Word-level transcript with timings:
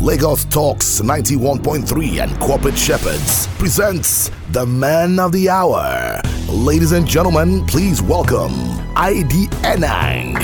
Lagos 0.00 0.46
Talks 0.46 1.02
91.3 1.02 2.22
and 2.22 2.40
Corporate 2.40 2.78
Shepherds 2.78 3.46
presents 3.58 4.30
the 4.50 4.64
man 4.64 5.18
of 5.20 5.30
the 5.30 5.50
hour. 5.50 6.18
Ladies 6.48 6.92
and 6.92 7.06
gentlemen, 7.06 7.66
please 7.66 8.00
welcome 8.00 8.50
ID 8.96 9.48
Enang. 9.60 10.40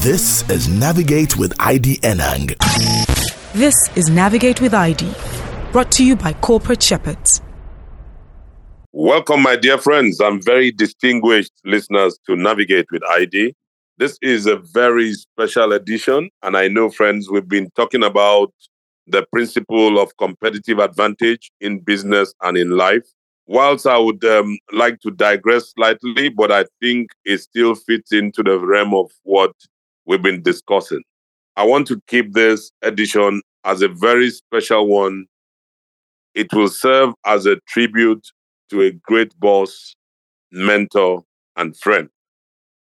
This 0.00 0.48
is 0.48 0.66
Navigate 0.66 1.36
with 1.36 1.52
ID 1.60 1.98
Enang. 1.98 2.56
This 3.52 3.74
is 3.96 4.08
Navigate 4.08 4.62
with 4.62 4.72
ID, 4.72 5.12
brought 5.72 5.92
to 5.92 6.06
you 6.06 6.16
by 6.16 6.32
Corporate 6.32 6.82
Shepherds. 6.82 7.42
Welcome, 8.94 9.42
my 9.42 9.56
dear 9.56 9.76
friends 9.76 10.20
and 10.20 10.42
very 10.42 10.72
distinguished 10.72 11.52
listeners 11.66 12.18
to 12.24 12.34
Navigate 12.34 12.86
with 12.90 13.02
ID. 13.10 13.54
This 13.98 14.18
is 14.20 14.44
a 14.44 14.56
very 14.56 15.14
special 15.14 15.72
edition, 15.72 16.28
and 16.42 16.54
I 16.54 16.68
know, 16.68 16.90
friends, 16.90 17.30
we've 17.30 17.48
been 17.48 17.70
talking 17.76 18.04
about 18.04 18.52
the 19.06 19.24
principle 19.32 19.98
of 19.98 20.14
competitive 20.18 20.80
advantage 20.80 21.50
in 21.62 21.78
business 21.80 22.34
and 22.42 22.58
in 22.58 22.72
life. 22.72 23.04
Whilst 23.46 23.86
I 23.86 23.96
would 23.96 24.22
um, 24.22 24.58
like 24.70 25.00
to 25.00 25.10
digress 25.10 25.72
slightly, 25.74 26.28
but 26.28 26.52
I 26.52 26.66
think 26.82 27.08
it 27.24 27.38
still 27.38 27.74
fits 27.74 28.12
into 28.12 28.42
the 28.42 28.58
realm 28.58 28.92
of 28.92 29.10
what 29.22 29.52
we've 30.04 30.20
been 30.20 30.42
discussing. 30.42 31.02
I 31.56 31.64
want 31.64 31.86
to 31.86 31.98
keep 32.06 32.34
this 32.34 32.70
edition 32.82 33.40
as 33.64 33.80
a 33.80 33.88
very 33.88 34.28
special 34.28 34.88
one. 34.88 35.24
It 36.34 36.52
will 36.52 36.68
serve 36.68 37.14
as 37.24 37.46
a 37.46 37.56
tribute 37.66 38.26
to 38.68 38.82
a 38.82 38.90
great 38.90 39.32
boss, 39.40 39.94
mentor, 40.52 41.22
and 41.56 41.74
friend. 41.78 42.10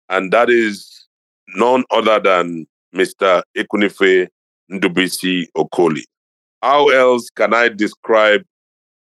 And 0.09 0.33
that 0.33 0.51
is 0.51 1.07
none 1.57 1.85
other 1.91 2.21
than 2.21 2.67
Mr. 2.95 3.43
Ekwunife 3.57 4.29
Ndubisi 4.71 5.47
Okoli. 5.57 6.03
How 6.63 6.89
else 6.89 7.29
can 7.31 7.55
I 7.55 7.69
describe 7.69 8.43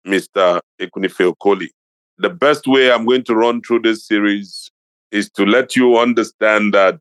Mr. 0.08 0.62
Ekwunife 0.81 1.34
Okoli? 1.34 1.70
The 2.18 2.30
best 2.30 2.68
way 2.68 2.92
I'm 2.92 3.06
going 3.06 3.24
to 3.26 3.36
run 3.36 3.62
through 3.62 3.81
this 3.81 4.06
series 4.06 4.70
is 5.12 5.30
to 5.31 5.46
let 5.46 5.76
you 5.76 5.98
understand 5.98 6.74
that 6.74 7.00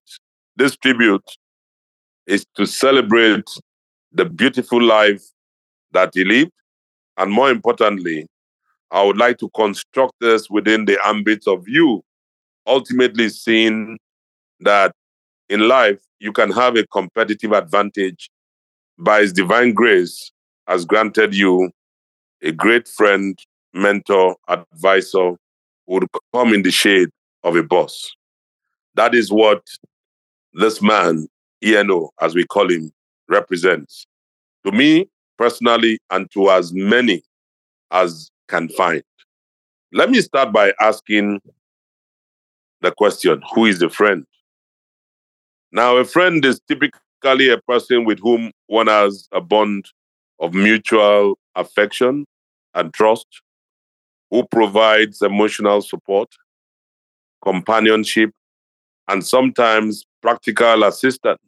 this 0.57 0.77
tribute 0.77 1.29
is 2.27 2.45
to 2.57 2.67
celebrate 2.67 3.49
the 4.13 4.25
beautiful 4.25 4.83
life 4.83 5.23
that 5.93 6.11
he 6.15 6.25
lived, 6.25 6.53
and 7.17 7.33
more 7.33 7.51
importantly, 7.51 8.27
I 8.91 9.03
would 9.03 9.17
like 9.17 9.39
to 9.39 9.49
construct 9.57 10.15
this 10.21 10.51
within 10.51 10.85
the 10.85 10.99
ambit 11.07 11.47
of 11.47 11.67
you 11.67 12.03
ultimately 12.67 13.29
seeing 13.29 13.99
that 14.61 14.93
in 15.49 15.69
life 15.69 16.01
you 16.19 16.33
can 16.33 16.51
have 16.51 16.77
a 16.77 16.87
competitive 16.87 17.53
advantage 17.53 18.31
by 18.99 19.21
his 19.21 19.33
divine 19.33 19.73
grace 19.73 20.31
has 20.69 20.85
granted 20.85 21.35
you 21.35 21.71
a 22.43 22.53
great 22.53 22.89
friend, 22.89 23.39
mentor, 23.75 24.37
advisor 24.49 25.31
who 25.87 25.95
would 25.95 26.07
come 26.35 26.53
in 26.55 26.63
the 26.63 26.71
shade 26.71 27.09
of 27.45 27.57
a 27.57 27.63
boss. 27.63 28.13
That 28.95 29.15
is 29.15 29.33
what 29.33 29.67
this 30.55 30.83
man, 30.83 31.29
ENO, 31.65 32.11
as 32.21 32.35
we 32.35 32.45
call 32.45 32.71
him, 32.71 32.93
represents. 33.29 34.07
To 34.65 34.73
me 34.73 35.09
personally, 35.39 35.99
and 36.11 36.31
to 36.33 36.51
as 36.51 36.73
many 36.73 37.23
as 37.91 38.31
can 38.49 38.69
find. 38.69 39.03
Let 39.93 40.11
me 40.11 40.21
start 40.21 40.53
by 40.53 40.73
asking 40.81 41.41
the 42.83 42.93
question 42.93 43.41
who 43.55 43.67
is 43.67 43.81
a 43.81 43.89
friend? 43.89 44.27
Now, 45.71 45.97
a 45.97 46.05
friend 46.05 46.45
is 46.45 46.61
typically 46.69 47.49
a 47.49 47.59
person 47.59 48.05
with 48.05 48.19
whom 48.19 48.51
one 48.67 48.89
has 48.89 49.29
a 49.33 49.41
bond 49.41 49.87
of 50.41 50.53
mutual 50.53 51.39
affection 51.55 52.27
and 52.75 52.93
trust, 52.93 53.27
who 54.31 54.45
provides 54.49 55.23
emotional 55.23 55.81
support, 55.81 56.29
companionship, 57.43 58.31
and 59.09 59.25
sometimes 59.25 60.05
practical 60.21 60.85
assistance. 60.85 61.39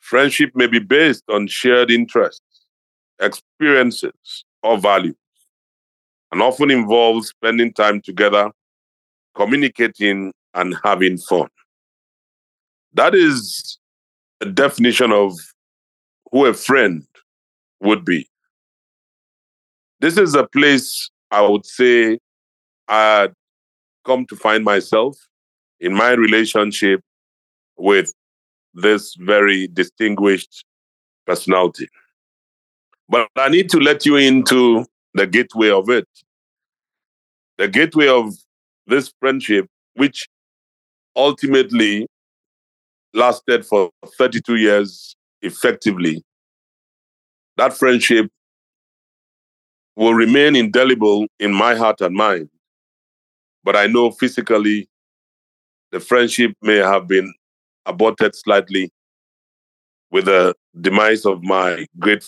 Friendship 0.00 0.50
may 0.54 0.66
be 0.66 0.78
based 0.78 1.24
on 1.28 1.46
shared 1.46 1.90
interests, 1.90 2.66
experiences, 3.20 4.44
or 4.62 4.78
values, 4.78 5.16
and 6.32 6.42
often 6.42 6.70
involves 6.70 7.28
spending 7.28 7.72
time 7.72 8.00
together, 8.00 8.50
communicating, 9.38 10.32
and 10.54 10.74
having 10.82 11.16
fun. 11.16 11.48
That 12.94 13.14
is 13.14 13.78
a 14.40 14.46
definition 14.46 15.12
of 15.12 15.38
who 16.32 16.46
a 16.46 16.54
friend 16.54 17.06
would 17.80 18.04
be. 18.04 18.28
This 20.00 20.18
is 20.18 20.34
a 20.34 20.46
place 20.46 21.10
I 21.30 21.42
would 21.42 21.64
say 21.64 22.18
I 22.88 23.20
had 23.20 23.34
come 24.04 24.26
to 24.26 24.36
find 24.36 24.64
myself 24.64 25.16
in 25.78 25.94
my 25.94 26.12
relationship 26.12 27.00
with 27.76 28.12
this 28.74 29.14
very 29.20 29.68
distinguished 29.68 30.64
personality. 31.26 31.88
But 33.08 33.28
I 33.36 33.48
need 33.48 33.70
to 33.70 33.78
let 33.78 34.04
you 34.04 34.16
into 34.16 34.84
the 35.14 35.26
gateway 35.26 35.70
of 35.70 35.88
it. 35.88 36.08
The 37.58 37.68
gateway 37.68 38.08
of 38.08 38.34
this 38.88 39.12
friendship, 39.20 39.66
which 39.94 40.28
ultimately 41.14 42.06
lasted 43.14 43.64
for 43.64 43.90
32 44.18 44.56
years 44.56 45.14
effectively. 45.42 46.22
That 47.56 47.76
friendship 47.76 48.30
will 49.96 50.14
remain 50.14 50.56
indelible 50.56 51.26
in 51.38 51.52
my 51.52 51.74
heart 51.74 52.00
and 52.00 52.14
mind. 52.14 52.48
But 53.64 53.76
I 53.76 53.86
know 53.86 54.10
physically 54.10 54.88
the 55.90 56.00
friendship 56.00 56.52
may 56.62 56.76
have 56.76 57.08
been 57.08 57.32
aborted 57.84 58.34
slightly 58.34 58.90
with 60.10 60.26
the 60.26 60.54
demise 60.80 61.26
of 61.26 61.42
my 61.42 61.86
great 61.98 62.24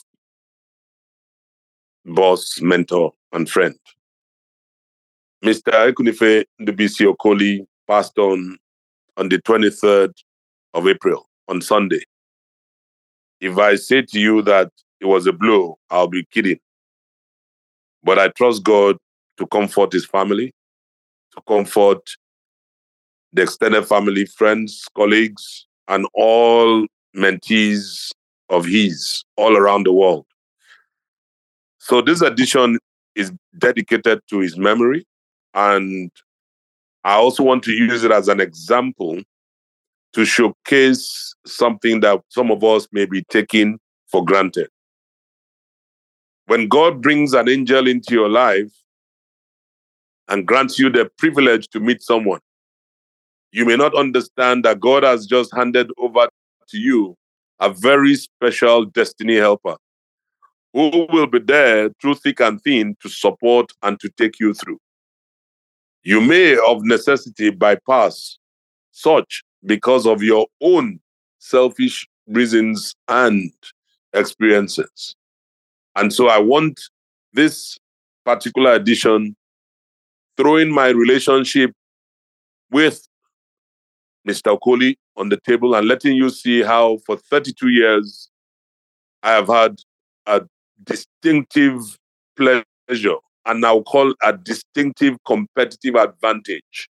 boss, 2.04 2.60
mentor, 2.60 3.12
and 3.32 3.48
friend. 3.48 3.78
Mr. 5.44 5.72
Ekwunife 5.72 6.44
Ndubisi 6.60 7.06
Okoli 7.06 7.66
passed 7.86 8.18
on 8.18 8.58
on 9.16 9.28
the 9.28 9.38
23rd 9.38 10.12
of 10.74 10.86
April, 10.86 11.28
on 11.48 11.60
Sunday. 11.60 12.02
If 13.40 13.58
I 13.58 13.76
say 13.76 14.02
to 14.02 14.18
you 14.20 14.42
that 14.42 14.70
it 15.00 15.06
was 15.06 15.26
a 15.26 15.32
blow, 15.32 15.78
I'll 15.90 16.08
be 16.08 16.24
kidding. 16.30 16.58
But 18.04 18.18
I 18.18 18.28
trust 18.28 18.62
God 18.64 18.96
to 19.38 19.46
comfort 19.46 19.92
his 19.92 20.06
family, 20.06 20.52
to 21.34 21.42
comfort 21.48 22.00
the 23.32 23.42
extended 23.42 23.86
family, 23.86 24.26
friends, 24.26 24.84
colleagues, 24.94 25.66
and 25.88 26.06
all 26.14 26.86
mentees 27.16 28.10
of 28.48 28.64
his 28.64 29.24
all 29.36 29.56
around 29.56 29.84
the 29.86 29.92
world. 29.92 30.26
So 31.78 32.00
this 32.00 32.20
edition 32.20 32.78
is 33.14 33.32
dedicated 33.58 34.20
to 34.28 34.38
his 34.38 34.56
memory. 34.56 35.06
And 35.54 36.10
I 37.04 37.14
also 37.14 37.42
want 37.42 37.62
to 37.64 37.72
use 37.72 38.04
it 38.04 38.12
as 38.12 38.28
an 38.28 38.40
example 38.40 39.20
to 40.12 40.24
showcase 40.24 41.34
something 41.46 42.00
that 42.00 42.20
some 42.28 42.50
of 42.50 42.62
us 42.64 42.88
may 42.92 43.06
be 43.06 43.22
taking 43.24 43.78
for 44.10 44.24
granted. 44.24 44.68
When 46.46 46.68
God 46.68 47.00
brings 47.00 47.32
an 47.32 47.48
angel 47.48 47.86
into 47.86 48.14
your 48.14 48.28
life 48.28 48.72
and 50.28 50.46
grants 50.46 50.78
you 50.78 50.90
the 50.90 51.08
privilege 51.16 51.68
to 51.68 51.80
meet 51.80 52.02
someone, 52.02 52.40
you 53.52 53.64
may 53.64 53.76
not 53.76 53.94
understand 53.94 54.64
that 54.64 54.80
God 54.80 55.02
has 55.02 55.26
just 55.26 55.54
handed 55.54 55.90
over 55.98 56.28
to 56.68 56.78
you 56.78 57.16
a 57.60 57.72
very 57.72 58.14
special 58.14 58.84
destiny 58.84 59.36
helper 59.36 59.76
who 60.72 61.06
will 61.12 61.26
be 61.26 61.40
there 61.40 61.90
through 62.00 62.14
thick 62.14 62.40
and 62.40 62.60
thin 62.62 62.96
to 63.02 63.08
support 63.08 63.72
and 63.82 63.98
to 64.00 64.08
take 64.10 64.38
you 64.38 64.54
through. 64.54 64.78
You 66.02 66.20
may, 66.20 66.56
of 66.66 66.82
necessity, 66.82 67.50
bypass 67.50 68.38
such 68.92 69.42
because 69.64 70.06
of 70.06 70.22
your 70.22 70.46
own 70.60 71.00
selfish 71.38 72.08
reasons 72.26 72.94
and 73.08 73.52
experiences. 74.12 75.14
And 75.96 76.12
so 76.12 76.28
I 76.28 76.38
want 76.38 76.80
this 77.32 77.78
particular 78.24 78.72
edition 78.72 79.36
throwing 80.36 80.72
my 80.72 80.88
relationship 80.88 81.72
with 82.70 83.06
Mr. 84.26 84.58
Okoli 84.58 84.96
on 85.16 85.28
the 85.28 85.38
table 85.46 85.74
and 85.74 85.86
letting 85.86 86.16
you 86.16 86.30
see 86.30 86.62
how 86.62 86.98
for 87.04 87.16
32 87.16 87.68
years 87.68 88.30
I 89.22 89.32
have 89.32 89.48
had 89.48 89.80
a 90.26 90.42
distinctive 90.84 91.98
pleasure 92.36 93.16
and 93.46 93.64
I'll 93.64 93.82
call 93.82 94.14
a 94.22 94.36
distinctive 94.36 95.16
competitive 95.26 95.94
advantage 95.94 96.88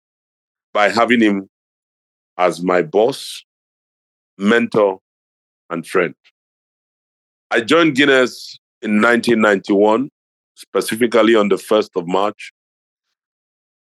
by 0.73 0.89
having 0.89 1.21
him 1.21 1.49
as 2.38 2.61
my 2.61 2.81
boss, 2.81 3.44
mentor, 4.38 4.99
and 5.69 5.85
friend. 5.85 6.15
I 7.51 7.61
joined 7.61 7.95
Guinness 7.95 8.59
in 8.81 9.01
1991, 9.01 10.09
specifically 10.55 11.35
on 11.35 11.49
the 11.49 11.55
1st 11.55 11.89
of 11.95 12.07
March. 12.07 12.51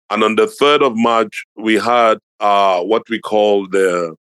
And 0.08 0.22
on 0.22 0.36
the 0.36 0.46
3rd 0.46 0.86
of 0.86 0.96
March, 0.96 1.44
we 1.56 1.74
had 1.74 2.18
uh, 2.40 2.82
what 2.82 3.02
we 3.10 3.18
call 3.18 3.66
the, 3.68 4.14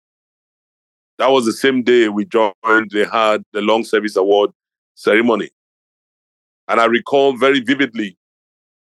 that 1.19 1.27
was 1.27 1.45
the 1.45 1.53
same 1.53 1.83
day 1.83 2.09
we 2.09 2.25
joined, 2.25 2.53
they 2.91 3.05
had 3.05 3.43
the 3.51 3.61
Long 3.61 3.83
Service 3.83 4.15
Award 4.15 4.51
ceremony. 4.95 5.49
And 6.67 6.79
I 6.79 6.85
recall 6.85 7.35
very 7.37 7.59
vividly 7.59 8.17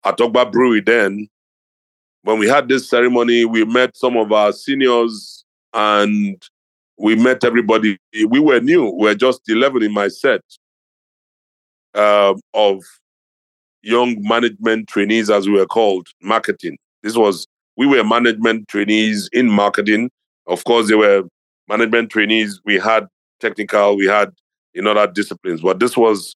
at 0.05 0.17
Ogba 0.17 0.51
Brewery 0.51 0.81
then, 0.81 1.27
when 2.23 2.39
we 2.39 2.47
had 2.47 2.69
this 2.69 2.89
ceremony, 2.89 3.45
we 3.45 3.65
met 3.65 3.95
some 3.97 4.17
of 4.17 4.31
our 4.31 4.51
seniors 4.51 5.44
and 5.73 6.41
we 6.97 7.15
met 7.15 7.44
everybody. 7.44 7.97
We 8.27 8.39
were 8.39 8.59
new. 8.59 8.85
We 8.85 9.07
were 9.07 9.15
just 9.15 9.41
11 9.47 9.83
in 9.83 9.94
my 9.94 10.07
set 10.07 10.41
uh, 11.94 12.33
of 12.53 12.83
young 13.81 14.15
management 14.21 14.88
trainees, 14.88 15.29
as 15.29 15.47
we 15.47 15.53
were 15.53 15.65
called, 15.65 16.07
marketing. 16.21 16.77
This 17.01 17.17
was, 17.17 17.45
we 17.75 17.85
were 17.85 18.03
management 18.03 18.69
trainees 18.69 19.29
in 19.33 19.50
marketing. 19.50 20.09
Of 20.47 20.63
course, 20.63 20.88
they 20.88 20.95
were 20.95 21.23
management 21.67 22.09
trainees. 22.09 22.61
We 22.65 22.79
had 22.79 23.07
technical, 23.41 23.97
we 23.97 24.05
had 24.05 24.31
in 24.73 24.88
other 24.88 25.11
disciplines, 25.11 25.61
but 25.61 25.79
this 25.79 25.97
was 25.97 26.33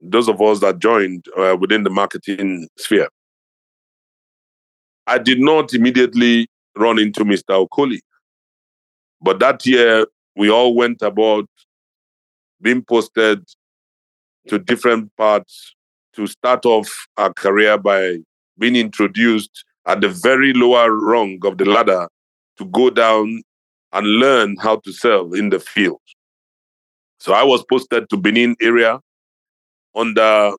those 0.00 0.28
of 0.28 0.40
us 0.40 0.60
that 0.60 0.78
joined 0.78 1.26
uh, 1.36 1.56
within 1.58 1.84
the 1.84 1.90
marketing 1.90 2.68
sphere. 2.78 3.08
I 5.06 5.18
did 5.18 5.40
not 5.40 5.74
immediately 5.74 6.48
run 6.76 6.98
into 6.98 7.24
Mr. 7.24 7.66
Okoli. 7.66 8.00
But 9.20 9.38
that 9.40 9.66
year, 9.66 10.06
we 10.36 10.50
all 10.50 10.74
went 10.74 11.02
about 11.02 11.46
being 12.62 12.82
posted 12.82 13.44
to 14.48 14.58
different 14.58 15.14
parts 15.16 15.74
to 16.14 16.26
start 16.26 16.64
off 16.64 17.06
our 17.16 17.32
career 17.34 17.76
by 17.76 18.18
being 18.58 18.76
introduced 18.76 19.64
at 19.86 20.00
the 20.00 20.08
very 20.08 20.52
lower 20.52 20.92
rung 20.92 21.38
of 21.44 21.58
the 21.58 21.64
ladder 21.64 22.08
to 22.58 22.64
go 22.66 22.90
down 22.90 23.42
and 23.92 24.06
learn 24.06 24.56
how 24.60 24.76
to 24.76 24.92
sell 24.92 25.32
in 25.32 25.50
the 25.50 25.58
field. 25.58 26.00
So 27.18 27.32
I 27.32 27.42
was 27.42 27.64
posted 27.64 28.08
to 28.10 28.16
Benin 28.16 28.56
area 28.62 29.00
under 29.94 30.52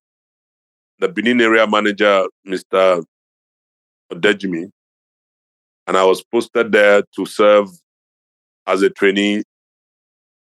the 0.99 1.09
Benin 1.09 1.41
area 1.41 1.67
manager, 1.67 2.25
Mr. 2.47 3.03
Odejimi. 4.11 4.69
And 5.87 5.97
I 5.97 6.03
was 6.05 6.23
posted 6.23 6.71
there 6.71 7.03
to 7.15 7.25
serve 7.25 7.69
as 8.67 8.81
a 8.81 8.89
trainee, 8.89 9.43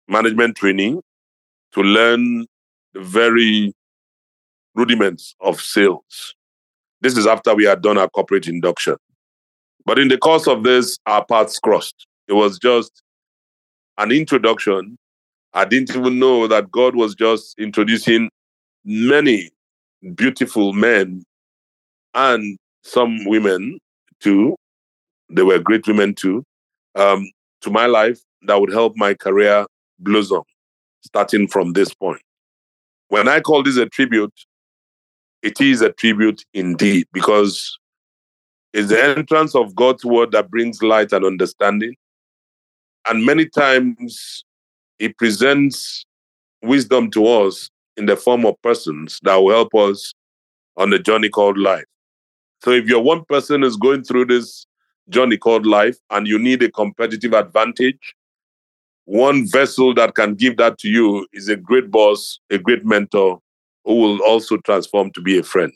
management 0.07 0.57
trainee, 0.57 1.01
to 1.73 1.81
learn 1.83 2.47
the 2.93 3.01
very 3.01 3.73
rudiments 4.75 5.35
of 5.41 5.61
sales. 5.61 6.35
This 7.01 7.17
is 7.17 7.27
after 7.27 7.55
we 7.55 7.65
had 7.65 7.83
done 7.83 7.99
our 7.99 8.09
corporate 8.09 8.49
induction. 8.49 8.97
But 9.87 9.99
in 9.99 10.09
the 10.09 10.19
course 10.19 10.47
of 10.47 10.63
this, 10.63 10.99
our 11.07 11.25
paths 11.25 11.59
crossed. 11.59 12.07
It 12.29 12.33
was 12.33 12.59
just 12.59 13.03
an 13.99 14.13
introduction. 14.13 14.97
I 15.53 15.65
didn't 15.65 15.95
even 15.95 16.19
know 16.19 16.47
that 16.49 16.71
God 16.71 16.97
was 16.97 17.15
just 17.15 17.59
introducing 17.59 18.31
many 18.85 19.51
beautiful 20.15 20.73
men 20.73 21.25
and 22.15 22.59
some 22.83 23.25
women 23.25 23.79
too. 24.21 24.57
They 25.31 25.43
were 25.43 25.59
great 25.59 25.87
women 25.87 26.15
too. 26.15 26.45
Um, 26.95 27.31
to 27.63 27.71
my 27.71 27.87
life 27.87 28.21
that 28.43 28.61
would 28.61 28.73
help 28.73 28.95
my 28.97 29.15
career 29.15 29.67
blossom 29.99 30.43
starting 31.03 31.49
from 31.49 31.73
this 31.73 31.93
point. 31.95 32.21
When 33.09 33.29
I 33.29 33.41
call 33.41 33.63
this 33.63 33.77
a 33.77 33.87
tribute, 33.87 34.33
it 35.43 35.61
is 35.61 35.83
a 35.83 35.93
tribute 35.93 36.45
indeed 36.55 37.07
because 37.13 37.79
it's 38.73 38.89
the 38.89 39.03
entrance 39.03 39.55
of 39.55 39.75
God's 39.75 40.05
word 40.05 40.33
that 40.33 40.51
brings 40.51 40.83
light 40.83 41.13
and 41.13 41.25
understanding. 41.25 41.95
And 43.07 43.25
many 43.25 43.47
times 43.47 44.45
it 44.99 45.17
presents 45.19 46.05
wisdom 46.63 47.11
to 47.13 47.27
us 47.27 47.69
in 47.97 48.07
the 48.07 48.17
form 48.17 48.45
of 48.45 48.61
persons 48.63 49.19
that 49.23 49.37
will 49.37 49.51
help 49.51 49.75
us 49.75 50.15
on 50.77 50.91
the 50.91 50.99
journey 50.99 51.29
called 51.29 51.59
life. 51.59 51.85
So 52.63 52.71
if 52.71 52.87
you're 52.87 53.01
one 53.01 53.25
person 53.25 53.63
who's 53.63 53.77
going 53.77 54.05
through 54.05 54.27
this 54.27 54.67
journey 55.11 55.37
called 55.37 55.67
life 55.67 55.97
and 56.11 56.27
you 56.27 56.39
need 56.39 56.63
a 56.63 56.71
competitive 56.71 57.33
advantage, 57.33 58.15
one 59.05 59.47
vessel 59.47 59.95
that 59.95 60.15
can 60.15 60.35
give 60.35 60.57
that 60.57 60.79
to 60.79 60.89
you 60.89 61.27
is 61.33 61.49
a 61.49 61.57
great 61.57 61.91
boss, 61.91 62.41
a 62.51 62.59
great 62.59 62.85
mentor 62.85 63.39
who 63.85 63.95
will 63.97 64.23
also 64.23 64.57
transform 64.59 65.11
to 65.13 65.21
be 65.21 65.39
a 65.39 65.43
friend. 65.43 65.73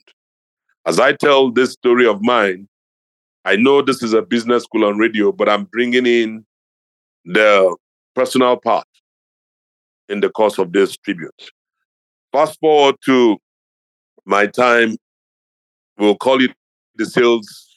As 0.87 0.99
I 0.99 1.13
tell 1.13 1.51
this 1.51 1.73
story 1.73 2.07
of 2.07 2.23
mine, 2.23 2.69
I 3.45 3.57
know 3.57 3.83
this 3.83 4.03
is 4.03 4.15
a 4.15 4.23
business 4.23 4.65
school 4.65 4.85
on 4.85 4.99
radio, 4.99 5.31
but 5.31 5.49
I'm 5.49 5.65
bringing 5.65 6.07
in 6.07 6.47
the 7.25 7.77
personal 8.15 8.57
part 8.57 8.87
in 10.09 10.21
the 10.21 10.31
course 10.31 10.59
of 10.59 10.73
this 10.73 10.97
tribute. 10.97 11.51
Fast 12.33 12.61
forward 12.61 12.97
to 13.07 13.39
my 14.25 14.47
time, 14.47 14.97
we'll 15.97 16.17
call 16.17 16.43
it 16.43 16.51
the 16.97 17.07
sales 17.07 17.69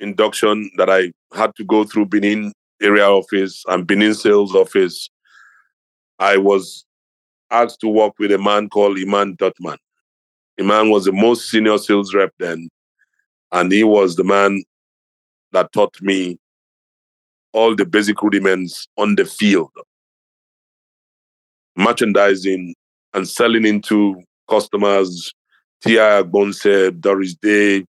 induction 0.00 0.70
that 0.76 0.90
I 0.90 1.12
had 1.34 1.54
to 1.56 1.64
go 1.64 1.84
through 1.84 2.06
Benin 2.06 2.52
area 2.82 3.08
office 3.08 3.64
and 3.68 3.86
Benin 3.86 4.14
sales 4.14 4.54
office, 4.54 5.08
I 6.18 6.36
was 6.36 6.84
asked 7.50 7.80
to 7.80 7.88
work 7.88 8.14
with 8.18 8.32
a 8.32 8.38
man 8.38 8.68
called 8.68 8.98
Iman 8.98 9.36
Dotman. 9.36 9.78
Iman 10.60 10.90
was 10.90 11.04
the 11.04 11.12
most 11.12 11.50
senior 11.50 11.78
sales 11.78 12.14
rep 12.14 12.32
then, 12.38 12.68
and 13.52 13.70
he 13.70 13.84
was 13.84 14.16
the 14.16 14.24
man 14.24 14.62
that 15.52 15.72
taught 15.72 15.94
me 16.00 16.38
all 17.52 17.74
the 17.74 17.86
basic 17.86 18.20
rudiments 18.22 18.86
on 18.98 19.14
the 19.14 19.24
field. 19.24 19.70
Merchandising 21.76 22.74
and 23.16 23.26
selling 23.26 23.64
into 23.64 24.22
customers, 24.48 25.32
T.I. 25.82 26.22
Agbonse, 26.22 27.00
Doris 27.00 27.34
Day, 27.34 27.86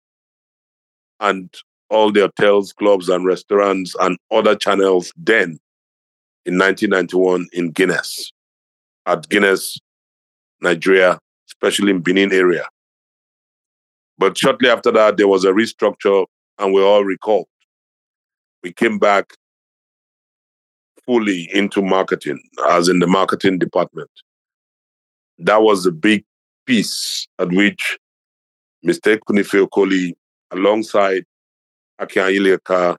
and 1.20 1.55
all 1.90 2.11
the 2.11 2.20
hotels, 2.22 2.72
clubs, 2.72 3.11
and 3.11 3.26
restaurants 3.26 3.94
and 4.00 4.17
other 4.31 4.56
channels 4.56 5.12
then 5.19 5.58
in 6.46 6.56
1991 6.56 7.46
in 7.52 7.70
Guinness, 7.70 8.32
at 9.05 9.29
Guinness, 9.29 9.79
Nigeria, 10.62 11.19
especially 11.48 11.91
in 11.91 12.00
Benin 12.00 12.32
area. 12.32 12.67
But 14.17 14.39
shortly 14.39 14.70
after 14.70 14.91
that, 14.93 15.19
there 15.19 15.29
was 15.29 15.44
a 15.44 15.53
restructure 15.53 16.24
and 16.58 16.72
we 16.72 16.82
all 16.82 17.05
recalled. 17.05 17.46
We 18.62 18.72
came 18.72 18.98
back 18.98 19.34
fully 21.05 21.50
into 21.53 21.82
marketing, 21.82 22.41
as 22.70 22.89
in 22.89 23.00
the 23.00 23.06
marketing 23.06 23.58
department. 23.58 24.10
That 25.41 25.63
was 25.63 25.87
a 25.87 25.93
big 25.93 26.25
piece 26.67 27.27
at 27.39 27.49
which 27.49 27.99
Mr. 28.85 29.19
Kunife 29.19 29.67
Okoli, 29.67 30.13
alongside 30.51 31.25
Akin 31.99 32.25
Aiyileka 32.25 32.97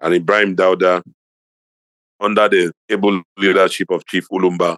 and 0.00 0.14
Ibrahim 0.14 0.54
Dauda, 0.54 1.02
under 2.20 2.48
the 2.48 2.72
able 2.88 3.20
leadership 3.36 3.90
of 3.90 4.06
Chief 4.06 4.26
Ulumba, 4.30 4.76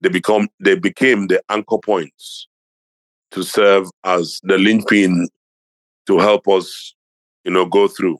they 0.00 0.08
become 0.08 0.48
they 0.60 0.74
became 0.74 1.28
the 1.28 1.40
anchor 1.48 1.78
points 1.78 2.48
to 3.30 3.42
serve 3.42 3.88
as 4.04 4.40
the 4.42 4.58
linchpin 4.58 5.28
to 6.06 6.18
help 6.18 6.48
us, 6.48 6.94
you 7.44 7.52
know, 7.52 7.66
go 7.66 7.86
through. 7.88 8.18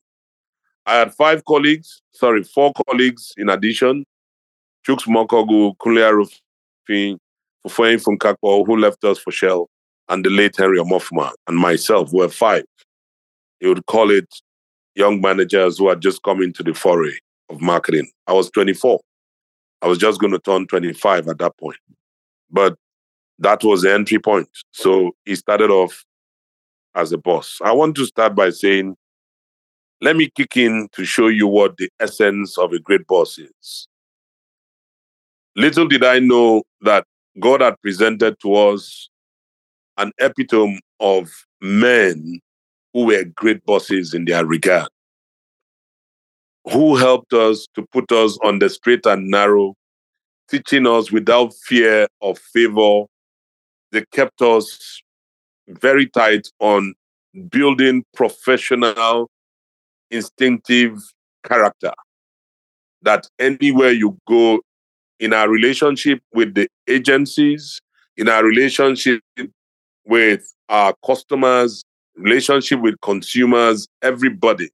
I 0.86 0.94
had 0.94 1.14
five 1.14 1.44
colleagues, 1.44 2.02
sorry, 2.12 2.44
four 2.44 2.72
colleagues 2.88 3.32
in 3.36 3.48
addition. 3.48 4.04
Chooks 4.86 5.06
Mokogu, 5.08 5.76
Kulia 5.78 6.12
Rufin, 6.12 7.18
Fufueng 7.66 8.02
Funkakpo, 8.02 8.66
who 8.66 8.76
left 8.76 9.02
us 9.04 9.18
for 9.18 9.30
Shell, 9.30 9.68
and 10.08 10.24
the 10.24 10.30
late 10.30 10.56
Henry 10.56 10.78
Omofuma, 10.78 11.32
and 11.46 11.56
myself 11.56 12.12
were 12.12 12.28
five. 12.28 12.64
He 13.60 13.66
would 13.66 13.84
call 13.86 14.10
it 14.10 14.28
young 14.94 15.20
managers 15.20 15.78
who 15.78 15.88
had 15.88 16.00
just 16.00 16.22
come 16.22 16.42
into 16.42 16.62
the 16.62 16.74
foray 16.74 17.16
of 17.50 17.60
marketing. 17.60 18.08
I 18.26 18.32
was 18.32 18.50
24. 18.50 19.00
I 19.82 19.88
was 19.88 19.98
just 19.98 20.20
going 20.20 20.32
to 20.32 20.38
turn 20.38 20.66
25 20.66 21.28
at 21.28 21.38
that 21.38 21.56
point. 21.58 21.78
But 22.50 22.76
that 23.38 23.62
was 23.64 23.82
the 23.82 23.92
entry 23.92 24.18
point. 24.18 24.48
So 24.72 25.12
he 25.24 25.34
started 25.34 25.70
off 25.70 26.04
as 26.94 27.12
a 27.12 27.18
boss. 27.18 27.58
I 27.62 27.72
want 27.72 27.96
to 27.96 28.06
start 28.06 28.34
by 28.34 28.50
saying, 28.50 28.96
let 30.00 30.16
me 30.16 30.30
kick 30.34 30.56
in 30.56 30.88
to 30.92 31.04
show 31.04 31.28
you 31.28 31.46
what 31.46 31.76
the 31.76 31.90
essence 32.00 32.58
of 32.58 32.72
a 32.72 32.78
great 32.78 33.06
boss 33.06 33.38
is. 33.38 33.88
Little 35.56 35.88
did 35.88 36.04
I 36.04 36.18
know 36.18 36.62
that 36.82 37.06
God 37.38 37.60
had 37.60 37.80
presented 37.82 38.36
to 38.42 38.54
us 38.54 39.08
an 39.98 40.12
epitome 40.18 40.80
of 41.00 41.30
men 41.60 42.40
who 42.92 43.06
were 43.06 43.24
great 43.24 43.64
bosses 43.64 44.14
in 44.14 44.24
their 44.24 44.44
regard. 44.46 44.88
who 46.72 46.96
helped 46.96 47.32
us 47.32 47.66
to 47.74 47.86
put 47.92 48.10
us 48.10 48.38
on 48.42 48.58
the 48.58 48.68
straight 48.68 49.06
and 49.06 49.30
narrow, 49.30 49.74
teaching 50.50 50.86
us 50.86 51.12
without 51.12 51.54
fear 51.54 52.08
of 52.22 52.38
favor. 52.38 53.04
They 53.92 54.04
kept 54.12 54.42
us 54.42 55.00
very 55.68 56.08
tight 56.08 56.48
on 56.58 56.94
building 57.50 58.04
professional, 58.14 59.30
instinctive 60.10 60.98
character. 61.44 61.92
That 63.02 63.28
anywhere 63.38 63.92
you 63.92 64.18
go 64.26 64.60
in 65.20 65.32
our 65.32 65.48
relationship 65.48 66.20
with 66.34 66.54
the 66.54 66.68
agencies, 66.88 67.80
in 68.16 68.28
our 68.28 68.44
relationship 68.44 69.20
with 70.04 70.52
our 70.68 70.94
customers, 71.04 71.84
relationship 72.16 72.80
with 72.80 73.00
consumers, 73.00 73.86
everybody, 74.02 74.70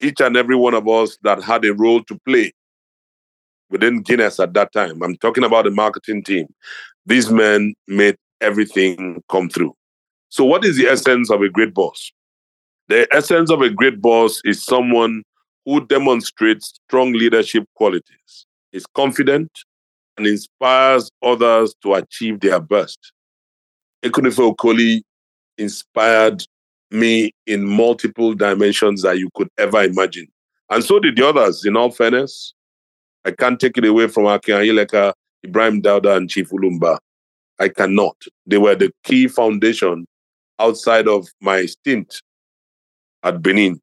each 0.00 0.20
and 0.20 0.36
every 0.36 0.56
one 0.56 0.74
of 0.74 0.88
us 0.88 1.18
that 1.22 1.42
had 1.42 1.64
a 1.64 1.74
role 1.74 2.02
to 2.04 2.18
play 2.26 2.52
within 3.70 4.02
Guinness 4.02 4.40
at 4.40 4.54
that 4.54 4.72
time. 4.72 5.02
I'm 5.02 5.16
talking 5.16 5.44
about 5.44 5.64
the 5.64 5.70
marketing 5.70 6.22
team. 6.22 6.46
These 7.06 7.30
men 7.30 7.74
made 7.86 8.16
everything 8.40 9.22
come 9.30 9.48
through. 9.48 9.74
So, 10.30 10.44
what 10.44 10.64
is 10.64 10.76
the 10.76 10.86
essence 10.86 11.30
of 11.30 11.42
a 11.42 11.48
great 11.48 11.74
boss? 11.74 12.12
The 12.88 13.06
essence 13.12 13.50
of 13.50 13.60
a 13.60 13.70
great 13.70 14.00
boss 14.00 14.40
is 14.44 14.64
someone 14.64 15.22
who 15.64 15.86
demonstrates 15.86 16.80
strong 16.88 17.12
leadership 17.12 17.64
qualities, 17.74 18.46
is 18.72 18.86
confident, 18.86 19.50
and 20.16 20.26
inspires 20.26 21.10
others 21.22 21.74
to 21.82 21.94
achieve 21.94 22.40
their 22.40 22.60
best. 22.60 23.12
Ekwunife 24.02 24.54
Okoli 24.54 25.02
inspired 25.56 26.44
me 26.90 27.32
in 27.46 27.64
multiple 27.66 28.34
dimensions 28.34 29.02
that 29.02 29.18
you 29.18 29.28
could 29.34 29.48
ever 29.58 29.82
imagine. 29.82 30.26
And 30.70 30.82
so 30.84 30.98
did 30.98 31.16
the 31.16 31.26
others, 31.26 31.64
in 31.64 31.76
all 31.76 31.90
fairness. 31.90 32.54
I 33.24 33.30
can't 33.32 33.58
take 33.58 33.76
it 33.76 33.84
away 33.84 34.08
from 34.08 34.26
Akin 34.26 34.56
Aiyileka, 34.56 35.12
Ibrahim 35.44 35.82
Dauda, 35.82 36.16
and 36.16 36.30
Chief 36.30 36.50
Ulumba. 36.50 36.98
I 37.58 37.68
cannot. 37.68 38.16
They 38.46 38.58
were 38.58 38.74
the 38.74 38.92
key 39.04 39.28
foundation 39.28 40.06
outside 40.58 41.08
of 41.08 41.28
my 41.40 41.66
stint 41.66 42.22
at 43.22 43.42
Benin. 43.42 43.80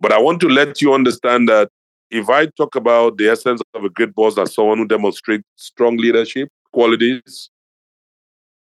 But 0.00 0.12
I 0.12 0.18
want 0.18 0.40
to 0.40 0.48
let 0.48 0.82
you 0.82 0.92
understand 0.92 1.48
that 1.48 1.70
if 2.10 2.28
I 2.28 2.46
talk 2.46 2.76
about 2.76 3.18
the 3.18 3.28
essence 3.28 3.60
of 3.74 3.84
a 3.84 3.90
great 3.90 4.14
boss 4.14 4.38
as 4.38 4.54
someone 4.54 4.78
who 4.78 4.86
demonstrates 4.86 5.44
strong 5.56 5.96
leadership 5.96 6.48
qualities, 6.72 7.50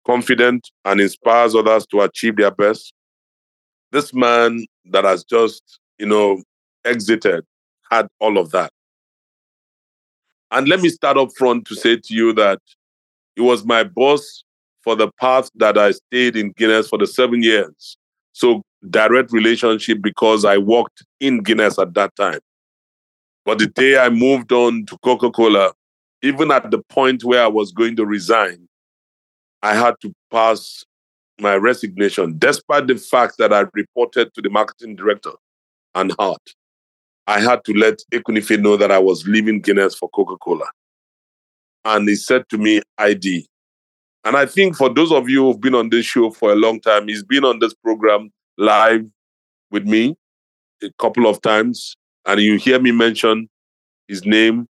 confident, 0.06 0.70
and 0.86 1.02
inspires 1.02 1.56
others 1.56 1.86
to 1.88 2.02
achieve 2.02 2.36
their 2.36 2.52
best, 2.52 2.94
this 3.92 4.14
man 4.14 4.66
that 4.86 5.04
has 5.04 5.24
just, 5.24 5.80
you 5.98 6.06
know, 6.06 6.42
exited 6.86 7.44
had 7.90 8.08
all 8.20 8.38
of 8.38 8.52
that. 8.52 8.72
And 10.52 10.68
let 10.68 10.82
me 10.82 10.90
start 10.90 11.18
up 11.18 11.30
front 11.38 11.66
to 11.66 11.76
say 11.76 11.98
to 11.98 12.14
you 12.14 12.34
that 12.34 12.60
he 13.36 13.42
was 13.42 13.66
my 13.66 13.84
boss 13.84 14.44
for 14.84 14.96
the 14.96 15.12
path 15.20 15.50
that 15.56 15.78
I 15.78 15.92
stayed 15.92 16.36
in 16.36 16.54
Guinness 16.56 16.88
for 16.88 17.00
the 17.00 17.08
seven 17.08 17.42
years. 17.42 17.98
So 18.34 18.62
direct 18.90 19.32
relationship 19.32 20.00
because 20.02 20.46
I 20.46 20.58
worked 20.58 21.04
in 21.20 21.42
Guinness 21.42 21.80
at 21.80 21.94
that 21.96 22.16
time. 22.16 22.40
But 23.46 23.60
the 23.60 23.68
day 23.68 23.98
I 23.98 24.10
moved 24.10 24.52
on 24.52 24.86
to 24.88 24.98
Coca 24.98 25.30
Cola, 25.30 25.72
even 26.24 26.52
at 26.52 26.72
the 26.72 26.80
point 26.90 27.24
where 27.24 27.44
I 27.44 27.48
was 27.48 27.72
going 27.72 27.96
to 27.98 28.06
resign, 28.06 28.68
I 29.62 29.76
had 29.76 29.96
to 30.02 30.14
pass 30.32 30.84
my 31.40 31.56
resignation, 31.56 32.36
despite 32.38 32.88
the 32.88 32.98
fact 32.98 33.38
that 33.38 33.54
I 33.54 33.66
reported 33.74 34.34
to 34.34 34.42
the 34.42 34.50
marketing 34.50 34.96
director 34.96 35.32
and 35.94 36.14
Hart. 36.18 36.42
I 37.28 37.40
had 37.40 37.64
to 37.66 37.74
let 37.74 38.00
Ekwunife 38.12 38.60
know 38.60 38.78
that 38.78 38.92
I 38.92 39.00
was 39.00 39.28
leaving 39.28 39.62
Guinness 39.62 39.96
for 39.96 40.10
Coca 40.10 40.38
Cola. 40.38 40.68
And 41.84 42.08
he 42.08 42.16
said 42.16 42.48
to 42.50 42.58
me, 42.58 42.82
ID. 42.98 43.48
And 44.24 44.36
I 44.36 44.46
think 44.46 44.76
for 44.76 44.90
those 44.92 45.12
of 45.12 45.30
you 45.30 45.44
who've 45.44 45.62
been 45.62 45.76
on 45.76 45.90
this 45.90 46.06
show 46.06 46.32
for 46.32 46.52
a 46.52 46.56
long 46.56 46.80
time, 46.82 47.08
he's 47.08 47.24
been 47.24 47.46
on 47.46 47.60
this 47.60 47.74
program 47.74 48.32
live 48.58 49.06
with 49.72 49.86
me 49.86 50.16
a 50.82 50.90
couple 51.00 51.28
of 51.28 51.42
times, 51.42 51.96
and 52.26 52.42
you 52.42 52.58
hear 52.58 52.80
me 52.80 52.92
mention 52.92 53.48
his 54.08 54.26
name. 54.26 54.68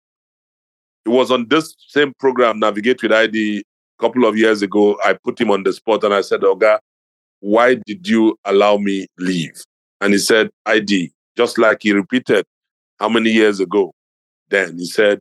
It 1.06 1.10
was 1.10 1.30
on 1.30 1.48
this 1.48 1.74
same 1.88 2.12
program, 2.18 2.58
Navigate 2.58 3.02
with 3.02 3.12
ID, 3.12 3.60
a 3.60 4.02
couple 4.02 4.24
of 4.24 4.36
years 4.36 4.62
ago. 4.62 4.98
I 5.04 5.16
put 5.22 5.40
him 5.40 5.50
on 5.50 5.62
the 5.62 5.72
spot 5.72 6.04
and 6.04 6.14
I 6.14 6.22
said, 6.22 6.40
Oga, 6.40 6.78
why 7.40 7.76
did 7.86 8.08
you 8.08 8.38
allow 8.44 8.78
me 8.78 9.06
leave? 9.18 9.62
And 10.00 10.12
he 10.12 10.18
said, 10.18 10.50
ID, 10.66 11.12
just 11.36 11.58
like 11.58 11.82
he 11.82 11.92
repeated 11.92 12.46
how 12.98 13.08
many 13.08 13.30
years 13.30 13.60
ago. 13.60 13.92
Then 14.48 14.78
he 14.78 14.86
said, 14.86 15.20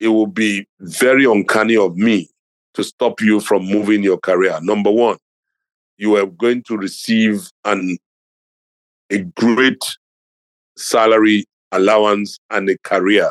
it 0.00 0.08
will 0.08 0.26
be 0.26 0.66
very 0.80 1.24
uncanny 1.24 1.76
of 1.76 1.96
me 1.96 2.28
to 2.74 2.84
stop 2.84 3.20
you 3.20 3.40
from 3.40 3.64
moving 3.64 4.02
your 4.02 4.18
career. 4.18 4.58
Number 4.62 4.90
one, 4.90 5.16
you 5.96 6.16
are 6.16 6.26
going 6.26 6.62
to 6.64 6.76
receive 6.76 7.48
an 7.64 7.96
a 9.10 9.18
great 9.18 9.96
salary 10.76 11.44
allowance 11.72 12.38
and 12.50 12.68
a 12.68 12.78
career. 12.78 13.30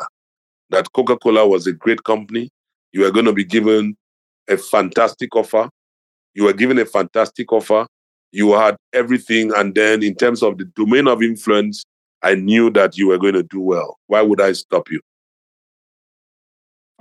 That 0.70 0.92
Coca 0.92 1.16
Cola 1.16 1.46
was 1.46 1.66
a 1.66 1.72
great 1.72 2.04
company. 2.04 2.50
You 2.92 3.06
are 3.06 3.10
going 3.10 3.26
to 3.26 3.32
be 3.32 3.44
given 3.44 3.96
a 4.48 4.56
fantastic 4.56 5.34
offer. 5.34 5.68
You 6.34 6.44
were 6.44 6.52
given 6.52 6.78
a 6.78 6.84
fantastic 6.86 7.52
offer. 7.52 7.86
You 8.32 8.52
had 8.52 8.76
everything. 8.92 9.52
And 9.54 9.74
then, 9.74 10.02
in 10.02 10.14
terms 10.14 10.42
of 10.42 10.58
the 10.58 10.64
domain 10.64 11.08
of 11.08 11.22
influence, 11.22 11.84
I 12.22 12.34
knew 12.34 12.70
that 12.70 12.96
you 12.98 13.08
were 13.08 13.18
going 13.18 13.34
to 13.34 13.42
do 13.42 13.60
well. 13.60 13.98
Why 14.06 14.22
would 14.22 14.40
I 14.40 14.52
stop 14.52 14.90
you? 14.90 15.00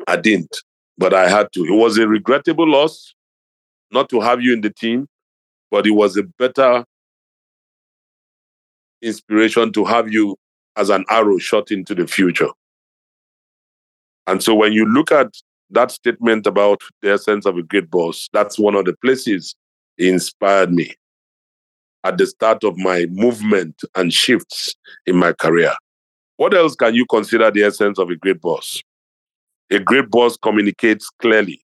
I 0.08 0.18
didn't, 0.18 0.56
but 0.98 1.14
I 1.14 1.30
had 1.30 1.52
to. 1.54 1.66
It 1.66 1.75
was 1.75 1.98
a 1.98 2.08
regrettable 2.08 2.70
loss 2.70 3.14
not 3.92 4.10
to 4.10 4.20
have 4.20 4.42
you 4.42 4.54
in 4.54 4.62
the 4.62 4.70
team, 4.70 5.08
but 5.72 5.88
it 5.88 5.92
was 5.92 6.18
a 6.18 6.24
better 6.24 6.86
inspiration 9.02 9.72
to 9.74 9.86
have 9.86 10.12
you 10.12 10.36
as 10.75 10.90
an 10.90 11.06
arrow 11.10 11.38
shot 11.38 11.72
into 11.72 11.96
the 11.96 12.08
future. 12.08 12.50
And 14.28 14.42
so 14.42 14.56
when 14.56 14.74
you 14.74 14.86
look 14.86 15.12
at 15.12 15.32
that 15.70 15.92
statement 15.92 16.48
about 16.48 16.82
the 17.02 17.14
essence 17.14 17.46
of 17.46 17.58
a 17.58 17.64
great 17.64 17.90
boss, 17.90 18.30
that's 18.34 18.60
one 18.60 18.75
of 18.75 18.86
the 18.86 18.96
places 19.02 19.56
he 19.98 20.10
inspired 20.10 20.72
me 20.74 20.94
at 22.04 22.18
the 22.18 22.28
start 22.28 22.64
of 22.64 22.78
my 22.78 23.06
movement 23.08 23.82
and 23.96 24.14
shifts 24.14 24.75
in 25.06 25.16
my 25.16 25.34
career. 25.34 25.74
What 26.38 26.54
else 26.54 26.75
can 26.75 26.94
you 26.94 27.06
consider 27.06 27.50
the 27.50 27.64
essence 27.64 27.98
of 27.98 28.10
a 28.10 28.16
great 28.16 28.42
boss? 28.42 28.82
A 29.72 29.80
great 29.80 30.10
boss 30.12 30.38
communicates 30.38 31.10
clearly 31.20 31.62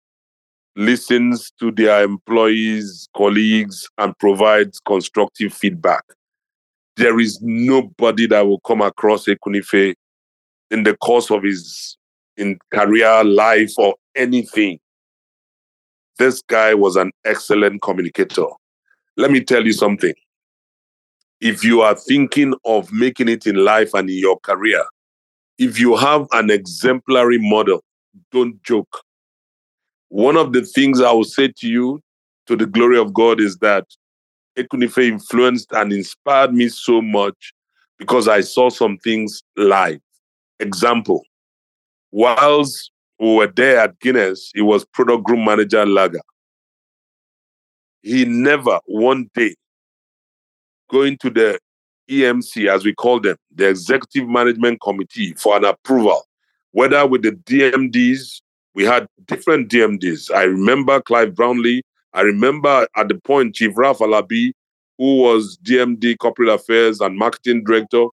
listens 0.75 1.51
to 1.59 1.71
their 1.71 2.03
employees, 2.03 3.07
colleagues, 3.15 3.87
and 3.97 4.17
provides 4.19 4.79
constructive 4.85 5.53
feedback. 5.53 6.03
There 6.97 7.19
is 7.19 7.39
nobody 7.41 8.27
that 8.27 8.45
will 8.45 8.59
come 8.61 8.81
across 8.81 9.25
Ekwunife 9.25 9.95
in 10.69 10.83
the 10.83 10.95
course 10.97 11.31
of 11.31 11.43
his 11.43 11.97
in 12.37 12.59
career, 12.73 13.23
life, 13.23 13.73
or 13.77 13.95
anything. 14.15 14.79
This 16.17 16.41
guy 16.41 16.73
was 16.73 16.95
an 16.95 17.11
excellent 17.25 17.81
communicator. 17.81 18.45
Let 19.17 19.31
me 19.31 19.41
tell 19.41 19.65
you 19.65 19.73
something. 19.73 20.13
If 21.39 21.63
you 21.63 21.81
are 21.81 21.95
thinking 21.95 22.53
of 22.65 22.91
making 22.91 23.29
it 23.29 23.47
in 23.47 23.55
life 23.55 23.93
and 23.93 24.09
in 24.09 24.17
your 24.17 24.39
career, 24.39 24.83
if 25.57 25.79
you 25.79 25.95
have 25.95 26.27
an 26.31 26.49
exemplary 26.49 27.37
model, 27.39 27.83
don't 28.31 28.61
joke 28.63 29.03
one 30.11 30.35
of 30.35 30.51
the 30.51 30.61
things 30.61 30.99
I 30.99 31.09
will 31.13 31.23
say 31.23 31.47
to 31.47 31.67
you, 31.69 32.01
to 32.47 32.57
the 32.57 32.65
glory 32.65 32.97
of 32.97 33.13
God, 33.13 33.39
is 33.39 33.57
that 33.59 33.85
Ekwunife 34.57 35.07
influenced 35.07 35.71
and 35.71 35.93
inspired 35.93 36.53
me 36.53 36.69
so 36.69 37.01
much 37.01 37.53
because 37.97 38.27
I 38.27 38.41
saw 38.41 38.69
some 38.69 38.97
things 38.97 39.43
live. 39.55 39.99
Example, 40.59 41.23
whilst 42.11 42.91
we 43.19 43.35
were 43.35 43.47
there 43.47 43.79
at 43.79 43.99
Guinness, 43.99 44.51
he 44.53 44.61
was 44.61 44.85
product 44.85 45.23
group 45.23 45.39
manager 45.39 45.85
Lager. 45.85 46.21
He 48.01 48.25
never 48.25 48.79
one 48.85 49.29
day 49.33 49.55
going 50.89 51.17
to 51.19 51.29
the 51.29 51.59
EMC, 52.09 52.67
as 52.67 52.83
we 52.83 52.93
call 52.93 53.19
them, 53.19 53.37
the 53.53 53.69
Executive 53.69 54.27
Management 54.27 54.81
Committee 54.81 55.33
for 55.33 55.55
an 55.55 55.63
approval, 55.63 56.23
whether 56.71 57.05
with 57.07 57.21
the 57.21 57.31
DMDs 57.31 58.41
we 58.73 58.83
had 58.85 59.07
different 59.25 59.69
DMDs. 59.69 60.33
I 60.33 60.43
remember 60.43 61.01
Clive 61.01 61.35
Brownlee. 61.35 61.81
I 62.13 62.21
remember 62.21 62.87
at 62.95 63.07
the 63.07 63.15
point 63.15 63.55
Chief 63.55 63.71
Ralph 63.75 63.99
Alabi, 63.99 64.51
who 64.97 65.17
was 65.17 65.57
DMD 65.63 66.17
Corporate 66.17 66.49
Affairs 66.49 66.99
and 66.99 67.17
Marketing 67.17 67.63
Director. 67.63 68.05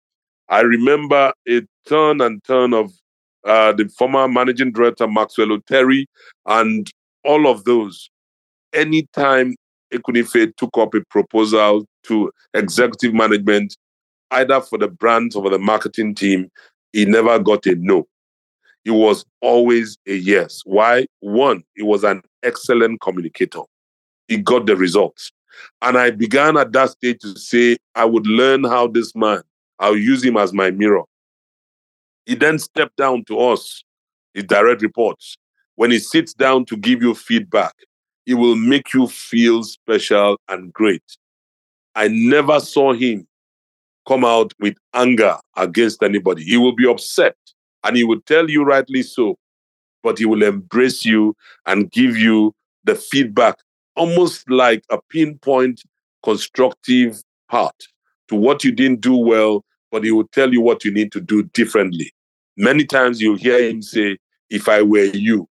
I 0.48 0.60
remember 0.60 1.32
a 1.48 1.62
turn 1.86 2.20
and 2.20 2.42
turn 2.44 2.72
of 2.72 2.92
uh, 3.44 3.72
the 3.72 3.88
former 3.88 4.28
Managing 4.28 4.72
Director 4.72 5.06
Maxwell 5.06 5.58
Terry 5.66 6.06
and 6.46 6.90
all 7.24 7.46
of 7.46 7.64
those. 7.64 8.08
Anytime 8.72 9.56
Ekwunife 9.92 10.56
took 10.56 10.76
up 10.78 10.94
a 10.94 11.00
proposal 11.10 11.84
to 12.04 12.30
executive 12.54 13.14
management, 13.14 13.76
either 14.30 14.60
for 14.60 14.78
the 14.78 14.88
brands 14.88 15.34
or 15.34 15.44
for 15.44 15.50
the 15.50 15.58
marketing 15.58 16.14
team, 16.14 16.50
he 16.92 17.04
never 17.04 17.38
got 17.38 17.66
a 17.66 17.74
no. 17.74 18.06
He 18.84 18.90
was 18.90 19.24
always 19.40 19.98
a 20.06 20.14
yes. 20.14 20.62
Why? 20.64 21.06
One, 21.20 21.62
he 21.76 21.82
was 21.82 22.04
an 22.04 22.22
excellent 22.42 23.00
communicator. 23.00 23.60
He 24.28 24.36
got 24.36 24.66
the 24.66 24.76
results. 24.76 25.32
And 25.82 25.98
I 25.98 26.10
began 26.10 26.56
at 26.56 26.72
that 26.72 26.90
stage 26.90 27.20
to 27.20 27.36
say, 27.38 27.76
I 27.94 28.04
would 28.04 28.26
learn 28.26 28.64
how 28.64 28.86
this 28.86 29.14
man, 29.14 29.42
I'll 29.78 29.96
use 29.96 30.22
him 30.22 30.36
as 30.36 30.52
my 30.52 30.70
mirror. 30.70 31.02
He 32.26 32.34
then 32.34 32.58
stepped 32.58 32.96
down 32.96 33.24
to 33.24 33.38
us, 33.40 33.82
his 34.34 34.44
direct 34.44 34.82
reports. 34.82 35.36
When 35.76 35.90
he 35.90 35.98
sits 35.98 36.34
down 36.34 36.66
to 36.66 36.76
give 36.76 37.02
you 37.02 37.14
feedback, 37.14 37.72
he 38.26 38.34
will 38.34 38.56
make 38.56 38.92
you 38.92 39.06
feel 39.06 39.62
special 39.62 40.36
and 40.48 40.72
great. 40.72 41.02
I 41.94 42.08
never 42.08 42.60
saw 42.60 42.92
him 42.92 43.26
come 44.06 44.24
out 44.24 44.52
with 44.60 44.76
anger 44.94 45.36
against 45.56 46.02
anybody. 46.02 46.42
He 46.44 46.56
will 46.56 46.74
be 46.74 46.86
upset 46.88 47.36
and 47.84 47.96
he 47.96 48.04
will 48.04 48.20
tell 48.22 48.50
you 48.50 48.64
rightly 48.64 49.02
so, 49.02 49.36
but 50.02 50.18
he 50.18 50.24
will 50.24 50.42
embrace 50.42 51.04
you 51.04 51.34
and 51.66 51.90
give 51.90 52.16
you 52.16 52.54
the 52.84 52.94
feedback, 52.94 53.56
almost 53.98 54.48
like 54.48 54.84
a 54.90 54.98
pinpoint 55.10 55.82
constructive 56.22 57.22
part 57.50 57.74
to 58.28 58.36
what 58.36 58.64
you 58.64 58.72
didn't 58.72 59.00
do 59.00 59.16
well, 59.16 59.64
but 59.90 60.04
he 60.04 60.10
will 60.10 60.28
tell 60.28 60.52
you 60.52 60.60
what 60.60 60.84
you 60.84 60.92
need 60.92 61.12
to 61.12 61.20
do 61.20 61.42
differently. 61.54 62.12
Many 62.56 62.84
times 62.84 63.20
you'll 63.20 63.36
hear 63.36 63.58
him 63.58 63.82
say, 63.82 64.18
If 64.50 64.68
I 64.68 64.82
were 64.82 65.04
you, 65.04 65.48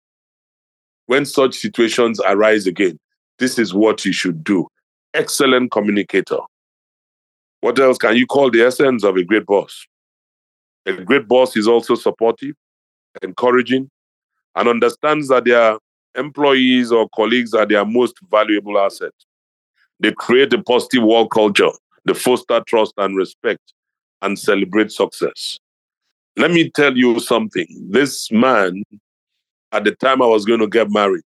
when 1.07 1.27
such 1.27 1.55
situations 1.55 2.21
arise 2.27 2.67
again, 2.67 2.99
this 3.39 3.59
is 3.59 3.75
what 3.75 4.05
you 4.05 4.13
should 4.13 4.45
do. 4.45 4.69
Excellent 5.15 5.73
communicator. 5.73 6.39
What 7.61 7.79
else 7.79 7.99
can 7.99 8.17
you 8.17 8.27
call 8.27 8.51
the 8.51 8.63
essence 8.63 9.05
of 9.05 9.17
a 9.17 9.25
great 9.25 9.45
boss? 9.45 9.87
A 10.87 10.93
great 10.93 11.29
boss 11.29 11.57
is 11.57 11.69
also 11.69 11.95
supportive, 11.95 12.55
encouraging, 13.23 13.91
and 14.55 14.69
understands 14.69 15.29
that 15.29 15.45
their 15.45 15.77
employees 16.17 16.93
or 16.93 17.09
colleagues 17.15 17.55
are 17.55 17.67
their 17.67 17.85
most 17.85 18.17
valuable 18.31 18.79
asset. 18.79 19.13
They 20.01 20.13
create 20.13 20.53
a 20.53 20.63
positive 20.63 21.05
work 21.05 21.31
culture, 21.31 21.71
they 22.05 22.15
foster 22.15 22.63
trust 22.67 22.95
and 22.97 23.17
respect, 23.17 23.73
and 24.23 24.39
celebrate 24.39 24.93
success. 24.93 25.59
Let 26.37 26.51
me 26.51 26.71
tell 26.71 26.97
you 26.97 27.21
something. 27.21 27.67
This 27.91 28.31
man, 28.31 28.83
at 29.73 29.85
the 29.85 29.93
time 29.93 30.23
I 30.23 30.27
was 30.27 30.45
going 30.45 30.61
to 30.61 30.69
get 30.69 30.91
married, 30.91 31.25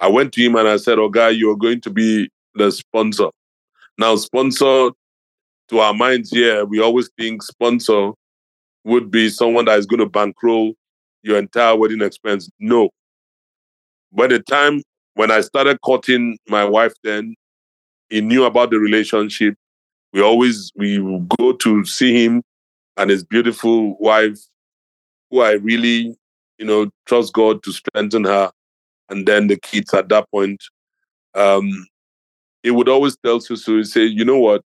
I 0.00 0.08
went 0.08 0.32
to 0.32 0.42
him 0.42 0.56
and 0.56 0.66
I 0.66 0.76
said, 0.78 0.98
Oh, 0.98 1.08
guy, 1.08 1.30
you're 1.30 1.56
going 1.56 1.80
to 1.82 1.90
be 1.90 2.30
the 2.54 2.72
sponsor. 2.72 3.28
Now, 3.98 4.16
sponsor 4.16 4.90
to 5.68 5.78
our 5.78 5.92
minds 5.92 6.30
here, 6.30 6.64
we 6.64 6.80
always 6.80 7.10
think 7.18 7.42
sponsor 7.42 8.12
would 8.84 9.10
be 9.10 9.28
someone 9.28 9.66
that 9.66 9.78
is 9.78 9.86
going 9.86 10.00
to 10.00 10.08
bankroll 10.08 10.72
your 11.22 11.38
entire 11.38 11.76
wedding 11.76 12.00
expense. 12.00 12.48
No. 12.58 12.88
By 14.12 14.26
the 14.26 14.40
time 14.40 14.82
when 15.14 15.30
I 15.30 15.40
started 15.40 15.80
courting 15.82 16.38
my 16.48 16.64
wife, 16.64 16.92
then 17.04 17.34
he 18.08 18.20
knew 18.20 18.44
about 18.44 18.70
the 18.70 18.78
relationship. 18.78 19.54
We 20.12 20.22
always 20.22 20.72
we 20.76 20.98
go 21.38 21.52
to 21.52 21.84
see 21.84 22.24
him 22.24 22.42
and 22.96 23.10
his 23.10 23.24
beautiful 23.24 23.96
wife, 23.98 24.38
who 25.30 25.40
I 25.40 25.52
really, 25.52 26.14
you 26.58 26.66
know, 26.66 26.90
trust 27.06 27.32
God 27.32 27.62
to 27.62 27.72
strengthen 27.72 28.24
her, 28.24 28.50
and 29.08 29.26
then 29.26 29.46
the 29.46 29.56
kids 29.56 29.94
at 29.94 30.08
that 30.08 30.28
point. 30.30 30.62
Um, 31.34 31.86
he 32.62 32.70
would 32.70 32.88
always 32.88 33.16
tell 33.24 33.38
Susu, 33.38 33.78
he 33.78 33.84
say, 33.84 34.04
you 34.04 34.24
know 34.24 34.38
what, 34.38 34.62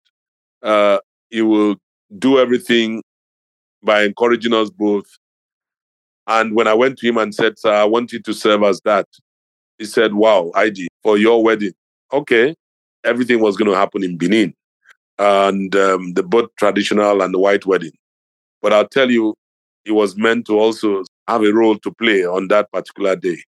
uh, 0.63 0.99
he 1.29 1.41
will 1.41 1.75
do 2.17 2.39
everything 2.39 3.03
by 3.83 4.03
encouraging 4.03 4.53
us 4.53 4.69
both. 4.69 5.05
And 6.25 6.55
when 6.55 6.67
I 6.67 6.73
went 6.73 6.97
to 6.99 7.07
him 7.07 7.17
and 7.17 7.35
said, 7.35 7.59
Sir, 7.59 7.73
I 7.73 7.83
want 7.83 8.13
you 8.13 8.21
to 8.21 8.33
serve 8.33 8.63
as 8.63 8.79
that, 8.85 9.07
he 9.77 9.85
said, 9.85 10.13
Wow, 10.13 10.51
ID, 10.55 10.87
for 11.01 11.17
your 11.17 11.43
wedding. 11.43 11.73
Okay. 12.11 12.55
Everything 13.03 13.39
was 13.41 13.57
going 13.57 13.69
to 13.69 13.77
happen 13.77 14.03
in 14.03 14.17
Benin. 14.17 14.53
And 15.19 15.75
um, 15.75 16.13
the 16.13 16.23
both 16.23 16.49
traditional 16.57 17.21
and 17.21 17.33
the 17.33 17.39
white 17.39 17.65
wedding. 17.65 17.91
But 18.61 18.73
I'll 18.73 18.87
tell 18.87 19.11
you, 19.11 19.35
he 19.83 19.91
was 19.91 20.15
meant 20.15 20.47
to 20.47 20.57
also 20.57 21.03
have 21.27 21.43
a 21.43 21.51
role 21.51 21.77
to 21.79 21.91
play 21.91 22.25
on 22.25 22.47
that 22.47 22.71
particular 22.71 23.15
day. 23.15 23.43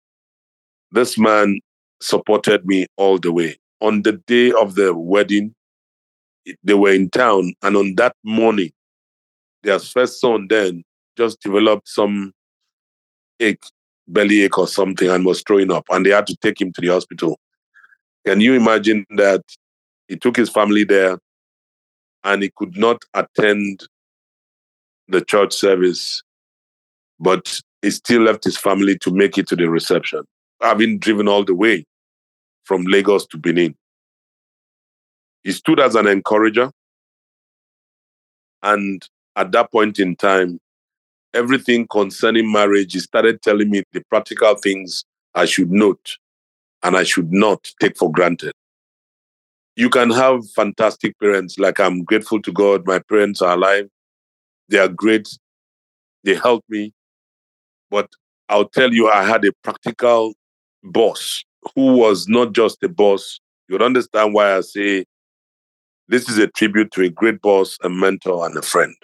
This 0.91 1.17
man 1.17 1.59
supported 2.01 2.65
me 2.65 2.88
all 2.97 3.17
the 3.17 3.31
way. 3.31 3.57
On 3.81 4.01
the 4.01 4.13
day 4.13 4.51
of 4.51 4.75
the 4.75 4.93
wedding, 4.93 5.53
they 6.63 6.73
were 6.73 6.91
in 6.91 7.09
town, 7.09 7.53
and 7.63 7.75
on 7.75 7.95
that 7.95 8.15
morning, 8.23 8.71
their 9.63 9.79
first 9.79 10.21
son 10.21 10.47
then 10.49 10.83
just 11.17 11.41
developed 11.41 11.88
some 11.88 12.33
ache, 13.39 13.63
belly 14.07 14.43
ache 14.43 14.57
or 14.57 14.67
something, 14.67 15.09
and 15.09 15.25
was 15.25 15.41
throwing 15.41 15.71
up, 15.71 15.85
and 15.89 16.05
they 16.05 16.11
had 16.11 16.27
to 16.27 16.35
take 16.37 16.59
him 16.59 16.71
to 16.73 16.81
the 16.81 16.87
hospital. 16.87 17.39
Can 18.25 18.41
you 18.41 18.53
imagine 18.53 19.05
that 19.11 19.43
he 20.07 20.15
took 20.15 20.35
his 20.35 20.49
family 20.49 20.83
there 20.83 21.19
and 22.23 22.41
he 22.41 22.51
could 22.55 22.75
not 22.77 23.03
attend 23.13 23.87
the 25.07 25.21
church 25.21 25.53
service, 25.53 26.23
but 27.19 27.61
he 27.81 27.91
still 27.91 28.23
left 28.23 28.43
his 28.43 28.57
family 28.57 28.97
to 28.99 29.11
make 29.11 29.37
it 29.37 29.47
to 29.47 29.55
the 29.55 29.69
reception, 29.69 30.23
having 30.61 30.97
driven 30.97 31.27
all 31.27 31.43
the 31.43 31.53
way 31.53 31.85
from 32.63 32.83
Lagos 32.85 33.27
to 33.27 33.37
Benin. 33.37 33.75
He 35.43 35.51
stood 35.51 35.79
as 35.79 35.93
an 35.93 36.07
encourager. 36.07 36.71
And 38.63 39.07
at 39.35 39.51
that 39.51 39.71
point 39.71 39.99
in 39.99 40.15
time, 40.15 40.59
everything 41.36 41.86
concerning 41.88 42.52
marriage, 42.52 42.93
he 42.93 43.00
started 43.00 43.41
telling 43.41 43.69
me 43.69 43.84
the 43.93 44.02
practical 44.10 44.56
things 44.56 45.04
I 45.36 45.45
should 45.45 45.71
note 45.71 46.17
and 46.82 46.95
I 46.95 47.04
should 47.04 47.32
not 47.32 47.71
take 47.80 47.98
for 47.98 48.12
granted. 48.12 48.54
You 49.76 49.89
can 49.89 50.10
have 50.12 50.50
fantastic 50.52 51.19
parents, 51.19 51.60
like 51.60 51.80
I'm 51.80 52.04
grateful 52.04 52.41
to 52.41 52.52
God, 52.52 52.88
my 52.88 53.00
parents 53.00 53.41
are 53.41 53.54
alive. 53.54 53.89
They 54.69 54.80
are 54.80 54.88
great. 54.88 55.28
They 56.24 56.36
help 56.36 56.63
me. 56.69 56.93
But 57.91 58.10
I'll 58.50 58.69
tell 58.69 58.93
you, 58.93 59.10
I 59.10 59.24
had 59.24 59.43
a 59.45 59.52
practical 59.63 60.34
boss 60.84 61.43
who 61.76 61.98
was 61.98 62.28
not 62.28 62.54
just 62.54 62.82
a 62.84 62.89
boss. 62.89 63.39
You'll 63.67 63.84
understand 63.84 64.34
why 64.34 64.56
I 64.56 64.62
say 64.62 65.06
this 66.08 66.30
is 66.30 66.38
a 66.38 66.48
tribute 66.48 66.91
to 66.91 67.02
a 67.02 67.10
great 67.10 67.41
boss, 67.41 67.78
a 67.84 67.89
mentor, 67.89 68.45
and 68.45 68.56
a 68.58 68.62
friend. 68.62 68.95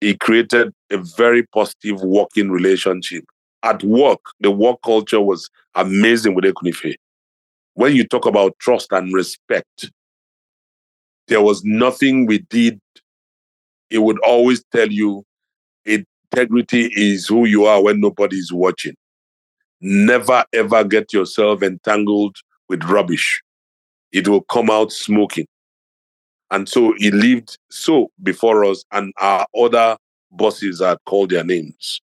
He 0.00 0.16
created 0.16 0.72
a 0.90 0.98
very 0.98 1.44
positive 1.46 2.00
working 2.02 2.50
relationship. 2.50 3.24
At 3.62 3.82
work, 3.82 4.20
the 4.40 4.50
work 4.50 4.78
culture 4.84 5.20
was 5.20 5.50
amazing 5.74 6.34
with 6.34 6.44
Ekwunife. 6.44 6.94
When 7.74 7.94
you 7.94 8.06
talk 8.06 8.26
about 8.26 8.58
trust 8.60 8.92
and 8.92 9.12
respect, 9.12 9.90
there 11.26 11.42
was 11.42 11.62
nothing 11.64 12.26
we 12.26 12.38
did 12.38 12.80
it 13.90 13.98
would 13.98 14.18
always 14.20 14.62
tell 14.72 14.88
you 14.88 15.24
integrity 15.84 16.90
is 16.94 17.26
who 17.26 17.46
you 17.46 17.64
are 17.64 17.82
when 17.82 18.00
nobody 18.00 18.36
is 18.36 18.52
watching. 18.52 18.94
Never 19.80 20.44
ever 20.52 20.84
get 20.84 21.12
yourself 21.12 21.62
entangled 21.62 22.36
with 22.68 22.84
rubbish. 22.84 23.40
It 24.12 24.28
will 24.28 24.42
come 24.42 24.70
out 24.70 24.92
smoking. 24.92 25.46
And 26.50 26.68
so 26.68 26.94
he 26.98 27.10
lived 27.10 27.58
so 27.70 28.10
before 28.22 28.64
us, 28.64 28.84
and 28.92 29.12
our 29.20 29.46
other 29.56 29.96
bosses 30.30 30.80
had 30.80 30.98
called 31.04 31.30
their 31.30 31.44
names. 31.44 32.00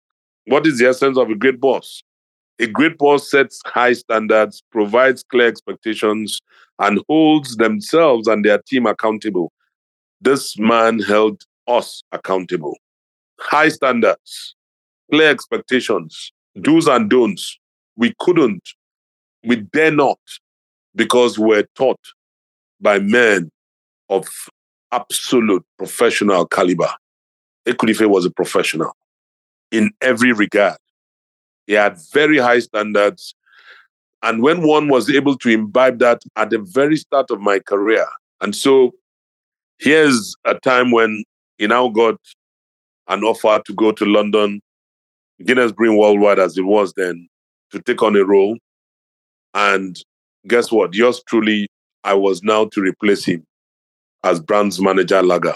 What 0.47 0.67
is 0.67 0.79
the 0.79 0.87
essence 0.87 1.19
of 1.19 1.31
a 1.31 1.35
great 1.35 1.61
boss? 1.61 2.03
A 2.61 2.67
great 2.67 2.99
boss 2.99 3.31
sets 3.31 3.61
high 3.67 3.93
standards, 3.93 4.63
provides 4.73 5.23
clear 5.25 5.49
expectations, 5.49 6.41
and 6.79 7.01
holds 7.09 7.57
themselves 7.57 8.29
and 8.29 8.45
their 8.45 8.59
team 8.59 8.87
accountable. 8.87 9.53
This 10.21 10.59
man 10.59 11.01
held 11.01 11.43
us 11.67 12.03
accountable. 12.13 12.77
High 13.41 13.69
standards, 13.69 14.55
clear 15.11 15.31
expectations, 15.31 16.33
do's 16.61 16.87
and 16.87 17.09
don'ts. 17.09 17.59
We 17.97 18.15
couldn't, 18.21 18.69
we 19.45 19.57
dare 19.57 19.91
not, 19.91 20.19
because 20.95 21.39
we're 21.39 21.67
taught 21.75 22.01
by 22.81 22.99
men 22.99 23.51
of 24.09 24.27
absolute 24.93 25.65
professional 25.77 26.47
caliber. 26.47 26.91
Ekwunife 27.67 28.09
was 28.09 28.25
a 28.25 28.31
professional 28.31 28.93
in 29.71 29.91
every 30.01 30.33
regard. 30.33 30.79
He 31.67 31.75
had 31.75 31.99
very 32.13 32.39
high 32.39 32.61
standards. 32.61 33.35
And 34.23 34.43
when 34.43 34.67
one 34.67 34.89
was 34.89 35.11
able 35.11 35.37
to 35.39 35.51
imbibe 35.51 35.99
that 35.99 36.23
at 36.37 36.51
the 36.51 36.59
very 36.59 36.97
start 36.97 37.31
of 37.31 37.41
my 37.41 37.61
career, 37.61 38.07
and 38.41 38.55
so 38.55 38.93
here's 39.79 40.35
a 40.45 40.55
time 40.55 40.91
when 40.91 41.25
he 41.59 41.67
now 41.67 41.89
got 41.89 42.17
an 43.09 43.23
offer 43.23 43.61
to 43.65 43.75
go 43.75 43.93
to 43.93 44.05
London, 44.05 44.61
Guinness 45.45 45.73
Brewing 45.73 45.99
Worldwide 45.99 46.39
as 46.39 46.57
it 46.59 46.63
was 46.63 46.93
then, 46.97 47.29
to 47.71 47.81
take 47.81 48.03
on 48.03 48.17
a 48.17 48.25
role. 48.25 48.57
And 49.55 49.97
guess 50.47 50.73
what? 50.73 50.95
Yours 50.95 51.23
truly, 51.29 51.69
I 52.05 52.15
was 52.15 52.43
now 52.43 52.67
to 52.73 52.81
replace 52.81 53.25
him 53.25 53.45
as 54.25 54.41
brands 54.41 54.81
manager 54.81 55.23
Lager. 55.23 55.55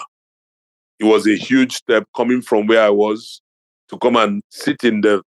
it 0.98 1.04
was 1.04 1.26
a 1.26 1.36
huge 1.36 1.72
step 1.72 2.04
coming 2.16 2.40
from 2.40 2.66
where 2.66 2.82
I 2.82 2.90
was 2.90 3.40
to 3.88 3.98
come 3.98 4.16
and 4.16 4.42
sit 4.50 4.84
in 4.84 5.00
the 5.00 5.22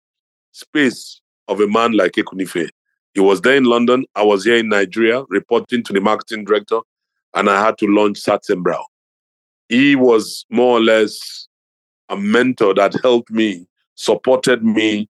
space 0.51 1.21
of 1.47 1.59
a 1.59 1.67
man 1.67 1.93
like 1.93 2.13
Ekwunife. 2.13 2.69
He 3.13 3.19
was 3.19 3.41
there 3.41 3.55
in 3.55 3.65
London. 3.65 4.05
I 4.15 4.23
was 4.23 4.45
here 4.45 4.57
in 4.57 4.69
Nigeria 4.69 5.23
reporting 5.29 5.83
to 5.83 5.93
the 5.93 6.01
marketing 6.01 6.45
director, 6.45 6.79
and 7.33 7.49
I 7.49 7.63
had 7.63 7.77
to 7.79 7.87
launch 7.87 8.21
Satzenbrau. 8.21 8.83
He 9.69 9.95
was 9.95 10.45
more 10.49 10.77
or 10.77 10.81
less 10.81 11.47
a 12.09 12.17
mentor 12.17 12.73
that 12.75 12.95
helped 13.01 13.31
me, 13.31 13.65
supported 13.95 14.63
me 14.63 15.09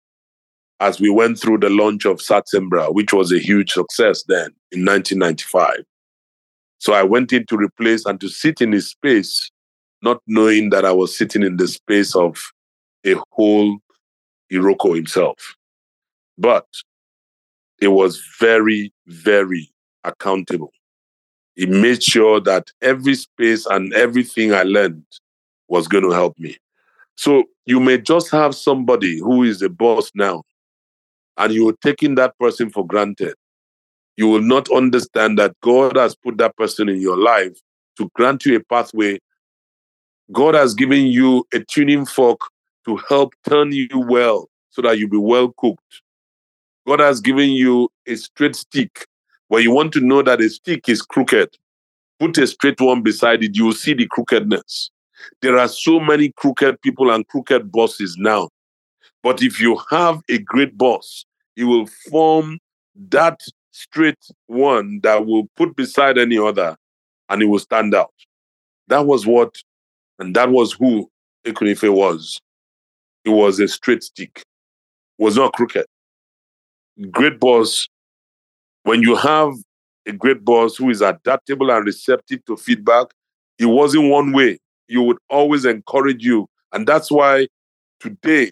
as 0.81 0.99
we 0.99 1.09
went 1.09 1.39
through 1.39 1.57
the 1.59 1.69
launch 1.69 2.05
of 2.05 2.17
Satzenbrau, 2.17 2.93
which 2.93 3.11
was 3.13 3.31
a 3.31 3.39
huge 3.39 3.71
success 3.71 4.23
then 4.27 4.51
in 4.71 4.85
1995. 4.85 5.83
So 6.79 6.93
I 6.93 7.03
went 7.03 7.31
in 7.33 7.45
to 7.47 7.57
replace 7.57 8.05
and 8.05 8.19
to 8.21 8.29
sit 8.29 8.61
in 8.61 8.71
his 8.71 8.87
space, 8.89 9.51
not 10.01 10.21
knowing 10.27 10.69
that 10.71 10.85
I 10.85 10.91
was 10.91 11.15
sitting 11.15 11.43
in 11.43 11.57
the 11.57 11.67
space 11.67 12.15
of 12.15 12.41
a 13.05 13.15
whole 13.31 13.77
Iroko 14.51 14.95
himself. 14.95 15.55
But 16.37 16.65
it 17.81 17.89
was 17.89 18.21
very, 18.39 18.93
very 19.07 19.69
accountable. 20.03 20.71
He 21.55 21.65
made 21.65 22.01
sure 22.01 22.39
that 22.41 22.71
every 22.81 23.15
space 23.15 23.65
and 23.65 23.93
everything 23.93 24.53
I 24.53 24.63
learned 24.63 25.03
was 25.67 25.87
going 25.87 26.05
to 26.05 26.11
help 26.11 26.39
me. 26.39 26.57
So 27.15 27.43
you 27.65 27.81
may 27.81 27.97
just 27.97 28.31
have 28.31 28.55
somebody 28.55 29.19
who 29.19 29.43
is 29.43 29.61
a 29.61 29.69
boss 29.69 30.09
now, 30.15 30.43
and 31.37 31.53
you're 31.53 31.75
taking 31.81 32.15
that 32.15 32.37
person 32.39 32.69
for 32.69 32.87
granted. 32.87 33.35
You 34.19 34.27
will 34.27 34.41
not 34.41 34.69
understand 34.69 35.39
that 35.39 35.55
God 35.61 35.95
has 35.95 36.13
put 36.13 36.39
that 36.39 36.57
person 36.57 36.89
in 36.89 36.99
your 36.99 37.17
life 37.17 37.57
to 37.95 38.11
grant 38.15 38.45
you 38.45 38.57
a 38.57 38.59
pathway. 38.61 39.17
God 40.33 40.55
has 40.55 40.73
given 40.73 41.05
you 41.05 41.47
a 41.53 41.61
tuning 41.61 42.05
fork 42.05 42.41
to 42.83 42.97
help 43.07 43.33
turn 43.47 43.71
you 43.71 43.87
well 43.93 44.49
so 44.71 44.81
that 44.81 44.99
you'll 44.99 45.09
be 45.09 45.15
well 45.15 45.53
cooked. 45.55 46.01
God 46.85 46.99
has 46.99 47.21
given 47.21 47.51
you 47.51 47.87
a 48.05 48.15
straight 48.15 48.57
stick. 48.57 49.07
When 49.47 49.63
you 49.63 49.71
want 49.71 49.93
to 49.93 50.01
know 50.01 50.21
that 50.21 50.41
a 50.41 50.49
stick 50.49 50.89
is 50.89 51.01
crooked, 51.01 51.57
put 52.19 52.37
a 52.39 52.45
straight 52.45 52.81
one 52.81 53.01
beside 53.01 53.41
it, 53.41 53.55
you 53.55 53.67
will 53.67 53.71
see 53.71 53.93
the 53.93 54.07
crookedness. 54.07 54.91
There 55.41 55.57
are 55.57 55.69
so 55.69 55.97
many 55.97 56.33
crooked 56.35 56.81
people 56.81 57.09
and 57.09 57.25
crooked 57.25 57.71
bosses 57.71 58.17
now. 58.17 58.49
But 59.23 59.41
if 59.41 59.61
you 59.61 59.79
have 59.89 60.19
a 60.29 60.39
great 60.39 60.77
boss, 60.77 61.23
he 61.55 61.63
will 61.63 61.87
form 62.11 62.59
that 63.11 63.39
straight 63.79 64.19
one 64.47 64.99
that 65.03 65.25
will 65.25 65.47
put 65.55 65.75
beside 65.75 66.17
any 66.17 66.37
other 66.37 66.75
and 67.29 67.41
it 67.41 67.45
will 67.45 67.59
stand 67.59 67.95
out. 67.95 68.13
That 68.87 69.05
was 69.05 69.25
what, 69.25 69.55
and 70.19 70.35
that 70.35 70.49
was 70.49 70.73
who 70.73 71.09
Ekwunife 71.45 71.93
was. 71.93 72.41
It 73.23 73.29
was 73.29 73.59
a 73.59 73.67
straight 73.67 74.03
stick, 74.03 74.43
was 75.17 75.37
not 75.37 75.53
crooked. 75.53 75.85
Great 77.09 77.39
boss, 77.39 77.87
when 78.83 79.01
you 79.01 79.15
have 79.15 79.53
a 80.05 80.11
great 80.11 80.43
boss 80.43 80.75
who 80.75 80.89
is 80.89 81.01
adaptable 81.01 81.71
and 81.71 81.85
receptive 81.85 82.43
to 82.45 82.57
feedback, 82.57 83.07
it 83.59 83.67
wasn't 83.67 84.09
one 84.09 84.33
way. 84.33 84.59
You 84.87 85.03
would 85.03 85.17
always 85.29 85.63
encourage 85.63 86.25
you. 86.25 86.47
And 86.73 86.85
that's 86.85 87.09
why 87.09 87.47
today, 88.01 88.51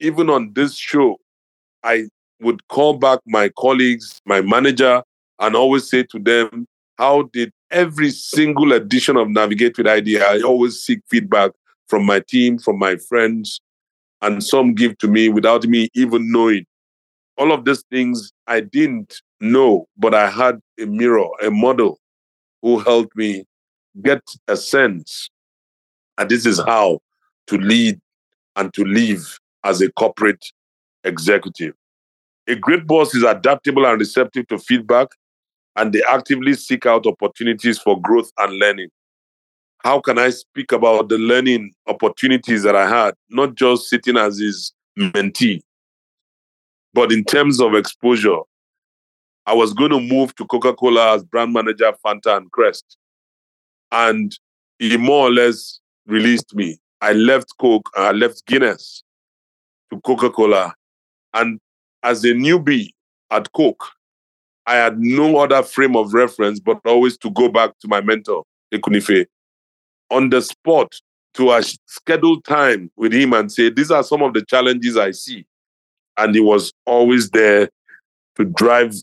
even 0.00 0.28
on 0.28 0.52
this 0.52 0.74
show, 0.74 1.18
I 1.82 2.08
would 2.42 2.66
call 2.68 2.94
back 2.94 3.20
my 3.26 3.50
colleagues, 3.58 4.20
my 4.26 4.40
manager, 4.40 5.02
and 5.38 5.56
always 5.56 5.88
say 5.88 6.02
to 6.04 6.18
them, 6.18 6.66
How 6.98 7.22
did 7.32 7.52
every 7.70 8.10
single 8.10 8.72
edition 8.72 9.16
of 9.16 9.28
Navigate 9.28 9.78
with 9.78 9.86
ID? 9.86 10.20
I 10.20 10.40
always 10.40 10.78
seek 10.78 11.00
feedback 11.08 11.52
from 11.88 12.04
my 12.04 12.20
team, 12.20 12.58
from 12.58 12.78
my 12.78 12.96
friends, 12.96 13.60
and 14.20 14.42
some 14.42 14.74
give 14.74 14.98
to 14.98 15.08
me 15.08 15.28
without 15.28 15.64
me 15.64 15.88
even 15.94 16.30
knowing. 16.30 16.64
All 17.38 17.52
of 17.52 17.64
these 17.64 17.82
things 17.90 18.30
I 18.46 18.60
didn't 18.60 19.20
know, 19.40 19.86
but 19.96 20.14
I 20.14 20.30
had 20.30 20.60
a 20.80 20.86
mirror, 20.86 21.28
a 21.42 21.50
model 21.50 21.98
who 22.60 22.78
helped 22.78 23.16
me 23.16 23.44
get 24.02 24.22
a 24.48 24.56
sense. 24.56 25.28
And 26.18 26.30
this 26.30 26.46
is 26.46 26.58
how 26.58 27.00
to 27.48 27.58
lead 27.58 27.98
and 28.56 28.72
to 28.74 28.84
live 28.84 29.38
as 29.64 29.80
a 29.80 29.90
corporate 29.92 30.44
executive. 31.04 31.74
A 32.48 32.56
great 32.56 32.86
boss 32.86 33.14
is 33.14 33.22
adaptable 33.22 33.86
and 33.86 33.98
receptive 33.98 34.48
to 34.48 34.58
feedback, 34.58 35.08
and 35.76 35.92
they 35.92 36.02
actively 36.08 36.54
seek 36.54 36.86
out 36.86 37.06
opportunities 37.06 37.78
for 37.78 38.00
growth 38.00 38.30
and 38.38 38.54
learning 38.54 38.88
how 39.84 40.00
can 40.00 40.18
I 40.18 40.30
speak 40.30 40.72
about 40.72 41.08
the 41.08 41.18
learning 41.18 41.72
opportunities 41.88 42.62
that 42.62 42.76
I 42.76 42.88
had, 42.88 43.14
not 43.30 43.54
just 43.54 43.88
sitting 43.88 44.16
as 44.16 44.38
his 44.38 44.72
mentee, 44.96 45.60
but 46.94 47.12
in 47.12 47.24
terms 47.24 47.60
of 47.60 47.74
exposure. 47.74 48.38
I 49.44 49.54
was 49.54 49.72
going 49.72 49.90
to 49.90 49.98
move 49.98 50.36
to 50.36 50.46
Coca 50.46 50.72
Cola 50.72 51.16
as 51.16 51.24
brand 51.24 51.52
manager, 51.52 51.92
Fanta 52.04 52.36
and 52.36 52.50
Crest. 52.52 52.96
And 53.90 54.38
he 54.78 54.96
more 54.96 55.26
or 55.26 55.32
less 55.32 55.80
released 56.06 56.54
me. 56.54 56.78
I 57.00 57.12
left 57.12 57.52
Coke, 57.58 57.90
I 57.96 58.12
left 58.12 58.46
Guinness 58.46 59.02
to 59.90 60.00
Coca 60.02 60.30
Cola. 60.30 60.72
And 61.34 61.58
as 62.02 62.24
a 62.24 62.28
newbie 62.28 62.90
at 63.30 63.52
Coke, 63.52 63.84
I 64.66 64.74
had 64.76 64.98
no 65.00 65.38
other 65.38 65.62
frame 65.62 65.96
of 65.96 66.14
reference 66.14 66.60
but 66.60 66.80
always 66.84 67.16
to 67.18 67.30
go 67.30 67.48
back 67.48 67.78
to 67.80 67.88
my 67.88 68.00
mentor, 68.00 68.44
Ekwunife, 68.72 69.26
on 70.10 70.30
the 70.30 70.40
spot 70.40 70.94
to 71.34 71.50
a 71.50 71.62
time 72.44 72.90
with 72.96 73.12
him 73.12 73.32
and 73.32 73.50
say, 73.50 73.70
These 73.70 73.90
are 73.90 74.04
some 74.04 74.22
of 74.22 74.34
the 74.34 74.44
challenges 74.44 74.96
I 74.96 75.12
see. 75.12 75.46
And 76.18 76.34
he 76.34 76.40
was 76.40 76.72
always 76.84 77.30
there 77.30 77.70
to 78.36 78.44
drive 78.44 78.94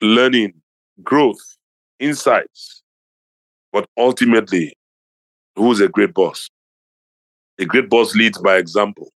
learning, 0.00 0.54
growth, 1.02 1.40
insights. 1.98 2.82
But 3.72 3.86
ultimately, 3.98 4.76
who's 5.56 5.80
a 5.80 5.88
great 5.88 6.14
boss? 6.14 6.48
A 7.58 7.64
great 7.64 7.88
boss 7.88 8.14
leads 8.14 8.38
by 8.38 8.56
example, 8.56 9.10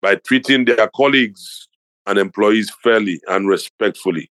by 0.00 0.16
treating 0.16 0.64
their 0.64 0.88
colleagues 0.94 1.68
and 2.06 2.18
employees 2.18 2.70
fairly 2.82 3.20
and 3.28 3.48
respectfully, 3.48 4.30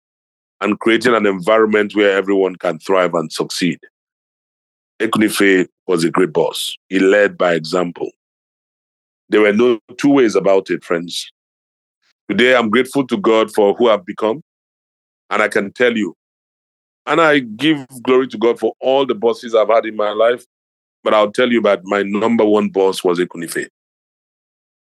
and 0.61 0.78
creating 0.81 1.14
an 1.14 1.26
environment 1.26 1.94
where 1.94 2.16
everyone 2.16 2.57
can 2.57 2.78
thrive 2.78 3.14
and 3.14 3.33
succeed. 3.33 3.78
Ekwunife 5.00 5.68
was 5.87 6.04
a 6.04 6.11
great 6.11 6.33
boss. 6.33 6.76
He 6.88 6.98
led 6.98 7.38
by 7.38 7.54
example. 7.54 8.11
There 9.28 9.42
were 9.42 9.52
no 9.52 9.78
two 9.96 10.11
ways 10.11 10.35
about 10.35 10.70
it, 10.70 10.85
friends. 10.85 11.31
Today, 12.28 12.57
I'm 12.57 12.70
grateful 12.70 13.07
to 13.07 13.16
God 13.16 13.52
for 13.52 13.74
who 13.74 13.88
I've 13.88 14.04
become. 14.04 14.42
And 15.31 15.42
I 15.42 15.48
can 15.48 15.72
tell 15.72 15.96
you, 15.96 16.14
and 17.07 17.20
I 17.20 17.40
give 17.40 17.87
glory 18.02 18.28
to 18.28 18.38
God 18.38 18.59
for 18.59 18.72
all 18.81 19.07
the 19.07 19.14
bosses 19.14 19.54
I've 19.54 19.68
had 19.68 19.87
in 19.87 19.96
my 19.96 20.11
life. 20.11 20.44
But 21.04 21.14
I'll 21.14 21.31
tell 21.31 21.50
you 21.50 21.61
that 21.62 21.83
my 21.85 22.02
number 22.02 22.44
one 22.44 22.70
boss 22.70 23.04
was 23.04 23.18
Ekwunife. 23.18 23.68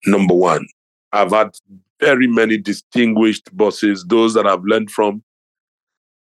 Number 0.06 0.34
one. 0.34 0.66
I've 1.12 1.30
had 1.30 1.56
very 2.00 2.26
many 2.26 2.58
distinguished 2.58 3.54
bosses, 3.56 4.04
those 4.04 4.34
that 4.34 4.46
I've 4.46 4.64
learned 4.64 4.90
from. 4.90 5.22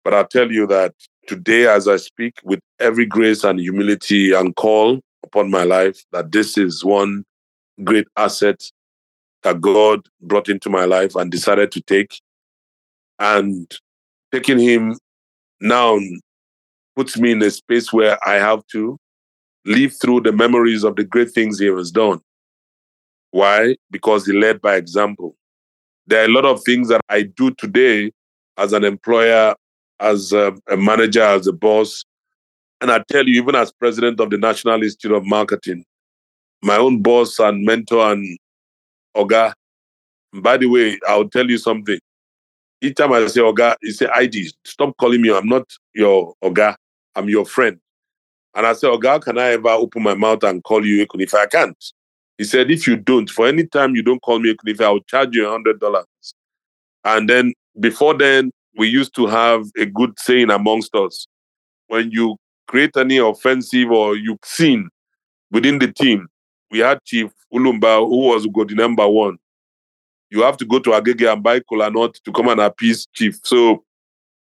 But 0.03 0.13
I'll 0.13 0.27
tell 0.27 0.51
you 0.51 0.65
that 0.67 0.93
today 1.27 1.67
as 1.67 1.87
I 1.87 1.97
speak 1.97 2.35
with 2.43 2.59
every 2.79 3.05
grace 3.05 3.43
and 3.43 3.59
humility 3.59 4.33
and 4.33 4.55
call 4.55 4.99
upon 5.23 5.51
my 5.51 5.63
life 5.63 6.03
that 6.11 6.31
this 6.31 6.57
is 6.57 6.83
one 6.83 7.23
great 7.83 8.07
asset 8.17 8.63
that 9.43 9.61
God 9.61 10.01
brought 10.21 10.49
into 10.49 10.69
my 10.69 10.85
life 10.85 11.15
and 11.15 11.31
decided 11.31 11.71
to 11.73 11.81
take. 11.81 12.19
And 13.19 13.71
taking 14.31 14.59
him 14.59 14.97
now 15.61 15.99
puts 16.95 17.17
me 17.17 17.31
in 17.31 17.41
a 17.41 17.51
space 17.51 17.93
where 17.93 18.17
I 18.27 18.35
have 18.35 18.65
to 18.71 18.97
live 19.65 19.93
through 20.01 20.21
the 20.21 20.31
memories 20.31 20.83
of 20.83 20.95
the 20.95 21.03
great 21.03 21.31
things 21.31 21.59
he 21.59 21.67
has 21.67 21.91
done. 21.91 22.21
Why? 23.31 23.75
Because 23.91 24.25
he 24.25 24.33
led 24.33 24.61
by 24.61 24.75
example. 24.75 25.35
There 26.09 26.23
are 26.23 26.25
a 26.25 26.33
lot 26.33 26.45
of 26.45 26.63
things 26.63 26.87
that 26.87 27.01
I 27.07 27.21
do 27.21 27.51
today 27.51 28.11
as 28.57 28.73
an 28.73 28.83
employer 28.83 29.53
as 29.99 30.33
a, 30.33 30.55
a 30.67 30.75
manager, 30.75 31.21
as 31.21 31.45
a 31.45 31.53
boss. 31.53 32.03
And 32.81 32.91
I 32.91 33.03
tell 33.11 33.27
you, 33.27 33.39
even 33.39 33.53
as 33.53 33.71
president 33.71 34.19
of 34.19 34.31
the 34.31 34.39
National 34.39 34.81
Institute 34.81 35.11
of 35.11 35.23
Marketing, 35.23 35.85
my 36.63 36.77
own 36.77 37.03
boss 37.03 37.37
and 37.37 37.63
mentor 37.63 38.11
and 38.11 38.39
Oga. 39.15 39.53
By 40.33 40.57
the 40.57 40.65
way, 40.65 40.97
I'll 41.07 41.29
tell 41.29 41.47
you 41.47 41.59
something. 41.59 41.99
Each 42.81 42.95
time 42.95 43.13
I 43.13 43.27
say 43.27 43.41
Oga, 43.41 43.75
he 43.79 43.91
say 43.91 44.07
ID. 44.07 44.51
Stop 44.65 44.97
calling 44.97 45.21
me. 45.21 45.31
I'm 45.31 45.47
not 45.47 45.69
your 45.93 46.33
Oga. 46.43 46.75
I'm 47.15 47.29
your 47.29 47.45
friend. 47.45 47.79
And 48.55 48.65
I 48.65 48.73
say, 48.73 48.87
Oga, 48.87 49.21
can 49.21 49.37
I 49.37 49.51
ever 49.51 49.69
open 49.69 50.01
my 50.01 50.15
mouth 50.15 50.43
and 50.43 50.63
call 50.63 50.83
you 50.83 51.05
if 51.13 51.35
I 51.35 51.45
can't? 51.45 51.77
He 52.39 52.45
said, 52.45 52.71
if 52.71 52.87
you 52.87 52.95
don't, 52.95 53.29
for 53.29 53.49
any 53.49 53.65
time 53.65 53.95
you 53.97 54.01
don't 54.01 54.21
call 54.21 54.39
me 54.39 54.53
Ekun 54.53 54.71
if 54.71 54.79
I'll 54.79 55.01
charge 55.01 55.35
you 55.35 55.45
a 55.45 55.51
hundred 55.51 55.81
dollars. 55.81 56.05
And 57.03 57.29
then 57.29 57.53
before 57.77 58.13
then, 58.13 58.51
we 58.77 58.87
used 58.87 59.13
to 59.15 59.27
have 59.27 59.65
a 59.77 59.85
good 59.85 60.17
saying 60.17 60.49
amongst 60.49 60.95
us. 60.95 61.27
When 61.87 62.11
you 62.11 62.37
create 62.65 62.95
any 62.95 63.17
offensive 63.17 63.91
or 63.91 64.15
you 64.15 64.37
sin, 64.41 64.89
within 65.51 65.79
the 65.79 65.91
team, 65.91 66.29
we 66.71 66.79
had 66.79 67.03
Chief 67.03 67.29
Ulumba, 67.53 68.07
who 68.07 68.29
was 68.29 68.43
the 68.43 68.73
number 68.73 69.05
one. 69.05 69.37
You 70.29 70.43
have 70.43 70.55
to 70.57 70.65
go 70.65 70.79
to 70.79 70.91
Agege 70.91 71.29
and 71.29 71.43
buy 71.43 71.59
kola 71.59 71.91
nut 71.91 72.15
to 72.23 72.31
come 72.31 72.47
and 72.47 72.61
appease 72.61 73.05
Chief. 73.13 73.37
So 73.43 73.83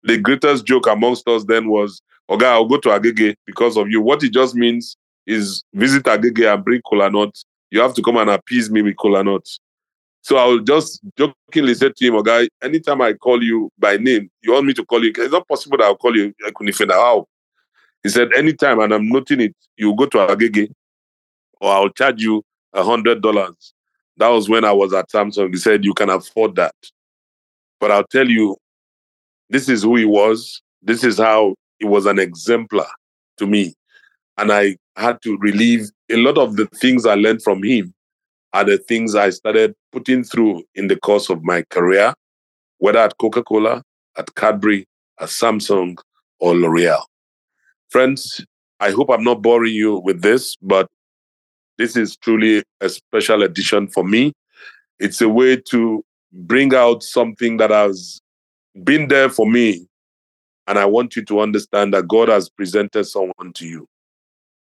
the 0.03 0.17
greatest 0.17 0.65
joke 0.65 0.87
amongst 0.87 1.27
us 1.27 1.43
then 1.43 1.67
was, 1.67 2.01
Okay, 2.29 2.45
I'll 2.45 2.63
go 2.63 2.77
to 2.77 2.89
Agege 2.89 3.35
because 3.45 3.75
of 3.75 3.89
you. 3.89 3.99
What 3.99 4.23
it 4.23 4.31
just 4.31 4.55
means 4.55 4.95
is 5.27 5.65
visit 5.73 6.03
Agege 6.03 6.53
and 6.53 6.63
bring 6.63 6.81
kola 6.87 7.09
nut. 7.09 7.35
You 7.71 7.81
have 7.81 7.93
to 7.95 8.01
come 8.01 8.17
and 8.17 8.29
appease 8.29 8.69
me 8.69 8.81
with 8.81 8.97
kola 8.97 9.23
nut. 9.23 9.47
So 10.21 10.37
I 10.37 10.45
will 10.45 10.59
just 10.59 11.01
jokingly 11.17 11.73
say 11.73 11.89
to 11.89 12.05
him, 12.05 12.15
Okay, 12.17 12.47
anytime 12.61 13.01
I 13.01 13.13
call 13.13 13.41
you 13.41 13.71
by 13.79 13.97
name, 13.97 14.29
you 14.41 14.53
want 14.53 14.67
me 14.67 14.73
to 14.75 14.85
call 14.85 15.03
you. 15.03 15.11
It's 15.17 15.31
not 15.31 15.47
possible 15.47 15.77
that 15.77 15.85
I'll 15.85 15.97
call 15.97 16.15
you 16.15 16.33
Ekunifena. 16.45 16.93
How? 16.93 17.25
He 18.03 18.09
said, 18.09 18.33
anytime, 18.33 18.79
and 18.79 18.93
I'm 18.93 19.09
noting 19.09 19.41
it, 19.41 19.55
you 19.77 19.95
go 19.95 20.05
to 20.07 20.17
Agege 20.17 20.71
or 21.59 21.71
I'll 21.71 21.89
charge 21.89 22.21
you 22.21 22.43
a 22.73 22.83
hundred 22.83 23.21
dollars. 23.21 23.73
That 24.17 24.29
was 24.29 24.49
when 24.49 24.65
I 24.65 24.71
was 24.71 24.93
at 24.93 25.09
Samsung. 25.09 25.51
He 25.51 25.57
said, 25.57 25.85
You 25.85 25.93
can 25.93 26.09
afford 26.09 26.55
that. 26.55 26.75
But 27.79 27.91
I'll 27.91 28.07
tell 28.07 28.27
you, 28.27 28.57
this 29.49 29.69
is 29.69 29.83
who 29.83 29.95
he 29.95 30.05
was. 30.05 30.61
This 30.81 31.03
is 31.03 31.17
how 31.17 31.55
he 31.79 31.85
was 31.85 32.05
an 32.05 32.19
exemplar 32.19 32.87
to 33.37 33.47
me. 33.47 33.73
And 34.37 34.51
I 34.51 34.77
had 34.95 35.21
to 35.23 35.37
relieve 35.37 35.89
a 36.11 36.17
lot 36.17 36.37
of 36.37 36.57
the 36.57 36.65
things 36.67 37.05
I 37.05 37.15
learned 37.15 37.41
from 37.41 37.63
him 37.63 37.93
are 38.53 38.65
the 38.65 38.77
things 38.77 39.15
I 39.15 39.29
started 39.29 39.73
putting 39.91 40.23
through 40.23 40.63
in 40.75 40.87
the 40.87 40.97
course 40.97 41.29
of 41.29 41.43
my 41.43 41.63
career, 41.69 42.13
whether 42.79 42.99
at 42.99 43.17
Coca 43.17 43.43
Cola, 43.43 43.81
at 44.17 44.35
Cadbury, 44.35 44.85
at 45.19 45.29
Samsung, 45.29 45.97
or 46.39 46.55
L'Oreal. 46.55 47.03
Friends, 47.89 48.45
I 48.79 48.91
hope 48.91 49.09
I'm 49.09 49.23
not 49.23 49.41
boring 49.41 49.73
you 49.73 49.99
with 49.99 50.21
this, 50.21 50.55
but 50.61 50.87
this 51.77 51.95
is 51.95 52.17
truly 52.17 52.63
a 52.81 52.89
special 52.89 53.43
edition 53.43 53.87
for 53.87 54.03
me. 54.03 54.33
It's 54.99 55.21
a 55.21 55.29
way 55.29 55.55
to 55.69 56.03
bring 56.33 56.75
out 56.75 57.03
something 57.03 57.57
that 57.57 57.69
has 57.69 58.19
been 58.83 59.07
there 59.07 59.29
for 59.29 59.49
me. 59.49 59.87
And 60.67 60.77
I 60.77 60.85
want 60.85 61.15
you 61.15 61.23
to 61.25 61.39
understand 61.39 61.93
that 61.93 62.07
God 62.07 62.29
has 62.29 62.49
presented 62.49 63.05
someone 63.05 63.53
to 63.53 63.65
you. 63.65 63.87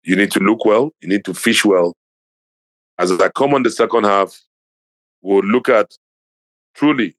You 0.05 0.17
need 0.17 0.31
to 0.33 0.41
look 0.41 0.67
well, 0.67 0.93
you 1.01 1.09
need 1.09 1.25
to 1.25 1.33
fish 1.33 1.65
well. 1.65 1.95
As 2.99 3.11
I 3.11 3.31
come 3.31 3.55
on 3.55 3.63
the 3.63 3.71
second 3.71 4.05
half, 4.05 4.39
we'll 5.23 5.43
look 5.43 5.71
at 5.71 5.97
truly 6.75 7.17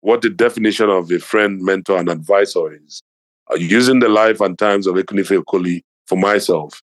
what 0.00 0.20
the 0.20 0.30
definition 0.30 0.90
of 0.90 1.10
a 1.12 1.20
friend, 1.20 1.62
mentor, 1.62 1.96
and 1.96 2.08
advisor 2.08 2.72
is. 2.72 3.02
Uh, 3.50 3.54
using 3.54 4.00
the 4.00 4.08
life 4.08 4.40
and 4.40 4.58
times 4.58 4.88
of 4.88 4.96
Ekwunife 4.96 5.42
Okoli 5.42 5.82
for 6.08 6.18
myself, 6.18 6.82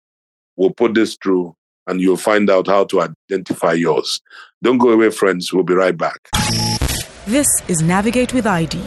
we'll 0.55 0.73
put 0.73 0.93
this 0.93 1.17
through 1.21 1.53
and 1.85 1.99
you'll 1.99 2.15
find 2.15 2.49
out 2.49 2.67
how 2.67 2.85
to 2.85 3.01
identify 3.29 3.73
yours. 3.73 4.21
Don't 4.63 4.77
go 4.77 4.91
away, 4.91 5.09
friends. 5.09 5.51
We'll 5.51 5.63
be 5.63 5.73
right 5.73 5.97
back. 5.97 6.29
This 7.27 7.47
is 7.67 7.81
Navigate 7.81 8.33
with 8.33 8.47
ID, 8.47 8.81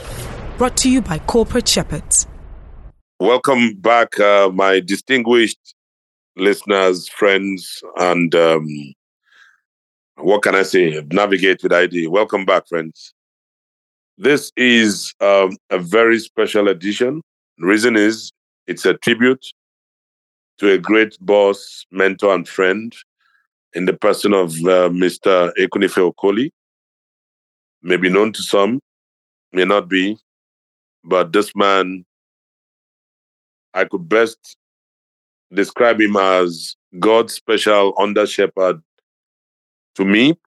brought 0.56 0.78
to 0.78 0.90
you 0.90 1.02
by 1.02 1.18
Corporate 1.18 1.68
Shepherds. 1.68 2.26
Welcome 3.20 3.74
back, 3.74 4.18
uh, 4.18 4.50
my 4.52 4.80
distinguished 4.80 5.74
listeners, 6.36 7.08
friends, 7.08 7.82
and 7.96 8.34
um, 8.34 8.66
what 10.16 10.42
can 10.42 10.54
I 10.54 10.62
say? 10.62 11.02
Navigate 11.10 11.62
with 11.62 11.72
ID. 11.72 12.08
Welcome 12.08 12.44
back, 12.44 12.68
friends. 12.68 13.14
This 14.18 14.52
is 14.56 15.14
um, 15.20 15.56
a 15.70 15.78
very 15.78 16.18
special 16.18 16.68
edition. 16.68 17.20
The 17.58 17.66
reason 17.66 17.96
is 17.96 18.32
it's 18.66 18.86
a 18.86 18.94
tribute 18.94 19.44
to 20.58 20.72
a 20.72 20.78
great 20.78 21.16
boss, 21.20 21.84
mentor, 21.90 22.34
and 22.34 22.48
friend 22.48 22.94
in 23.74 23.86
the 23.86 23.92
person 23.92 24.32
of 24.32 24.52
uh, 24.52 24.88
Mr. 24.90 25.52
Ekwunife 25.58 26.12
Okoli. 26.12 26.50
May 27.82 27.96
be 27.96 28.08
known 28.08 28.32
to 28.32 28.42
some, 28.42 28.80
may 29.52 29.64
not 29.64 29.88
be, 29.88 30.16
but 31.04 31.32
this 31.32 31.54
man, 31.54 32.04
I 33.74 33.84
could 33.84 34.08
best 34.08 34.56
describe 35.54 36.00
him 36.00 36.16
as 36.16 36.76
God's 36.98 37.34
special 37.34 37.94
under 37.98 38.26
shepherd 38.26 38.82
to 39.94 40.04
me 40.04 40.38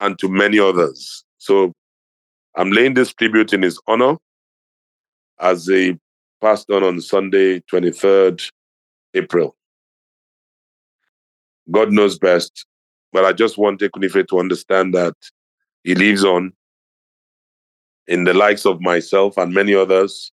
and 0.00 0.18
to 0.18 0.28
many 0.28 0.58
others. 0.58 1.24
So 1.38 1.72
I'm 2.56 2.70
laying 2.70 2.94
this 2.94 3.12
tribute 3.12 3.52
in 3.52 3.62
his 3.62 3.80
honor 3.86 4.16
as 5.40 5.66
he 5.66 5.98
passed 6.40 6.70
on 6.70 6.82
on 6.82 7.00
Sunday, 7.00 7.60
23rd 7.72 8.50
April. 9.14 9.56
God 11.70 11.92
knows 11.92 12.18
best, 12.18 12.66
but 13.12 13.24
I 13.24 13.32
just 13.32 13.58
want 13.58 13.80
Ekwunife 13.80 14.28
to 14.28 14.38
understand 14.38 14.94
that 14.94 15.14
he 15.82 15.94
lives 15.94 16.24
on 16.24 16.52
in 18.06 18.24
the 18.24 18.34
likes 18.34 18.64
of 18.66 18.80
myself 18.80 19.36
and 19.36 19.52
many 19.52 19.74
others 19.74 20.30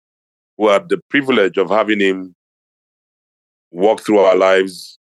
who 0.57 0.69
had 0.69 0.89
the 0.89 0.99
privilege 1.09 1.57
of 1.57 1.69
having 1.69 1.99
him 1.99 2.35
walk 3.71 4.01
through 4.01 4.19
our 4.19 4.35
lives. 4.35 4.99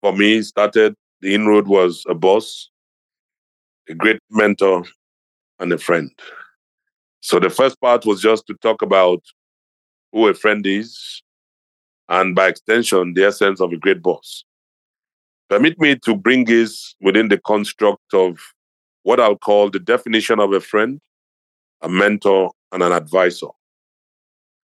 For 0.00 0.12
me, 0.12 0.42
started 0.42 0.94
the 1.20 1.34
inroad 1.34 1.68
was 1.68 2.04
a 2.08 2.14
boss, 2.14 2.70
a 3.88 3.94
great 3.94 4.18
mentor, 4.30 4.84
and 5.58 5.72
a 5.72 5.78
friend. 5.78 6.10
So 7.20 7.38
the 7.38 7.50
first 7.50 7.78
part 7.80 8.06
was 8.06 8.22
just 8.22 8.46
to 8.46 8.54
talk 8.54 8.80
about 8.80 9.22
who 10.12 10.26
a 10.28 10.34
friend 10.34 10.66
is, 10.66 11.22
and 12.08 12.34
by 12.34 12.48
extension, 12.48 13.14
the 13.14 13.26
essence 13.26 13.60
of 13.60 13.72
a 13.72 13.76
great 13.76 14.02
boss. 14.02 14.44
Permit 15.50 15.78
me 15.78 15.96
to 16.04 16.16
bring 16.16 16.44
this 16.44 16.94
within 17.00 17.28
the 17.28 17.38
construct 17.38 18.14
of 18.14 18.38
what 19.02 19.20
I'll 19.20 19.36
call 19.36 19.70
the 19.70 19.78
definition 19.78 20.40
of 20.40 20.52
a 20.52 20.60
friend, 20.60 21.00
a 21.82 21.88
mentor, 21.88 22.52
and 22.72 22.82
an 22.82 22.92
advisor. 22.92 23.48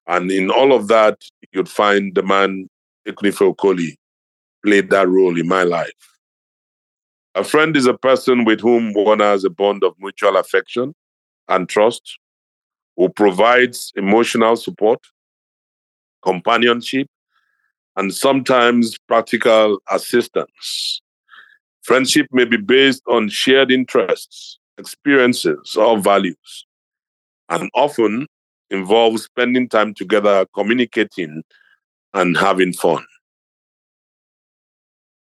And 0.06 0.30
in 0.30 0.50
all 0.50 0.72
of 0.72 0.88
that, 0.88 1.18
you'd 1.52 1.68
find 1.68 2.14
the 2.14 2.22
man 2.22 2.68
Ekwunife 3.06 3.54
Okoli 3.54 3.96
played 4.64 4.90
that 4.90 5.08
role 5.08 5.38
in 5.38 5.48
my 5.48 5.62
life. 5.62 5.90
A 7.34 7.42
friend 7.42 7.76
is 7.76 7.86
a 7.86 7.94
person 7.94 8.44
with 8.44 8.60
whom 8.60 8.92
one 8.92 9.20
has 9.20 9.44
a 9.44 9.50
bond 9.50 9.82
of 9.82 9.94
mutual 9.98 10.36
affection 10.36 10.94
and 11.48 11.68
trust, 11.68 12.18
who 12.96 13.08
provides 13.08 13.92
emotional 13.96 14.54
support, 14.56 15.00
companionship, 16.22 17.06
and 17.96 18.14
sometimes 18.14 18.96
practical 19.08 19.78
assistance. 19.90 21.00
Friendship 21.82 22.26
may 22.30 22.44
be 22.44 22.58
based 22.58 23.02
on 23.08 23.28
shared 23.28 23.72
interests, 23.72 24.58
experiences, 24.78 25.74
or 25.76 25.98
values, 25.98 26.66
and 27.48 27.70
often 27.74 28.26
involves 28.70 29.24
spending 29.24 29.68
time 29.68 29.94
together, 29.94 30.46
communicating, 30.54 31.42
and 32.14 32.36
having 32.36 32.72
fun. 32.72 33.04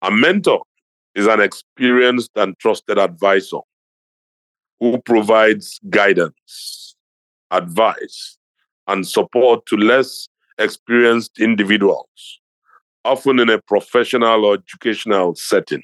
A 0.02 0.10
mentor 0.10 0.62
is 1.14 1.26
an 1.26 1.40
experienced 1.40 2.30
and 2.36 2.58
trusted 2.58 2.98
advisor 2.98 3.60
who 4.78 4.98
provides 5.02 5.78
guidance, 5.90 6.96
advice, 7.50 8.38
and 8.86 9.06
support 9.06 9.66
to 9.66 9.76
less 9.76 10.28
experienced 10.58 11.38
individuals 11.38 12.40
often 13.04 13.38
in 13.38 13.48
a 13.48 13.60
professional 13.62 14.44
or 14.44 14.54
educational 14.54 15.34
setting. 15.34 15.82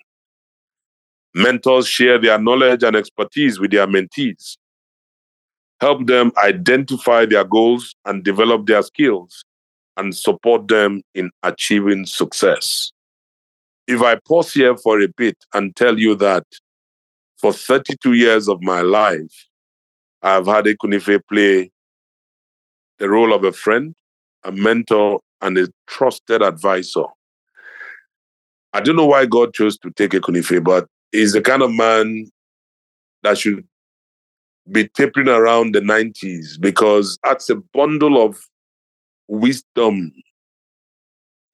Mentors 1.35 1.87
share 1.87 2.19
their 2.19 2.39
knowledge 2.39 2.83
and 2.83 2.97
expertise 2.97 3.59
with 3.59 3.71
their 3.71 3.87
mentees, 3.87 4.57
help 5.81 6.07
them 6.07 6.33
identify 6.43 7.27
their 7.27 7.45
goals 7.45 7.95
and 8.05 8.25
develop 8.25 8.67
their 8.67 8.83
skills, 8.83 9.45
and 9.97 10.15
support 10.17 10.69
them 10.69 11.03
in 11.15 11.31
achieving 11.43 12.07
success. 12.07 12.93
If 13.87 14.03
I 14.03 14.17
pause 14.27 14.53
here 14.53 14.77
for 14.77 15.01
a 15.01 15.09
bit 15.09 15.37
and 15.55 15.75
tell 15.77 15.99
you 15.99 16.15
that 16.17 16.45
for 17.39 17.53
32 17.53 18.15
years 18.15 18.49
of 18.49 18.63
my 18.63 18.81
life, 18.81 19.47
I've 20.23 20.47
had 20.47 20.65
Ekwunife 20.65 21.21
play 21.31 21.71
the 22.99 23.09
role 23.09 23.33
of 23.33 23.45
a 23.45 23.53
friend, 23.53 23.95
a 24.45 24.53
mentor, 24.53 25.21
and 25.41 25.59
a 25.59 25.69
trusted 25.87 26.43
advisor. 26.43 27.05
I 28.73 28.81
don't 28.81 28.97
know 28.97 29.07
why 29.07 29.27
God 29.27 29.55
chose 29.55 29.79
to 29.79 29.91
take 29.91 30.13
Ekwunife, 30.13 30.65
but 30.65 30.87
he's 31.13 31.33
the 31.33 31.41
kind 31.41 31.63
of 31.63 31.73
man 31.73 32.31
that 33.23 33.39
should 33.39 33.65
be 34.71 34.89
tapering 34.89 35.29
around 35.29 35.75
the 35.75 35.81
90s 35.81 36.61
because 36.61 37.19
that's 37.23 37.49
a 37.49 37.57
bundle 37.57 38.23
of 38.23 38.39
wisdom 39.29 40.13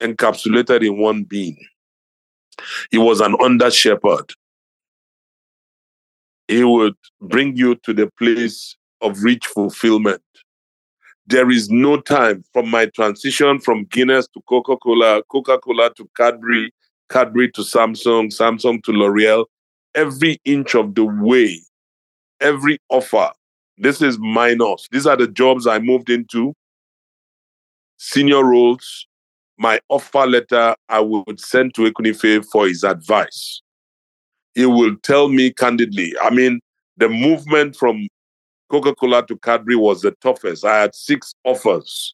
encapsulated 0.01 0.85
in 0.85 0.97
one 0.97 1.23
being. 1.23 1.57
He 2.91 2.97
was 2.97 3.19
an 3.21 3.35
under 3.41 3.71
shepherd. 3.71 4.31
He 6.47 6.63
would 6.63 6.95
bring 7.21 7.55
you 7.55 7.75
to 7.75 7.93
the 7.93 8.11
place 8.17 8.75
of 9.01 9.23
rich 9.23 9.47
fulfillment 9.47 10.21
there 11.25 11.49
is 11.49 11.69
no 11.69 11.99
time 11.99 12.43
from 12.51 12.69
my 12.69 12.85
transition 12.87 13.59
from 13.59 13.85
Guinness 13.85 14.27
to 14.33 14.41
Coca 14.47 14.75
Cola, 14.77 15.23
Coca 15.23 15.57
Cola 15.57 15.93
to 15.95 16.09
Cadbury, 16.17 16.73
Cadbury 17.09 17.49
to 17.51 17.61
Samsung, 17.61 18.27
Samsung 18.27 18.83
to 18.83 18.91
L'Oreal, 18.91 19.45
every 19.95 20.39
inch 20.43 20.75
of 20.75 20.95
the 20.95 21.05
way, 21.05 21.59
every 22.41 22.79
offer. 22.89 23.31
This 23.77 24.01
is 24.01 24.19
minus. 24.19 24.87
These 24.91 25.07
are 25.07 25.15
the 25.15 25.27
jobs 25.27 25.65
I 25.65 25.79
moved 25.79 26.09
into. 26.09 26.53
Senior 28.05 28.43
roles, 28.43 29.07
my 29.57 29.79
offer 29.87 30.27
letter 30.27 30.75
I 30.89 30.99
would 30.99 31.39
send 31.39 31.73
to 31.75 31.89
Ekwunife 31.89 32.45
for 32.51 32.67
his 32.67 32.83
advice. 32.83 33.61
He 34.55 34.65
will 34.65 34.97
tell 35.03 35.29
me 35.29 35.53
candidly. 35.53 36.13
I 36.21 36.29
mean, 36.29 36.59
the 36.97 37.07
movement 37.07 37.77
from 37.77 38.09
Coca 38.69 38.93
Cola 38.93 39.25
to 39.27 39.37
Cadbury 39.37 39.77
was 39.77 40.01
the 40.01 40.11
toughest. 40.19 40.65
I 40.65 40.81
had 40.81 40.93
six 40.93 41.33
offers. 41.45 42.13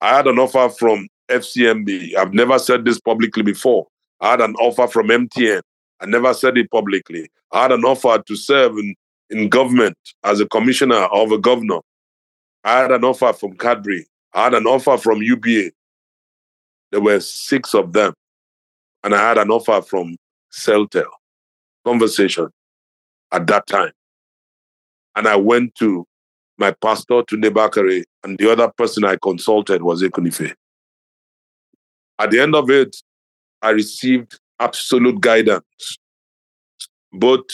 I 0.00 0.10
had 0.10 0.28
an 0.28 0.38
offer 0.38 0.68
from 0.68 1.08
FCMB. 1.28 2.14
I've 2.14 2.32
never 2.32 2.56
said 2.60 2.84
this 2.84 3.00
publicly 3.00 3.42
before. 3.42 3.88
I 4.20 4.30
had 4.30 4.40
an 4.40 4.54
offer 4.60 4.86
from 4.86 5.08
MTN. 5.08 5.62
I 6.00 6.06
never 6.06 6.32
said 6.32 6.56
it 6.56 6.70
publicly. 6.70 7.28
I 7.50 7.62
had 7.62 7.72
an 7.72 7.84
offer 7.84 8.22
to 8.24 8.36
serve 8.36 8.78
in, 8.78 8.94
in 9.30 9.48
government 9.48 9.98
as 10.22 10.38
a 10.38 10.46
commissioner 10.46 11.06
of 11.06 11.32
a 11.32 11.38
governor. 11.38 11.80
I 12.62 12.78
had 12.82 12.92
an 12.92 13.02
offer 13.02 13.32
from 13.32 13.56
Cadbury. 13.56 14.06
I 14.34 14.44
had 14.44 14.54
an 14.54 14.66
offer 14.66 14.98
from 14.98 15.22
UBA. 15.22 15.72
There 16.90 17.00
were 17.00 17.20
six 17.20 17.74
of 17.74 17.92
them. 17.92 18.14
And 19.04 19.14
I 19.14 19.28
had 19.28 19.38
an 19.38 19.50
offer 19.50 19.80
from 19.82 20.16
Celtel. 20.52 21.06
Conversation 21.84 22.48
at 23.32 23.46
that 23.46 23.66
time. 23.66 23.92
And 25.16 25.26
I 25.26 25.36
went 25.36 25.74
to 25.76 26.06
my 26.58 26.72
pastor, 26.72 27.22
Tunde 27.22 27.50
Bakare, 27.50 28.04
and 28.24 28.38
the 28.38 28.50
other 28.50 28.70
person 28.76 29.04
I 29.04 29.16
consulted 29.22 29.82
was 29.82 30.02
Ekwunife. 30.02 30.54
At 32.18 32.30
the 32.30 32.40
end 32.40 32.54
of 32.54 32.68
it, 32.68 32.96
I 33.62 33.70
received 33.70 34.38
absolute 34.58 35.20
guidance, 35.20 35.98
both 37.12 37.44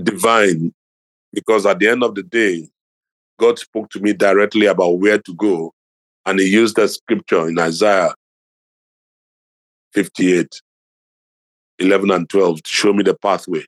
divine, 0.00 0.72
because 1.32 1.66
at 1.66 1.80
the 1.80 1.88
end 1.88 2.04
of 2.04 2.14
the 2.14 2.22
day, 2.22 2.68
God 3.42 3.58
spoke 3.58 3.90
to 3.90 3.98
me 3.98 4.12
directly 4.12 4.66
about 4.66 5.00
where 5.00 5.18
to 5.18 5.34
go, 5.34 5.74
and 6.24 6.38
He 6.38 6.46
used 6.46 6.76
that 6.76 6.90
scripture 6.90 7.48
in 7.48 7.58
Isaiah 7.58 8.14
58, 9.94 10.46
11 11.80 12.10
and 12.12 12.30
12 12.30 12.62
to 12.62 12.70
show 12.70 12.92
me 12.92 13.02
the 13.02 13.16
pathway. 13.16 13.64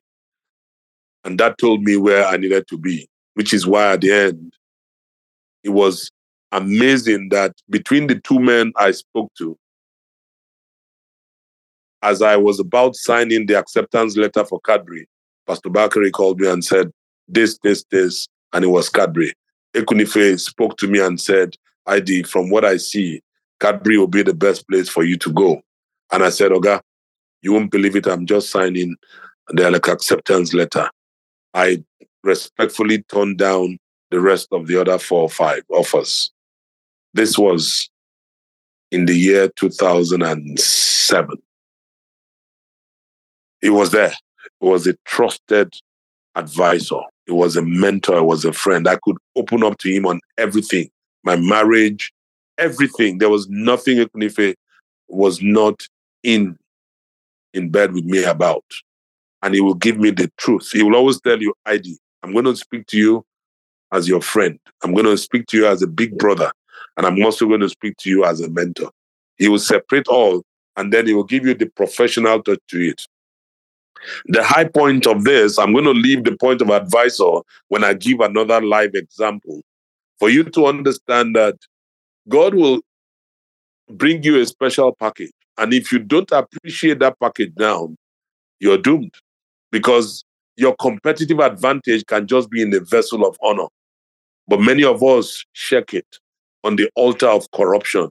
And 1.25 1.37
that 1.41 1.57
told 1.57 1.83
me 1.83 1.97
where 1.97 2.25
I 2.25 2.37
needed 2.37 2.69
to 2.69 2.77
be, 2.77 3.09
which 3.33 3.53
is 3.53 3.67
why 3.67 3.91
at 3.91 4.01
the 4.01 4.13
end, 4.13 4.53
it 5.65 5.71
was 5.71 6.09
amazing 6.53 7.27
that 7.31 7.51
between 7.69 8.07
the 8.07 8.15
two 8.15 8.39
men 8.39 8.71
I 8.77 8.91
spoke 8.91 9.33
to, 9.39 9.57
as 12.01 12.21
I 12.21 12.37
was 12.37 12.61
about 12.61 12.95
signing 12.95 13.45
the 13.45 13.59
acceptance 13.59 14.15
letter 14.15 14.45
for 14.45 14.61
Cadbury, 14.61 15.09
Pastor 15.45 15.69
Bakare 15.69 16.13
called 16.13 16.39
me 16.39 16.47
and 16.47 16.63
said, 16.63 16.91
this, 17.27 17.59
this, 17.61 17.83
this, 17.91 18.25
and 18.53 18.63
it 18.63 18.69
was 18.69 18.87
Cadbury. 18.87 19.33
Ekwunife 19.75 20.39
spoke 20.39 20.77
to 20.77 20.87
me 20.87 20.99
and 20.99 21.19
said, 21.19 21.55
ID, 21.85 22.23
from 22.23 22.49
what 22.49 22.65
I 22.65 22.77
see, 22.77 23.21
Cadbury 23.59 23.97
will 23.97 24.07
be 24.07 24.23
the 24.23 24.33
best 24.33 24.67
place 24.67 24.89
for 24.89 25.03
you 25.03 25.17
to 25.17 25.31
go. 25.31 25.61
And 26.11 26.23
I 26.23 26.29
said, 26.29 26.51
Oga, 26.51 26.81
you 27.41 27.53
won't 27.53 27.71
believe 27.71 27.95
it. 27.95 28.07
I'm 28.07 28.25
just 28.25 28.49
signing 28.49 28.95
the 29.49 29.69
like 29.69 29.87
acceptance 29.87 30.53
letter. 30.53 30.89
I 31.53 31.83
respectfully 32.23 33.03
turned 33.03 33.37
down 33.37 33.77
the 34.11 34.19
rest 34.19 34.47
of 34.51 34.67
the 34.67 34.79
other 34.79 34.97
four 34.97 35.23
or 35.23 35.29
five 35.29 35.63
offers. 35.69 36.31
This 37.13 37.37
was 37.37 37.89
in 38.91 39.05
the 39.05 39.15
year 39.15 39.49
2007. 39.55 41.37
He 43.61 43.69
was 43.69 43.91
there. 43.91 44.13
He 44.59 44.67
was 44.67 44.87
a 44.87 44.95
trusted 45.05 45.73
advisor. 46.35 47.01
He 47.25 47.33
was 47.33 47.55
a 47.55 47.61
mentor. 47.61 48.15
He 48.15 48.21
was 48.21 48.45
a 48.45 48.53
friend. 48.53 48.87
I 48.87 48.97
could 49.03 49.17
open 49.35 49.63
up 49.63 49.77
to 49.79 49.89
him 49.89 50.05
on 50.05 50.19
everything 50.37 50.89
my 51.25 51.35
marriage, 51.35 52.13
everything. 52.57 53.17
There 53.17 53.29
was 53.29 53.49
nothing 53.49 53.97
Ekwunife 53.97 54.53
was 55.09 55.41
not 55.41 55.87
in 56.23 56.57
in 57.53 57.69
bed 57.69 57.93
with 57.93 58.05
me 58.05 58.23
about. 58.23 58.63
And 59.41 59.53
he 59.53 59.61
will 59.61 59.75
give 59.75 59.97
me 59.97 60.11
the 60.11 60.31
truth. 60.37 60.69
He 60.71 60.83
will 60.83 60.95
always 60.95 61.19
tell 61.21 61.41
you, 61.41 61.53
ID, 61.65 61.97
I'm 62.23 62.31
going 62.33 62.45
to 62.45 62.55
speak 62.55 62.87
to 62.87 62.97
you 62.97 63.25
as 63.91 64.07
your 64.07 64.21
friend. 64.21 64.59
I'm 64.83 64.93
going 64.93 65.05
to 65.05 65.17
speak 65.17 65.47
to 65.47 65.57
you 65.57 65.67
as 65.67 65.81
a 65.81 65.87
big 65.87 66.17
brother. 66.17 66.51
And 66.97 67.05
I'm 67.05 67.23
also 67.23 67.47
going 67.47 67.61
to 67.61 67.69
speak 67.69 67.97
to 67.97 68.09
you 68.09 68.25
as 68.25 68.41
a 68.41 68.49
mentor. 68.49 68.91
He 69.37 69.47
will 69.47 69.59
separate 69.59 70.07
all 70.07 70.43
and 70.75 70.91
then 70.91 71.07
he 71.07 71.13
will 71.13 71.23
give 71.23 71.45
you 71.45 71.53
the 71.53 71.67
professional 71.67 72.41
touch 72.41 72.59
to 72.69 72.89
it. 72.89 73.07
The 74.25 74.43
high 74.43 74.65
point 74.65 75.07
of 75.07 75.23
this, 75.23 75.57
I'm 75.57 75.73
going 75.73 75.85
to 75.85 75.91
leave 75.91 76.23
the 76.23 76.35
point 76.37 76.61
of 76.61 76.69
advisor 76.69 77.39
when 77.69 77.83
I 77.83 77.93
give 77.93 78.19
another 78.19 78.61
live 78.61 78.91
example 78.93 79.61
for 80.19 80.29
you 80.29 80.43
to 80.43 80.65
understand 80.67 81.35
that 81.35 81.55
God 82.29 82.55
will 82.55 82.81
bring 83.89 84.23
you 84.23 84.39
a 84.39 84.45
special 84.45 84.93
package. 84.95 85.31
And 85.57 85.73
if 85.73 85.91
you 85.91 85.99
don't 85.99 86.31
appreciate 86.31 86.99
that 86.99 87.19
package 87.19 87.53
now, 87.57 87.89
you're 88.59 88.77
doomed 88.77 89.13
because 89.71 90.23
your 90.57 90.75
competitive 90.77 91.39
advantage 91.39 92.05
can 92.05 92.27
just 92.27 92.49
be 92.49 92.61
in 92.61 92.69
the 92.69 92.79
vessel 92.79 93.25
of 93.25 93.37
honor. 93.41 93.67
But 94.47 94.61
many 94.61 94.83
of 94.83 95.03
us 95.03 95.43
check 95.53 95.93
it 95.93 96.19
on 96.63 96.75
the 96.75 96.89
altar 96.95 97.27
of 97.27 97.49
corruption, 97.51 98.09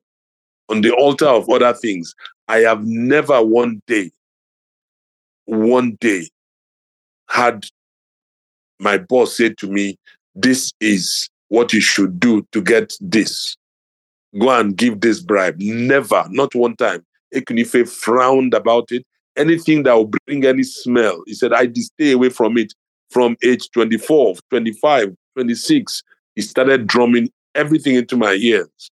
on 0.68 0.80
the 0.80 0.92
altar 0.92 1.26
of 1.26 1.48
other 1.48 1.72
things. 1.72 2.14
I 2.48 2.58
have 2.58 2.84
never 2.84 3.42
one 3.42 3.80
day 3.86 4.10
one 5.46 5.96
day 6.00 6.28
had 7.28 7.66
my 8.80 8.98
boss 8.98 9.36
say 9.36 9.50
to 9.50 9.66
me, 9.66 9.98
This 10.34 10.72
is 10.80 11.28
what 11.48 11.72
you 11.72 11.80
should 11.80 12.18
do 12.18 12.46
to 12.52 12.62
get 12.62 12.94
this. 13.00 13.56
Go 14.38 14.50
and 14.50 14.76
give 14.76 15.00
this 15.00 15.20
bribe. 15.20 15.56
Never, 15.58 16.24
not 16.30 16.54
one 16.54 16.76
time. 16.76 17.04
Ekwunife 17.34 17.88
frowned 17.88 18.54
about 18.54 18.90
it. 18.90 19.04
Anything 19.36 19.82
that 19.84 19.94
will 19.94 20.10
bring 20.26 20.44
any 20.44 20.62
smell, 20.62 21.22
he 21.26 21.34
said, 21.34 21.52
I 21.52 21.70
stay 21.72 22.12
away 22.12 22.30
from 22.30 22.56
it. 22.58 22.72
From 23.10 23.36
age 23.44 23.70
24, 23.70 24.36
25, 24.50 25.14
26, 25.36 26.02
he 26.34 26.42
started 26.42 26.86
drumming 26.86 27.30
everything 27.54 27.94
into 27.94 28.16
my 28.16 28.32
ears. 28.32 28.90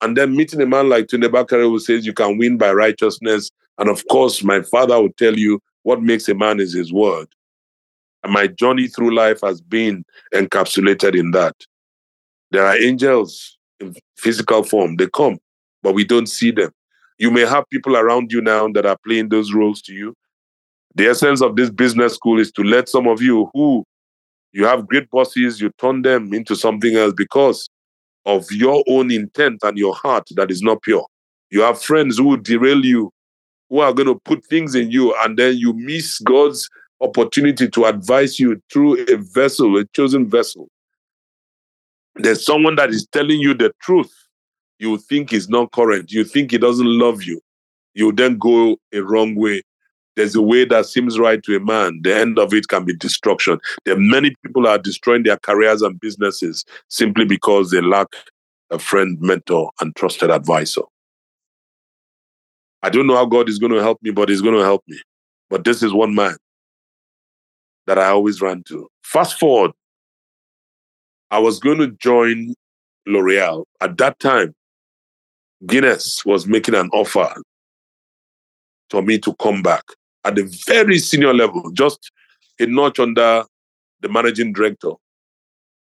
And 0.00 0.16
then 0.16 0.34
meeting 0.34 0.60
a 0.60 0.66
man 0.66 0.88
like 0.88 1.06
Tunde 1.06 1.28
Bakare 1.28 1.62
who 1.62 1.78
says 1.78 2.04
you 2.04 2.12
can 2.12 2.38
win 2.38 2.58
by 2.58 2.72
righteousness. 2.72 3.50
And 3.78 3.88
of 3.88 4.02
course, 4.08 4.42
my 4.42 4.62
father 4.62 5.00
will 5.00 5.12
tell 5.12 5.38
you 5.38 5.60
what 5.82 6.02
makes 6.02 6.28
a 6.28 6.34
man 6.34 6.60
is 6.60 6.72
his 6.72 6.92
word. 6.92 7.28
And 8.22 8.32
my 8.32 8.46
journey 8.46 8.88
through 8.88 9.14
life 9.14 9.40
has 9.42 9.60
been 9.60 10.04
encapsulated 10.34 11.18
in 11.18 11.32
that. 11.32 11.54
There 12.50 12.64
are 12.66 12.76
angels 12.76 13.58
in 13.80 13.94
physical 14.16 14.62
form, 14.62 14.96
they 14.96 15.08
come, 15.08 15.38
but 15.82 15.94
we 15.94 16.04
don't 16.04 16.28
see 16.28 16.50
them. 16.50 16.70
You 17.18 17.30
may 17.30 17.46
have 17.46 17.68
people 17.70 17.96
around 17.96 18.32
you 18.32 18.40
now 18.40 18.68
that 18.68 18.86
are 18.86 18.98
playing 19.04 19.28
those 19.28 19.52
roles 19.52 19.82
to 19.82 19.92
you. 19.92 20.14
The 20.94 21.08
essence 21.08 21.40
of 21.40 21.56
this 21.56 21.70
business 21.70 22.14
school 22.14 22.38
is 22.38 22.52
to 22.52 22.62
let 22.62 22.88
some 22.88 23.06
of 23.08 23.22
you 23.22 23.50
who 23.54 23.84
you 24.52 24.66
have 24.66 24.86
great 24.86 25.10
bosses, 25.10 25.60
you 25.60 25.70
turn 25.78 26.02
them 26.02 26.34
into 26.34 26.54
something 26.54 26.94
else 26.94 27.14
because 27.16 27.68
of 28.26 28.50
your 28.52 28.84
own 28.86 29.10
intent 29.10 29.58
and 29.62 29.78
your 29.78 29.94
heart 29.94 30.28
that 30.36 30.50
is 30.50 30.62
not 30.62 30.82
pure. 30.82 31.06
You 31.50 31.62
have 31.62 31.82
friends 31.82 32.18
who 32.18 32.36
derail 32.36 32.84
you 32.84 33.10
who 33.72 33.80
are 33.80 33.94
going 33.94 34.06
to 34.06 34.20
put 34.26 34.44
things 34.44 34.74
in 34.74 34.90
you, 34.90 35.16
and 35.24 35.38
then 35.38 35.56
you 35.56 35.72
miss 35.72 36.18
God's 36.18 36.68
opportunity 37.00 37.66
to 37.70 37.86
advise 37.86 38.38
you 38.38 38.60
through 38.70 39.02
a 39.06 39.16
vessel, 39.16 39.78
a 39.78 39.86
chosen 39.86 40.28
vessel. 40.28 40.68
There's 42.16 42.44
someone 42.44 42.76
that 42.76 42.90
is 42.90 43.06
telling 43.12 43.40
you 43.40 43.54
the 43.54 43.72
truth. 43.80 44.12
You 44.78 44.98
think 44.98 45.32
is 45.32 45.48
not 45.48 45.72
current. 45.72 46.12
You 46.12 46.22
think 46.22 46.50
he 46.50 46.58
doesn't 46.58 46.86
love 46.86 47.22
you. 47.22 47.40
You 47.94 48.12
then 48.12 48.36
go 48.36 48.76
a 48.92 49.00
wrong 49.00 49.36
way. 49.36 49.62
There's 50.16 50.34
a 50.34 50.42
way 50.42 50.66
that 50.66 50.84
seems 50.84 51.18
right 51.18 51.42
to 51.42 51.56
a 51.56 51.60
man. 51.60 52.00
The 52.02 52.14
end 52.14 52.38
of 52.38 52.52
it 52.52 52.68
can 52.68 52.84
be 52.84 52.94
destruction. 52.94 53.58
There 53.86 53.94
are 53.94 54.00
many 54.00 54.34
people 54.44 54.66
are 54.66 54.76
destroying 54.76 55.22
their 55.22 55.38
careers 55.38 55.80
and 55.80 55.98
businesses 55.98 56.66
simply 56.88 57.24
because 57.24 57.70
they 57.70 57.80
lack 57.80 58.08
a 58.70 58.78
friend, 58.78 59.16
mentor, 59.18 59.70
and 59.80 59.96
trusted 59.96 60.30
advisor. 60.30 60.82
I 62.82 62.90
don't 62.90 63.06
know 63.06 63.16
how 63.16 63.26
God 63.26 63.48
is 63.48 63.58
going 63.58 63.72
to 63.72 63.82
help 63.82 63.98
me, 64.02 64.10
but 64.10 64.28
He's 64.28 64.42
going 64.42 64.56
to 64.56 64.64
help 64.64 64.82
me. 64.88 65.00
But 65.50 65.64
this 65.64 65.82
is 65.82 65.92
one 65.92 66.14
man 66.14 66.36
that 67.86 67.98
I 67.98 68.06
always 68.06 68.40
ran 68.40 68.62
to. 68.64 68.88
Fast 69.02 69.38
forward, 69.38 69.72
I 71.30 71.38
was 71.38 71.58
going 71.58 71.78
to 71.78 71.88
join 71.88 72.54
L'Oreal. 73.06 73.64
At 73.80 73.98
that 73.98 74.18
time, 74.18 74.54
Guinness 75.66 76.24
was 76.24 76.46
making 76.46 76.74
an 76.74 76.90
offer 76.92 77.32
for 78.90 79.02
me 79.02 79.18
to 79.18 79.34
come 79.34 79.62
back 79.62 79.84
at 80.24 80.34
the 80.34 80.44
very 80.66 80.98
senior 80.98 81.32
level, 81.32 81.70
just 81.72 82.10
a 82.58 82.66
notch 82.66 82.98
under 82.98 83.44
the 84.00 84.08
managing 84.08 84.52
director. 84.52 84.90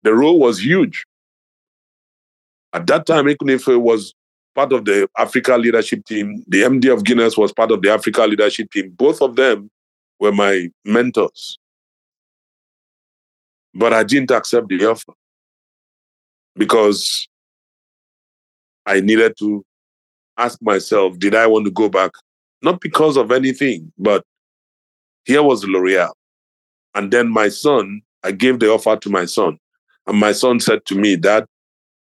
The 0.04 0.14
role 0.14 0.40
was 0.40 0.64
huge. 0.64 1.04
At 2.74 2.88
that 2.88 3.06
time, 3.06 3.26
Ekwunife 3.26 3.80
was 3.80 4.14
part 4.54 4.74
of 4.74 4.86
the 4.86 5.08
Africa 5.18 5.58
leadership 5.58 6.06
team. 6.06 6.44
The 6.48 6.62
MD 6.62 6.94
of 6.94 7.04
Guinness 7.04 7.38
was 7.38 7.52
part 7.52 7.72
of 7.72 7.82
the 7.82 7.92
Africa 7.92 8.26
leadership 8.26 8.72
team. 8.72 8.92
Both 8.92 9.22
of 9.22 9.36
them 9.36 9.70
were 10.20 10.32
my 10.32 10.70
mentors. 10.86 11.58
But 13.74 13.94
I 13.94 14.04
didn't 14.04 14.32
accept 14.32 14.70
the 14.70 14.86
offer 14.86 15.14
because 16.56 17.28
I 18.86 19.00
needed 19.00 19.36
to 19.40 19.66
ask 20.38 20.62
myself, 20.62 21.18
did 21.18 21.36
I 21.36 21.48
want 21.48 21.66
to 21.66 21.72
go 21.72 21.90
back? 21.90 22.12
Not 22.62 22.82
because 22.82 23.18
of 23.18 23.32
anything, 23.32 23.92
but 23.98 24.24
here 25.26 25.44
was 25.44 25.64
L'Oreal. 25.66 26.12
And 26.96 27.12
then 27.12 27.30
my 27.30 27.50
son, 27.50 28.02
I 28.24 28.32
gave 28.32 28.60
the 28.60 28.72
offer 28.72 28.96
to 28.96 29.10
my 29.10 29.26
son. 29.26 29.58
And 30.06 30.20
my 30.20 30.32
son 30.32 30.60
said 30.60 30.86
to 30.86 30.96
me, 30.96 31.16
Dad, 31.16 31.46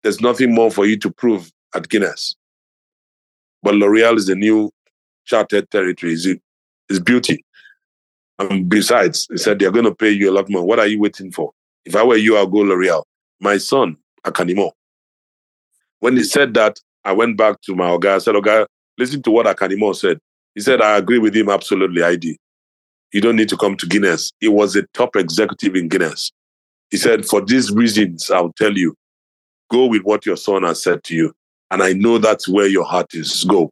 there's 0.03 0.21
nothing 0.21 0.55
more 0.55 0.71
for 0.71 0.87
you 0.87 0.97
to 0.99 1.11
prove 1.11 1.51
at 1.75 1.89
Guinness. 1.89 2.35
But 3.63 3.75
L'Oreal 3.75 4.17
is 4.17 4.29
a 4.29 4.35
new 4.35 4.71
chartered 5.25 5.71
territory. 5.71 6.15
It's, 6.15 6.27
it's 6.89 6.99
beauty. 6.99 7.45
And 8.39 8.69
besides, 8.69 9.27
he 9.31 9.37
said, 9.37 9.59
they're 9.59 9.71
going 9.71 9.85
to 9.85 9.95
pay 9.95 10.11
you 10.11 10.31
a 10.31 10.33
lot 10.33 10.49
more. 10.49 10.65
What 10.65 10.79
are 10.79 10.87
you 10.87 11.01
waiting 11.01 11.31
for? 11.31 11.53
If 11.85 11.95
I 11.95 12.03
were 12.03 12.17
you, 12.17 12.37
I'll 12.37 12.47
go 12.47 12.59
L'Oreal. 12.59 13.03
My 13.41 13.59
son, 13.59 13.97
Akanimo. 14.25 14.73
When 16.01 16.17
he 16.17 16.25
said 16.25 16.55
that, 16.55 16.81
I 17.05 17.13
went 17.13 17.37
back 17.37 17.61
to 17.63 17.75
my 17.75 17.89
Oga. 17.91 18.17
I 18.17 18.19
said, 18.19 18.35
Oga, 18.35 18.67
listen 18.99 19.23
to 19.23 19.31
what 19.31 19.47
Akanimo 19.47 19.95
said. 19.95 20.19
He 20.55 20.61
said, 20.61 20.81
I 20.81 20.97
agree 20.97 21.19
with 21.19 21.37
him 21.37 21.49
absolutely. 21.49 22.03
I 22.03 22.17
did. 22.17 22.37
You 23.13 23.21
don't 23.21 23.37
need 23.37 23.49
to 23.51 23.57
come 23.57 23.77
to 23.77 23.87
Guinness. 23.87 24.33
He 24.41 24.49
was 24.49 24.77
a 24.77 24.83
top 24.95 25.17
executive 25.17 25.75
in 25.75 25.89
Guinness. 25.89 26.33
He 26.91 26.97
said, 26.97 27.25
for 27.25 27.41
these 27.41 27.71
reasons, 27.71 28.31
I'll 28.31 28.53
tell 28.53 28.77
you, 28.77 28.95
go 29.71 29.87
with 29.87 30.03
what 30.03 30.27
your 30.27 30.37
son 30.37 30.63
has 30.63 30.83
said 30.83 31.05
to 31.05 31.15
you. 31.15 31.33
And 31.71 31.83
I 31.83 31.93
know 31.93 32.19
that's 32.19 32.49
where 32.49 32.67
your 32.67 32.85
heart 32.85 33.15
is. 33.15 33.45
Go. 33.45 33.71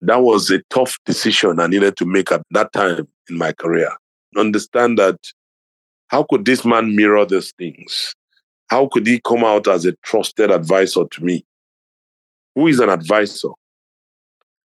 That 0.00 0.22
was 0.22 0.50
a 0.50 0.62
tough 0.70 0.96
decision 1.04 1.60
I 1.60 1.66
needed 1.66 1.96
to 1.96 2.06
make 2.06 2.30
at 2.32 2.42
that 2.50 2.72
time 2.72 3.08
in 3.28 3.38
my 3.38 3.52
career. 3.52 3.90
Understand 4.36 4.98
that 4.98 5.16
how 6.08 6.24
could 6.24 6.44
this 6.44 6.64
man 6.64 6.96
mirror 6.96 7.24
these 7.24 7.52
things? 7.58 8.14
How 8.68 8.86
could 8.86 9.06
he 9.06 9.20
come 9.20 9.44
out 9.44 9.66
as 9.68 9.86
a 9.86 9.92
trusted 10.04 10.50
advisor 10.50 11.04
to 11.10 11.24
me? 11.24 11.44
Who 12.54 12.66
is 12.66 12.80
an 12.80 12.90
advisor? 12.90 13.50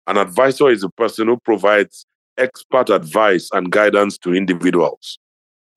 An 0.06 0.18
advisor 0.18 0.70
is 0.70 0.82
a 0.82 0.90
person 0.90 1.28
who 1.28 1.38
provides 1.38 2.04
expert 2.38 2.90
advice 2.90 3.48
and 3.52 3.70
guidance 3.70 4.18
to 4.18 4.34
individuals, 4.34 5.18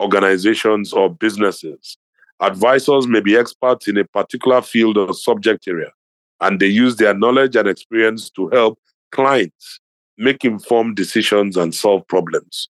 organizations, 0.02 0.94
or 0.94 1.14
businesses. 1.14 1.98
Advisors 2.42 3.08
may 3.08 3.22
be 3.22 3.36
experts 3.36 3.88
in 3.88 3.98
a 3.98 4.06
particular 4.06 4.62
field 4.62 4.98
or 4.98 5.14
subject 5.14 5.68
area, 5.68 5.92
and 6.42 6.60
they 6.60 6.68
use 6.68 6.98
their 6.98 7.14
knowledge 7.14 7.56
and 7.56 7.68
experience 7.68 8.30
to 8.32 8.50
help 8.50 8.80
clients 9.12 9.80
make 10.18 10.46
informed 10.46 10.96
decisions 10.96 11.58
and 11.58 11.74
solve 11.74 12.08
problems. 12.08 12.70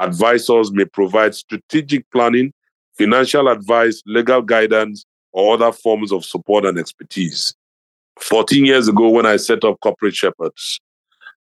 Advisors 0.00 0.72
may 0.72 0.84
provide 0.84 1.34
strategic 1.34 2.10
planning, 2.10 2.52
financial 2.98 3.48
advice, 3.48 4.02
legal 4.06 4.42
guidance, 4.42 5.04
or 5.32 5.54
other 5.54 5.72
forms 5.72 6.12
of 6.12 6.24
support 6.24 6.64
and 6.64 6.78
expertise. 6.78 7.54
14 8.20 8.64
years 8.64 8.88
ago, 8.88 9.08
when 9.08 9.26
I 9.26 9.36
set 9.36 9.64
up 9.64 9.80
Corporate 9.80 10.14
Shepherds, 10.14 10.80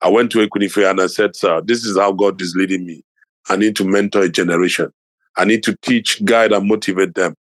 I 0.01 0.09
went 0.09 0.31
to 0.31 0.47
Ekwunife 0.47 0.89
and 0.89 1.01
I 1.01 1.07
said, 1.07 1.35
Sir, 1.35 1.61
this 1.61 1.85
is 1.85 1.97
how 1.97 2.11
God 2.11 2.41
is 2.41 2.55
leading 2.55 2.85
me. 2.85 3.03
I 3.49 3.55
need 3.55 3.75
to 3.77 3.83
mentor 3.83 4.23
a 4.23 4.29
generation. 4.29 4.91
I 5.37 5.45
need 5.45 5.63
to 5.63 5.75
teach, 5.81 6.23
guide, 6.25 6.51
and 6.51 6.67
motivate 6.67 7.15
them. 7.15 7.35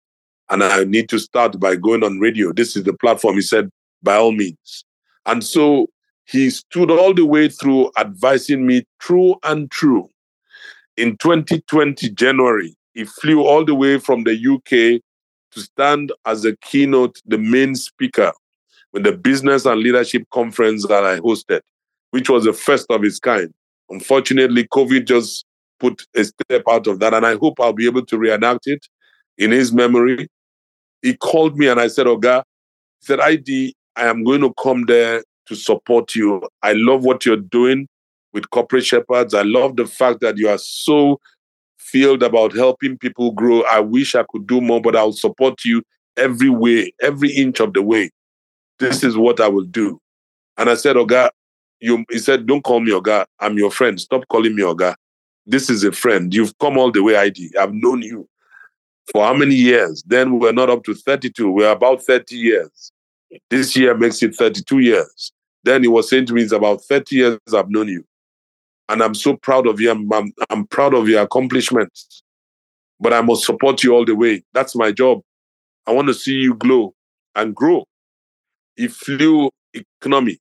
And 0.51 0.65
I 0.65 0.85
need 0.85 1.09
to 1.11 1.19
start 1.19 1.59
by 1.61 1.77
going 1.77 2.03
on 2.03 2.21
radio. 2.21 2.53
This 2.53 2.77
is 2.77 2.85
the 2.85 2.95
platform. 2.95 3.35
He 3.35 3.43
said, 3.43 3.71
by 4.03 4.17
all 4.17 4.33
means. 4.33 4.85
And 5.27 5.45
so 5.45 5.89
he 6.25 6.51
stood 6.51 6.91
all 6.91 7.15
the 7.15 7.27
way 7.27 7.49
through 7.49 7.91
advising 7.99 8.67
me 8.67 8.85
true 9.01 9.37
and 9.45 9.71
true. 9.71 10.09
In 10.97 11.17
2020, 11.17 12.11
January, 12.11 12.77
he 12.95 13.05
flew 13.05 13.47
all 13.47 13.65
the 13.65 13.75
way 13.75 13.99
from 13.99 14.25
the 14.25 14.33
UK 14.33 15.01
to 15.53 15.61
stand 15.61 16.13
as 16.27 16.45
a 16.45 16.57
keynote, 16.57 17.21
the 17.27 17.39
main 17.39 17.75
speaker 17.75 18.33
with 18.93 19.05
the 19.05 19.13
business 19.13 19.65
and 19.65 19.81
leadership 19.81 20.25
conference 20.33 20.87
that 20.89 21.05
I 21.05 21.21
hosted 21.21 21.61
which 22.11 22.31
was 22.31 22.45
the 22.45 22.53
first 22.53 22.87
of 22.91 23.05
its 23.05 23.19
kind. 23.19 23.53
Unfortunately, 23.91 24.67
COVID 24.69 25.07
just 25.07 25.45
put 25.81 26.03
a 26.15 26.25
step 26.25 26.63
out 26.69 26.87
of 26.87 27.01
that, 27.01 27.15
and 27.15 27.25
I 27.25 27.37
hope 27.37 27.61
I'll 27.61 27.73
be 27.73 27.87
able 27.87 28.05
to 28.07 28.19
reenact 28.19 28.67
it 28.67 28.87
in 29.37 29.51
his 29.51 29.73
memory. 29.73 30.29
He 31.03 31.17
called 31.17 31.57
me 31.57 31.69
and 31.69 31.81
I 31.81 31.89
said, 31.89 32.07
Oga, 32.07 32.43
he 33.01 33.07
said, 33.07 33.21
ID, 33.21 33.75
I 33.99 34.07
am 34.07 34.23
going 34.23 34.43
to 34.43 34.55
come 34.63 34.85
there 34.87 35.25
to 35.47 35.55
support 35.57 36.15
you. 36.15 36.47
I 36.63 36.73
love 36.75 37.05
what 37.05 37.27
you're 37.27 37.37
doing 37.37 37.89
with 38.33 38.51
corporate 38.51 38.87
shepherds. 38.87 39.35
I 39.35 39.43
love 39.43 39.77
the 39.77 39.87
fact 39.87 40.21
that 40.21 40.39
you 40.39 40.49
are 40.49 40.59
so 40.59 41.19
filled 41.79 42.23
about 42.23 42.55
helping 42.55 42.97
people 42.97 43.33
grow. 43.33 43.63
I 43.63 43.81
wish 43.81 44.15
I 44.15 44.25
could 44.31 44.47
do 44.47 44.61
more, 44.61 44.81
but 44.81 44.95
I'll 44.95 45.13
support 45.13 45.65
you 45.65 45.83
every 46.17 46.51
way, 46.51 46.93
every 47.03 47.33
inch 47.33 47.61
of 47.61 47.73
the 47.73 47.83
way. 47.83 48.11
This 48.79 49.03
is 49.03 49.17
what 49.17 49.41
I 49.41 49.49
will 49.49 49.65
do. 49.65 50.01
And 50.57 50.71
I 50.71 50.75
said, 50.75 50.97
Oga, 50.97 51.31
you 51.81 52.05
he 52.11 52.19
said, 52.19 52.47
Don't 52.47 52.63
call 52.63 52.81
me 52.81 52.93
Oga. 52.93 53.25
I'm 53.41 53.59
your 53.59 53.71
friend. 53.71 54.01
Stop 54.01 54.29
calling 54.29 54.55
me 54.55 54.63
Oga. 54.63 54.95
This 55.47 55.71
is 55.71 55.83
a 55.83 55.91
friend. 55.91 56.33
You've 56.33 56.57
come 56.59 56.79
all 56.79 56.93
the 56.93 57.03
way, 57.03 57.17
ID. 57.17 57.53
I've 57.59 57.73
known 57.73 58.03
you 58.03 58.29
for 59.11 59.25
how 59.25 59.35
many 59.35 59.55
years? 59.55 60.05
Then 60.07 60.33
we 60.33 60.39
were 60.39 60.53
not 60.53 60.71
up 60.71 60.85
to 60.85 60.95
32. 60.95 61.47
We 61.47 61.63
we're 61.65 61.73
about 61.73 62.03
30 62.03 62.37
years. 62.37 62.93
This 63.51 63.77
year 63.77 63.97
makes 63.97 64.23
it 64.23 64.35
32 64.35 64.79
years. 64.81 65.33
Then 65.65 65.83
he 65.83 65.89
was 65.89 66.09
saying 66.09 66.27
to 66.27 66.35
me, 66.35 66.43
It's 66.43 66.53
about 66.53 66.83
30 66.83 67.17
years 67.17 67.39
I've 67.55 67.71
known 67.71 67.89
you. 67.89 68.05
And 68.89 69.03
I'm 69.03 69.15
so 69.15 69.37
proud 69.37 69.67
of 69.67 69.81
you. 69.81 69.91
I'm, 69.91 70.11
I'm, 70.13 70.33
I'm 70.49 70.67
proud 70.67 70.95
of 70.95 71.09
your 71.09 71.23
accomplishments. 71.23 72.23
But 73.01 73.13
I 73.13 73.21
must 73.21 73.45
support 73.45 73.83
you 73.85 73.95
all 73.95 74.05
the 74.05 74.15
way. 74.15 74.43
That's 74.55 74.75
my 74.75 74.93
job. 74.93 75.21
I 75.87 75.93
want 75.93 76.09
to 76.09 76.15
see 76.15 76.35
you 76.35 76.55
glow 76.55 76.95
and 77.35 77.55
grow. 77.55 77.85
He 78.77 78.89
flew 78.89 79.51
economy 79.75 80.39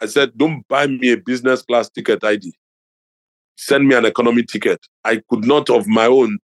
I 0.00 0.06
said, 0.06 0.36
don't 0.36 0.66
buy 0.66 0.86
me 0.86 1.12
a 1.12 1.16
business 1.18 1.62
class 1.62 1.90
ticket 1.90 2.24
ID. 2.24 2.54
Send 3.56 3.86
me 3.86 3.94
an 3.94 4.06
economy 4.06 4.42
ticket. 4.42 4.80
I 5.04 5.22
could 5.28 5.44
not 5.44 5.68
of 5.68 5.86
my 5.86 6.06
own 6.06 6.38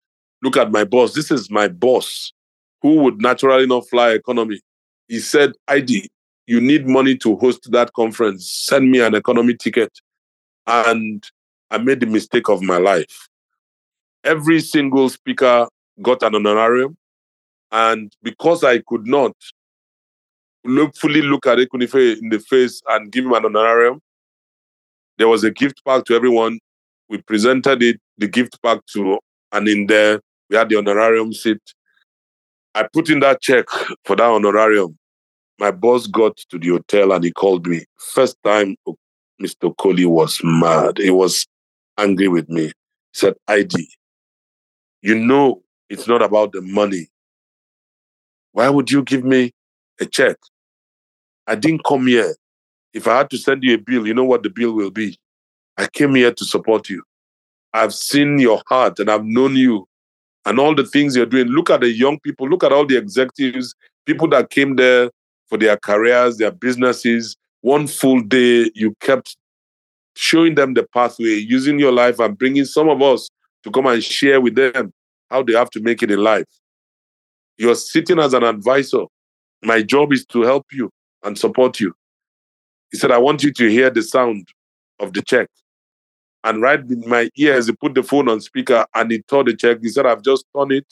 look 0.41 0.58
at 0.58 0.72
my 0.72 0.84
boss. 0.84 1.14
This 1.14 1.30
is 1.30 1.52
my 1.52 1.68
boss 1.68 2.34
who 2.82 2.96
would 3.04 3.22
naturally 3.22 3.68
not 3.68 3.88
fly 3.88 4.10
economy. 4.12 4.60
He 5.08 5.20
said, 5.20 5.54
ID, 5.68 6.10
you 6.47 6.62
need 6.62 6.88
money 6.88 7.18
to 7.18 7.36
host 7.38 7.72
that 7.72 7.93
conference. 7.93 8.51
Send 8.51 8.89
me 8.89 9.01
an 9.01 9.16
economy 9.16 9.56
ticket. 9.56 9.91
And 10.68 11.24
I 11.70 11.78
made 11.78 11.99
the 11.99 12.06
mistake 12.06 12.49
of 12.49 12.62
my 12.62 12.78
life. 12.78 13.28
Every 14.24 14.62
single 14.62 15.10
speaker 15.10 15.68
got 16.01 16.24
an 16.24 16.36
honorarium. 16.36 16.97
And 17.72 18.14
because 18.22 18.64
I 18.64 18.80
could 18.80 19.08
not, 19.08 19.36
look, 20.64 20.95
fully 20.95 21.22
look 21.22 21.47
at 21.47 21.58
Ekwunife 21.58 22.20
in 22.22 22.30
the 22.30 22.39
face 22.39 22.82
and 22.88 23.12
give 23.12 23.26
him 23.26 23.34
an 23.34 23.45
honorarium. 23.45 23.99
There 25.18 25.28
was 25.28 25.43
a 25.43 25.51
gift 25.51 25.82
pack 25.86 26.06
to 26.06 26.16
everyone. 26.16 26.60
We 27.10 27.22
presented 27.22 27.84
it, 27.84 27.99
the 28.18 28.28
gift 28.28 28.62
pack 28.64 28.80
to, 28.93 29.20
and 29.51 29.68
in 29.68 29.88
there 29.88 30.22
we 30.49 30.56
had 30.56 30.70
the 30.70 30.78
honorarium 30.78 31.34
seat. 31.34 31.62
I 32.76 32.88
put 32.92 33.10
in 33.10 33.20
that 33.20 33.42
check 33.42 33.66
for 34.06 34.16
that 34.16 34.24
honorarium. 34.24 34.98
My 35.60 35.72
boss 35.72 36.08
got 36.08 36.38
to 36.50 36.58
the 36.58 36.70
hotel 36.70 37.12
and 37.12 37.24
he 37.24 37.32
called 37.32 37.68
me. 37.68 37.86
First 37.98 38.38
time 38.44 38.76
Mr. 39.42 39.76
Coley 39.78 40.06
was 40.06 40.42
mad. 40.44 40.98
He 40.98 41.12
was 41.12 41.46
angry 41.98 42.28
with 42.28 42.50
me. 42.50 42.66
He 42.66 42.72
said, 43.14 43.36
ID, 43.48 43.88
you 45.02 45.16
know 45.16 45.62
it's 45.90 46.08
not 46.08 46.22
about 46.22 46.54
the 46.54 46.62
money. 46.62 47.08
Why 48.54 48.70
would 48.70 48.90
you 48.90 49.04
give 49.04 49.24
me 49.24 49.52
a 50.00 50.06
check? 50.06 50.38
I 51.46 51.56
didn't 51.56 51.84
come 51.86 52.08
here. 52.08 52.36
If 52.94 53.08
I 53.08 53.18
had 53.18 53.30
to 53.32 53.38
send 53.38 53.64
you 53.64 53.76
a 53.76 53.78
bill, 53.78 54.08
you 54.08 54.14
know 54.14 54.24
what 54.24 54.44
the 54.44 54.50
bill 54.50 54.74
will 54.74 54.92
be. 54.92 55.18
I 55.78 55.88
came 55.88 56.16
here 56.16 56.32
to 56.32 56.46
support 56.46 56.90
you. 56.90 57.04
I've 57.74 57.94
seen 57.94 58.38
your 58.40 58.62
heart 58.68 59.00
and 59.00 59.10
I've 59.10 59.26
known 59.26 59.56
you 59.56 59.88
and 60.46 60.60
all 60.60 60.76
the 60.76 60.86
things 60.86 61.16
you're 61.16 61.26
doing. 61.26 61.48
Look 61.48 61.70
at 61.70 61.82
the 61.82 61.91
young 61.91 62.20
people, 62.20 62.50
look 62.50 62.64
at 62.64 62.72
all 62.72 62.86
the 62.86 62.98
executives, 62.98 63.76
people 64.06 64.28
that 64.30 64.50
came 64.50 64.76
there 64.76 65.10
for 65.48 65.58
their 65.58 65.78
careers, 65.78 66.38
their 66.38 66.52
businesses. 66.52 67.36
One 67.62 67.88
full 67.88 68.22
day, 68.22 68.70
you 68.76 68.96
kept 69.00 69.38
showing 70.16 70.56
them 70.56 70.74
the 70.74 70.84
pathway, 70.94 71.36
using 71.36 71.80
your 71.80 71.91
life 71.91 72.20
and 72.20 72.38
bringing 72.38 72.66
some 72.66 72.89
of 72.89 73.02
us 73.02 73.30
to 73.64 73.72
come 73.72 73.88
and 73.88 74.04
share 74.04 74.41
with 74.41 74.56
them 74.56 74.94
how 75.30 75.44
they 75.44 75.54
have 75.54 75.70
to 75.72 75.82
make 75.82 76.04
it 76.04 76.12
in 76.12 76.20
life. 76.20 76.46
You're 77.58 77.76
sitting 77.76 78.20
as 78.20 78.34
an 78.34 78.44
advisor. 78.44 79.04
My 79.64 79.82
job 79.82 80.12
is 80.12 80.26
to 80.28 80.41
help 80.41 80.66
you 80.72 80.89
and 81.24 81.38
support 81.38 81.80
you. 81.80 81.94
He 82.91 82.98
said, 82.98 83.12
I 83.12 83.18
want 83.18 83.44
you 83.44 83.54
to 83.54 83.70
hear 83.70 83.89
the 83.89 84.04
sound 84.04 84.48
of 85.00 85.14
the 85.14 85.22
check. 85.22 85.48
And 86.44 86.62
right 86.62 86.80
in 86.80 87.08
my 87.08 87.30
ears, 87.38 87.68
he 87.68 87.74
put 87.74 87.96
the 87.96 88.04
phone 88.04 88.28
on 88.28 88.41
speaker 88.41 88.86
and 88.94 89.12
he 89.12 89.22
tore 89.22 89.44
the 89.44 89.56
check. 89.56 89.80
He 89.82 89.89
said, 89.89 90.06
I've 90.06 90.24
just 90.24 90.46
done 90.54 90.72
it. 90.72 90.86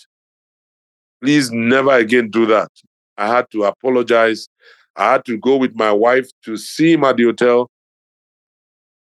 Please 1.21 1.51
never 1.51 1.91
again 1.91 2.29
do 2.29 2.45
that. 2.47 2.71
I 3.17 3.27
had 3.27 3.51
to 3.51 3.65
apologize. 3.65 4.47
I 4.95 5.13
had 5.13 5.25
to 5.25 5.37
go 5.37 5.57
with 5.57 5.75
my 5.75 5.91
wife 5.91 6.29
to 6.45 6.57
see 6.57 6.93
him 6.93 7.03
at 7.03 7.17
the 7.17 7.23
hotel 7.25 7.69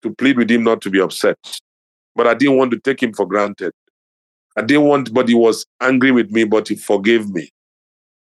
to 0.03 0.15
plead 0.15 0.37
with 0.37 0.51
him 0.51 0.65
not 0.65 0.81
to 0.83 0.91
be 0.91 1.01
upset. 1.01 1.37
But 2.15 2.27
I 2.27 2.35
didn't 2.35 2.57
want 2.57 2.73
to 2.73 2.79
take 2.79 3.03
him 3.03 3.13
for 3.13 3.27
granted. 3.27 3.73
I 4.57 4.63
didn't 4.63 4.85
want, 4.85 5.15
but 5.15 5.29
he 5.29 5.35
was 5.35 5.65
angry 5.81 6.11
with 6.11 6.31
me, 6.31 6.45
but 6.45 6.69
he 6.69 6.77
forgave 6.77 7.31
me. 7.31 7.51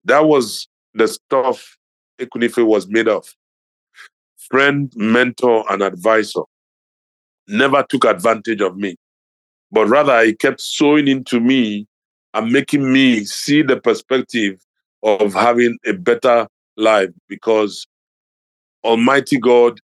That 0.05 0.26
was 0.26 0.68
the 0.93 1.08
stuff 1.08 1.78
Ekwunife 2.20 2.66
was 2.66 2.88
made 2.88 3.08
of. 3.08 3.34
Friend, 4.49 4.91
mentor, 4.95 5.66
and 5.70 5.82
advisor. 5.82 6.41
Never 7.48 7.84
took 7.88 8.06
advantage 8.06 8.62
of 8.62 8.78
me, 8.78 8.95
but 9.72 9.88
rather 9.88 10.24
he 10.24 10.34
kept 10.34 10.62
sowing 10.62 11.08
into 11.08 11.39
me 11.39 11.88
and 12.34 12.52
making 12.52 12.91
me 12.91 13.24
see 13.26 13.62
the 13.62 13.80
perspective 13.80 14.60
of 15.04 15.34
having 15.34 15.78
a 15.86 15.93
better 15.93 16.48
life 16.76 17.10
because 17.30 17.88
Almighty 18.84 19.38
God 19.38 19.80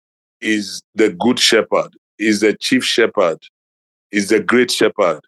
is 0.41 0.82
the 0.95 1.10
good 1.12 1.39
shepherd, 1.39 1.95
is 2.18 2.39
the 2.41 2.53
chief 2.55 2.84
shepherd, 2.84 3.39
is 4.12 4.30
the 4.30 4.39
great 4.39 4.72
shepherd. 4.72 5.22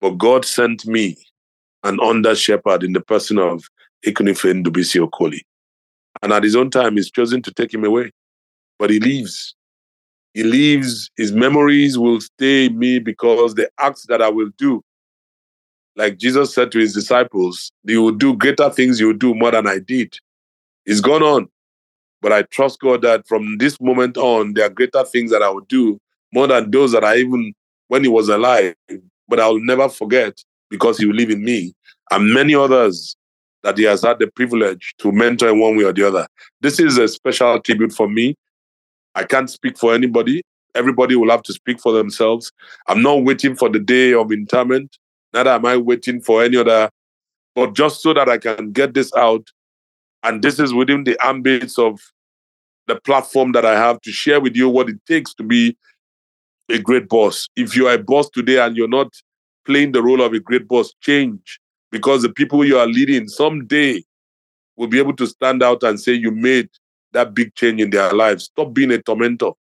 But 0.00 0.18
God 0.18 0.44
sent 0.44 0.86
me 0.86 1.16
an 1.82 1.98
under 2.00 2.34
shepherd 2.34 2.82
in 2.82 2.92
the 2.92 3.00
person 3.00 3.38
of 3.38 3.64
Ekwunife 4.06 4.62
Ndubisi 4.62 5.06
Okoli. 5.06 5.40
And 6.22 6.32
at 6.32 6.42
his 6.42 6.56
own 6.56 6.70
time, 6.70 6.96
he's 6.96 7.10
chosen 7.10 7.42
to 7.42 7.52
take 7.52 7.72
him 7.72 7.84
away. 7.84 8.10
But 8.78 8.90
he 8.90 9.00
leaves. 9.00 9.54
He 10.34 10.42
leaves. 10.42 11.10
His 11.16 11.32
memories 11.32 11.96
will 11.96 12.20
stay 12.20 12.66
in 12.66 12.78
me 12.78 12.98
because 12.98 13.54
the 13.54 13.70
acts 13.78 14.06
that 14.08 14.20
I 14.20 14.28
will 14.28 14.50
do, 14.58 14.82
like 15.96 16.18
Jesus 16.18 16.52
said 16.52 16.72
to 16.72 16.78
his 16.80 16.92
disciples, 16.92 17.70
you 17.84 18.02
will 18.02 18.12
do 18.12 18.36
greater 18.36 18.68
things, 18.68 19.00
you 19.00 19.06
will 19.06 19.14
do 19.14 19.34
more 19.34 19.52
than 19.52 19.66
I 19.66 19.78
did. 19.78 20.14
It's 20.84 21.00
gone 21.00 21.22
on. 21.22 21.48
But 22.20 22.32
I 22.32 22.42
trust 22.42 22.80
God 22.80 23.02
that 23.02 23.26
from 23.28 23.58
this 23.58 23.80
moment 23.80 24.16
on, 24.16 24.54
there 24.54 24.66
are 24.66 24.70
greater 24.70 25.04
things 25.04 25.30
that 25.30 25.42
I 25.42 25.50
will 25.50 25.66
do 25.68 25.98
more 26.32 26.46
than 26.46 26.70
those 26.70 26.92
that 26.92 27.04
I 27.04 27.18
even 27.18 27.54
when 27.88 28.02
he 28.02 28.08
was 28.08 28.28
alive. 28.28 28.74
But 29.28 29.40
I 29.40 29.48
will 29.48 29.60
never 29.60 29.88
forget 29.88 30.42
because 30.68 30.98
he 30.98 31.06
will 31.06 31.14
live 31.14 31.30
in 31.30 31.44
me 31.44 31.74
and 32.10 32.32
many 32.32 32.54
others 32.54 33.14
that 33.62 33.78
he 33.78 33.84
has 33.84 34.02
had 34.02 34.18
the 34.18 34.26
privilege 34.26 34.94
to 34.98 35.12
mentor 35.12 35.48
in 35.50 35.60
one 35.60 35.76
way 35.76 35.84
or 35.84 35.92
the 35.92 36.06
other. 36.06 36.26
This 36.60 36.80
is 36.80 36.98
a 36.98 37.08
special 37.08 37.60
tribute 37.60 37.92
for 37.92 38.08
me. 38.08 38.34
I 39.14 39.24
can't 39.24 39.50
speak 39.50 39.78
for 39.78 39.94
anybody. 39.94 40.42
Everybody 40.74 41.14
will 41.14 41.30
have 41.30 41.42
to 41.44 41.52
speak 41.52 41.80
for 41.80 41.92
themselves. 41.92 42.50
I'm 42.88 43.02
not 43.02 43.22
waiting 43.22 43.54
for 43.54 43.68
the 43.68 43.78
day 43.78 44.12
of 44.12 44.32
interment. 44.32 44.98
Neither 45.32 45.50
am 45.50 45.66
I 45.66 45.76
waiting 45.76 46.20
for 46.20 46.42
any 46.42 46.56
other, 46.56 46.90
but 47.54 47.74
just 47.74 48.02
so 48.02 48.12
that 48.14 48.28
I 48.28 48.38
can 48.38 48.72
get 48.72 48.94
this 48.94 49.12
out. 49.14 49.48
And 50.22 50.42
this 50.42 50.58
is 50.58 50.72
within 50.72 51.04
the 51.04 51.16
ambits 51.24 51.78
of 51.78 52.00
the 52.86 52.96
platform 53.00 53.52
that 53.52 53.64
I 53.64 53.78
have 53.78 54.00
to 54.02 54.12
share 54.12 54.40
with 54.40 54.56
you 54.56 54.68
what 54.68 54.88
it 54.88 54.96
takes 55.06 55.34
to 55.34 55.42
be 55.42 55.76
a 56.68 56.78
great 56.78 57.08
boss. 57.08 57.48
If 57.56 57.76
you 57.76 57.88
are 57.88 57.94
a 57.94 58.02
boss 58.02 58.28
today 58.30 58.58
and 58.58 58.76
you're 58.76 58.88
not 58.88 59.12
playing 59.66 59.92
the 59.92 60.02
role 60.02 60.22
of 60.22 60.32
a 60.32 60.40
great 60.40 60.68
boss, 60.68 60.92
change 61.00 61.60
because 61.90 62.22
the 62.22 62.28
people 62.28 62.64
you 62.64 62.78
are 62.78 62.86
leading 62.86 63.28
someday 63.28 64.02
will 64.76 64.88
be 64.88 64.98
able 64.98 65.14
to 65.16 65.26
stand 65.26 65.62
out 65.62 65.82
and 65.82 66.00
say 66.00 66.12
you 66.12 66.30
made 66.30 66.68
that 67.14 67.32
big 67.32 67.54
change 67.54 67.80
in 67.80 67.90
their 67.90 68.12
lives. 68.12 68.44
Stop 68.44 68.74
being 68.74 68.90
a 68.90 68.98
tormentor. 69.00 69.52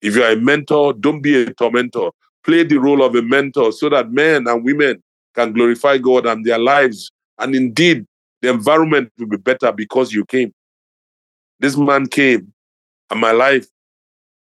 If 0.00 0.14
you're 0.14 0.30
a 0.30 0.36
mentor, 0.36 0.92
don't 0.92 1.20
be 1.20 1.42
a 1.42 1.52
tormentor. 1.52 2.10
Play 2.44 2.62
the 2.62 2.76
role 2.76 3.02
of 3.02 3.14
a 3.16 3.22
mentor 3.22 3.72
so 3.72 3.88
that 3.88 4.12
men 4.12 4.46
and 4.46 4.64
women 4.64 5.02
can 5.34 5.52
glorify 5.52 5.98
God 5.98 6.26
and 6.26 6.44
their 6.44 6.58
lives. 6.58 7.10
And 7.38 7.54
indeed, 7.54 8.06
the 8.42 8.50
environment 8.50 9.10
will 9.18 9.26
be 9.26 9.38
better 9.38 9.72
because 9.72 10.12
you 10.12 10.24
came. 10.26 10.52
This 11.58 11.76
man 11.76 12.06
came, 12.06 12.52
and 13.10 13.20
my 13.20 13.32
life 13.32 13.66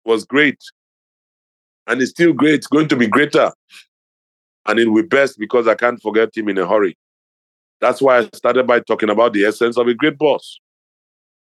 was 0.04 0.26
great. 0.26 0.60
And 1.88 2.02
it's 2.02 2.12
still 2.12 2.34
great. 2.34 2.56
It's 2.56 2.68
going 2.68 2.90
to 2.90 2.96
be 2.96 3.08
greater. 3.08 3.52
And 4.66 4.80
it 4.80 4.88
will 4.88 5.04
be 5.04 5.08
best 5.08 5.40
because 5.40 5.68
I 5.68 5.76
can't 5.76 6.02
forget 6.02 6.36
him 6.36 6.50
in 6.50 6.58
a 6.58 6.68
hurry. 6.68 6.98
That's 7.80 8.02
why 8.02 8.18
I 8.18 8.30
started 8.34 8.68
by 8.68 8.82
talking 8.82 9.10
about 9.10 9.34
the 9.34 9.46
essence 9.46 9.78
of 9.78 9.88
a 9.88 9.94
great 9.94 10.18
boss. 10.18 10.60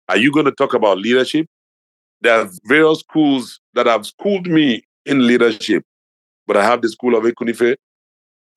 Are 0.07 0.17
you 0.17 0.31
going 0.31 0.45
to 0.45 0.51
talk 0.51 0.73
about 0.73 0.99
leadership? 0.99 1.47
There 2.21 2.39
are 2.39 2.49
various 2.65 2.99
schools 2.99 3.59
that 3.73 3.87
have 3.87 4.05
schooled 4.05 4.47
me 4.47 4.83
in 5.05 5.25
leadership, 5.27 5.83
but 6.47 6.57
I 6.57 6.63
have 6.63 6.81
the 6.81 6.89
school 6.89 7.15
of 7.15 7.23
Ekwunife. 7.23 7.75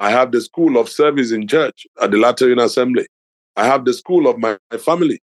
I 0.00 0.10
have 0.10 0.30
the 0.32 0.40
school 0.40 0.78
of 0.78 0.88
service 0.88 1.32
in 1.32 1.48
church 1.48 1.86
at 2.00 2.10
the 2.10 2.18
Latter 2.18 2.48
Rain 2.48 2.60
Assembly. 2.60 3.06
I 3.56 3.66
have 3.66 3.84
the 3.84 3.92
school 3.92 4.28
of 4.28 4.38
my 4.38 4.56
family. 4.78 5.20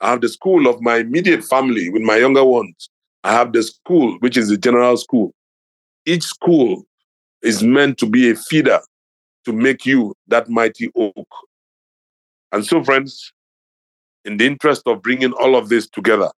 I 0.00 0.10
have 0.10 0.20
the 0.20 0.28
school 0.28 0.68
of 0.68 0.80
my 0.80 0.96
immediate 0.96 1.44
family 1.44 1.88
with 1.88 2.02
my 2.02 2.16
younger 2.16 2.44
ones. 2.44 2.90
I 3.24 3.32
have 3.32 3.52
the 3.52 3.62
school, 3.62 4.16
which 4.20 4.36
is 4.36 4.48
the 4.48 4.56
general 4.56 4.96
school. 4.96 5.32
Each 6.04 6.24
school 6.24 6.84
is 7.42 7.62
meant 7.62 7.98
to 7.98 8.06
be 8.06 8.30
a 8.30 8.34
feeder 8.34 8.80
to 9.44 9.52
make 9.52 9.86
you 9.86 10.14
that 10.28 10.48
mighty 10.48 10.90
oak. 10.94 11.28
And 12.52 12.64
so, 12.64 12.84
friends, 12.84 13.32
in 14.28 14.36
the 14.36 14.46
interest 14.46 14.82
of 14.86 15.00
bringing 15.00 15.32
all 15.32 15.56
of 15.56 15.70
this 15.70 15.88
together, 15.88 16.30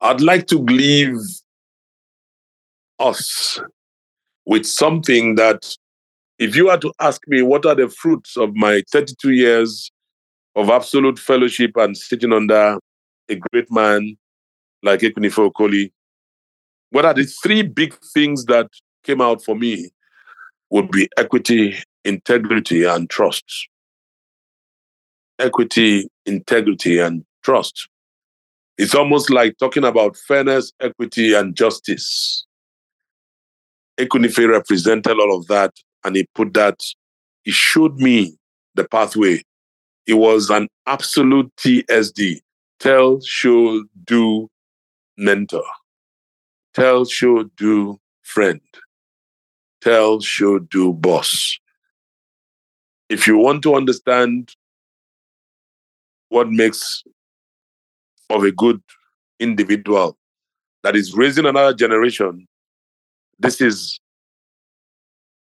I'd 0.00 0.22
like 0.22 0.46
to 0.46 0.58
leave 0.58 1.18
us 2.98 3.60
with 4.46 4.64
something 4.64 5.34
that, 5.34 5.76
if 6.38 6.56
you 6.56 6.70
are 6.70 6.78
to 6.78 6.90
ask 7.00 7.20
me, 7.28 7.42
what 7.42 7.66
are 7.66 7.74
the 7.74 7.90
fruits 7.90 8.38
of 8.38 8.56
my 8.56 8.82
32 8.90 9.32
years 9.32 9.90
of 10.56 10.70
absolute 10.70 11.18
fellowship 11.18 11.72
and 11.76 11.94
sitting 11.94 12.32
under 12.32 12.78
a 13.28 13.36
great 13.50 13.70
man 13.70 14.16
like 14.82 15.00
Ekwunife 15.00 15.50
Okoli, 15.52 15.92
what 16.90 17.04
are 17.04 17.12
the 17.12 17.24
three 17.24 17.62
big 17.62 17.94
things 18.14 18.46
that 18.46 18.68
came 19.04 19.20
out 19.20 19.44
for 19.44 19.54
me 19.54 19.90
would 20.70 20.90
be 20.90 21.10
equity, 21.18 21.76
integrity, 22.04 22.84
and 22.84 23.10
trust. 23.10 23.68
Equity, 25.38 26.08
integrity, 26.26 26.98
and 26.98 27.24
trust. 27.42 27.88
It's 28.76 28.94
almost 28.94 29.30
like 29.30 29.56
talking 29.58 29.84
about 29.84 30.16
fairness, 30.16 30.72
equity, 30.80 31.34
and 31.34 31.56
justice. 31.56 32.46
Ekwunife 33.98 34.48
represented 34.48 35.18
all 35.18 35.36
of 35.36 35.46
that, 35.48 35.72
and 36.04 36.16
he 36.16 36.26
put 36.34 36.54
that, 36.54 36.80
he 37.42 37.50
showed 37.50 37.96
me 37.96 38.36
the 38.74 38.86
pathway. 38.86 39.42
It 40.06 40.14
was 40.14 40.50
an 40.50 40.68
absolute 40.86 41.50
TSD 41.56 42.40
tell, 42.78 43.20
show, 43.20 43.84
do, 44.04 44.48
mentor. 45.16 45.64
Tell, 46.74 47.04
show, 47.04 47.44
do, 47.56 47.98
friend. 48.22 48.60
Tell, 49.80 50.20
show, 50.20 50.58
do, 50.60 50.92
boss. 50.92 51.58
If 53.08 53.26
you 53.26 53.36
want 53.36 53.62
to 53.62 53.74
understand 53.74 54.54
what 56.28 56.50
makes 56.50 57.02
of 58.30 58.44
a 58.44 58.52
good 58.52 58.80
individual 59.40 60.16
that 60.82 60.96
is 60.96 61.14
raising 61.14 61.46
another 61.46 61.74
generation, 61.74 62.46
this 63.38 63.60
is 63.60 63.98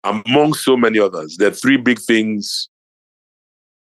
among 0.04 0.54
so 0.54 0.76
many 0.76 0.98
others. 0.98 1.36
There 1.36 1.48
are 1.48 1.54
three 1.54 1.76
big 1.76 1.98
things 1.98 2.68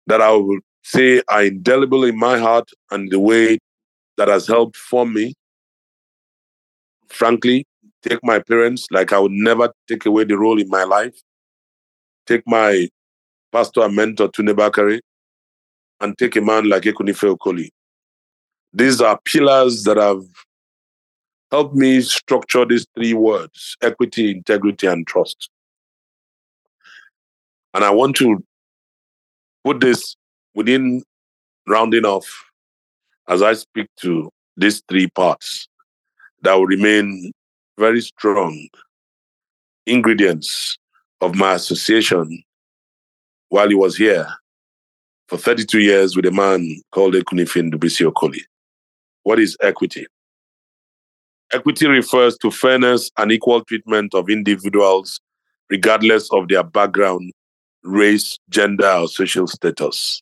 that 0.07 0.21
I 0.21 0.31
will 0.31 0.59
say 0.83 1.21
are 1.29 1.43
indelible 1.43 2.03
in 2.03 2.17
my 2.17 2.37
heart 2.37 2.69
and 2.91 3.11
the 3.11 3.19
way 3.19 3.57
that 4.17 4.27
has 4.27 4.47
helped 4.47 4.77
form 4.77 5.13
me. 5.13 5.33
Frankly, 7.09 7.65
take 8.01 8.19
my 8.23 8.39
parents 8.39 8.87
like 8.91 9.13
I 9.13 9.19
would 9.19 9.31
never 9.31 9.71
take 9.87 10.05
away 10.05 10.23
the 10.25 10.37
role 10.37 10.59
in 10.59 10.69
my 10.69 10.83
life. 10.83 11.15
Take 12.25 12.43
my 12.45 12.87
pastor 13.51 13.81
and 13.81 13.95
mentor, 13.95 14.29
Tunde 14.29 14.53
Bakare, 14.55 14.99
and 16.03 16.17
take 16.17 16.35
a 16.35 16.41
man 16.41 16.67
like 16.67 16.83
Ekwunife 16.83 17.37
Okoli. 17.37 17.69
These 18.73 18.99
are 18.99 19.17
pillars 19.23 19.83
that 19.83 19.95
have 19.95 20.21
helped 21.49 21.75
me 21.75 22.01
structure 22.01 22.65
these 22.65 22.85
three 22.93 23.13
words 23.13 23.77
equity, 23.81 24.31
integrity, 24.31 24.85
and 24.85 25.07
trust. 25.07 25.49
And 27.73 27.85
I 27.85 27.89
want 27.91 28.17
to 28.17 28.43
put 29.63 29.79
this 29.79 30.17
within 30.53 31.03
rounding 31.67 32.03
off 32.03 32.27
as 33.29 33.41
I 33.41 33.53
speak 33.53 33.87
to 34.01 34.29
these 34.57 34.83
three 34.89 35.07
parts 35.07 35.69
that 36.41 36.53
will 36.53 36.65
remain 36.65 37.31
very 37.79 38.01
strong 38.01 38.67
ingredients 39.85 40.77
of 41.21 41.33
my 41.35 41.53
association 41.53 42.43
while 43.47 43.69
he 43.69 43.75
was 43.75 43.95
here 43.95 44.27
for 45.27 45.37
32 45.37 45.79
years 45.79 46.15
with 46.15 46.25
a 46.25 46.31
man 46.31 46.81
called 46.91 47.13
Ekwunife 47.15 47.71
Ndubisi 47.71 48.09
Okoli. 48.11 48.41
What 49.23 49.39
is 49.39 49.57
equity? 49.61 50.05
Equity 51.51 51.87
refers 51.87 52.37
to 52.39 52.51
fairness 52.51 53.11
and 53.17 53.31
equal 53.31 53.63
treatment 53.63 54.13
of 54.13 54.29
individuals 54.29 55.21
regardless 55.69 56.31
of 56.31 56.47
their 56.49 56.63
background, 56.63 57.31
race, 57.83 58.37
gender, 58.49 58.89
or 58.89 59.07
social 59.07 59.47
status. 59.47 60.21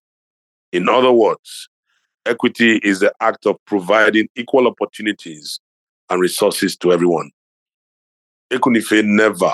In 0.72 0.88
other 0.88 1.12
words, 1.12 1.68
Equity 2.28 2.78
is 2.84 3.00
the 3.00 3.12
act 3.20 3.48
of 3.48 3.58
providing 3.66 4.28
equal 4.36 4.68
opportunities 4.68 5.60
and 6.10 6.22
resources 6.22 6.78
to 6.78 6.94
everyone. 6.94 7.32
Ekwunife 8.52 9.04
never, 9.04 9.54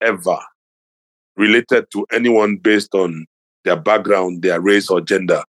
ever 0.00 0.38
related 1.36 1.86
to 1.90 2.06
anyone 2.12 2.56
based 2.58 2.94
on 2.94 3.26
their 3.64 3.76
background, 3.76 4.42
their 4.42 4.60
race, 4.60 4.90
or 4.90 5.00
gender. 5.00 5.42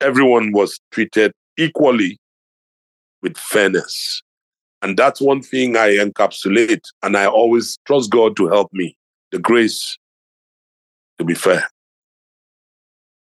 Everyone 0.00 0.52
was 0.52 0.80
treated 0.90 1.32
equally 1.56 2.18
with 3.22 3.36
fairness. 3.38 4.22
And 4.82 4.96
that's 4.96 5.20
one 5.20 5.42
thing 5.42 5.76
I 5.76 5.96
encapsulate, 5.96 6.82
and 7.02 7.16
I 7.16 7.26
always 7.26 7.78
trust 7.86 8.10
God 8.10 8.36
to 8.36 8.48
help 8.48 8.70
me 8.72 8.96
the 9.32 9.38
grace 9.38 9.96
to 11.18 11.24
be 11.24 11.34
fair. 11.34 11.68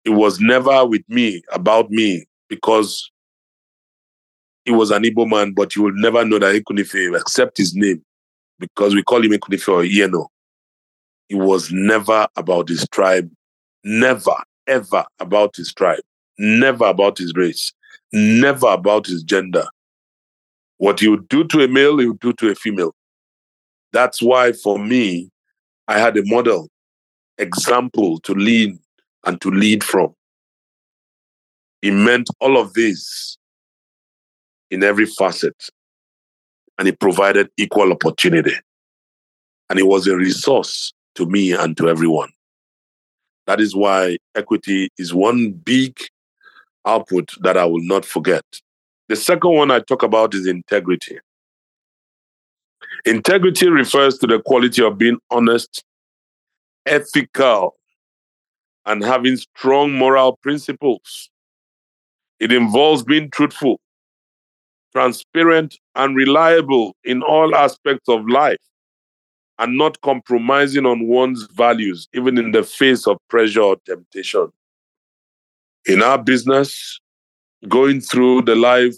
It 0.06 0.12
was 0.12 0.40
never 0.40 0.86
with 0.86 1.04
me, 1.10 1.42
about 1.52 1.92
me, 1.92 2.26
because 2.48 3.12
he 4.66 4.72
was 4.72 4.92
an 4.92 5.04
Igbo 5.04 5.30
man, 5.30 5.54
but 5.54 5.76
you 5.76 5.84
will 5.84 5.94
never 5.94 6.24
know 6.24 6.40
that 6.40 6.56
Ekwunife, 6.56 7.20
except 7.20 7.58
his 7.58 7.76
name, 7.76 8.02
because 8.60 8.96
we 8.96 9.04
call 9.04 9.24
him 9.24 9.32
Ekwunife 9.32 9.68
or 9.68 9.84
Ieno. 9.84 10.28
It 11.30 11.36
was 11.36 11.72
never 11.72 12.28
about 12.36 12.70
his 12.70 12.88
tribe, 12.90 13.30
never, 13.84 14.36
ever 14.68 15.06
about 15.20 15.56
his 15.56 15.74
tribe, 15.74 16.02
never 16.38 16.86
about 16.86 17.18
his 17.18 17.34
race, 17.36 17.74
never 18.12 18.68
about 18.68 19.06
his 19.08 19.24
gender. 19.24 19.66
What 20.78 21.02
you 21.02 21.26
do 21.30 21.44
to 21.46 21.64
a 21.64 21.68
male, 21.68 22.02
you 22.02 22.18
do 22.22 22.34
to 22.34 22.50
a 22.50 22.56
female. 22.56 22.94
That's 23.92 24.22
why, 24.22 24.54
for 24.54 24.80
me, 24.80 25.30
I 25.88 26.00
had 26.00 26.18
a 26.18 26.26
model, 26.26 26.70
example 27.38 28.20
to 28.22 28.34
lean 28.34 28.80
and 29.26 29.42
to 29.42 29.50
lead 29.50 29.84
from. 29.84 30.14
He 31.82 31.92
meant 31.92 32.30
all 32.40 32.58
of 32.58 32.74
this 32.74 33.38
in 34.70 34.84
every 34.84 35.06
facet, 35.06 35.56
and 36.78 36.88
he 36.88 36.92
provided 36.92 37.50
equal 37.58 37.92
opportunity. 37.92 38.54
And 39.70 39.80
he 39.80 39.84
was 39.84 40.08
a 40.08 40.16
resource 40.16 40.94
to 41.16 41.26
me 41.26 41.52
and 41.52 41.76
to 41.78 41.90
everyone. 41.90 42.30
That 43.50 43.60
is 43.60 43.76
why 43.76 44.20
equity 44.36 44.90
is 45.00 45.12
one 45.12 45.50
big 45.54 46.00
output 46.86 47.32
that 47.42 47.58
I 47.58 47.66
will 47.66 47.82
not 47.82 48.06
forget. 48.06 48.44
The 49.08 49.16
second 49.16 49.56
one 49.56 49.72
I 49.72 49.80
talk 49.80 50.04
about 50.04 50.36
is 50.36 50.46
integrity. 50.46 51.18
Integrity 53.06 53.68
refers 53.68 54.20
to 54.20 54.28
the 54.28 54.40
quality 54.40 54.84
of 54.84 55.00
being 55.00 55.18
honest, 55.32 55.84
ethical, 56.86 57.74
and 58.86 59.04
having 59.04 59.38
strong 59.38 59.94
moral 59.94 60.38
principles. 60.44 61.32
It 62.40 62.52
involves 62.52 63.02
being 63.02 63.32
truthful, 63.32 63.80
transparent, 64.92 65.80
and 65.96 66.16
reliable 66.16 66.96
in 67.04 67.24
all 67.24 67.56
aspects 67.56 68.10
of 68.10 68.30
life, 68.30 68.62
and 69.60 69.78
not 69.78 70.00
compromising 70.02 70.86
on 70.86 71.06
one's 71.08 71.48
values, 71.54 72.08
even 72.14 72.38
in 72.38 72.52
the 72.52 72.64
face 72.64 73.06
of 73.06 73.18
pressure 73.30 73.62
or 73.62 73.76
temptation. 73.86 74.48
In 75.86 76.02
our 76.02 76.18
business, 76.18 77.00
going 77.68 78.00
through 78.00 78.44
the 78.44 78.56
life 78.56 78.96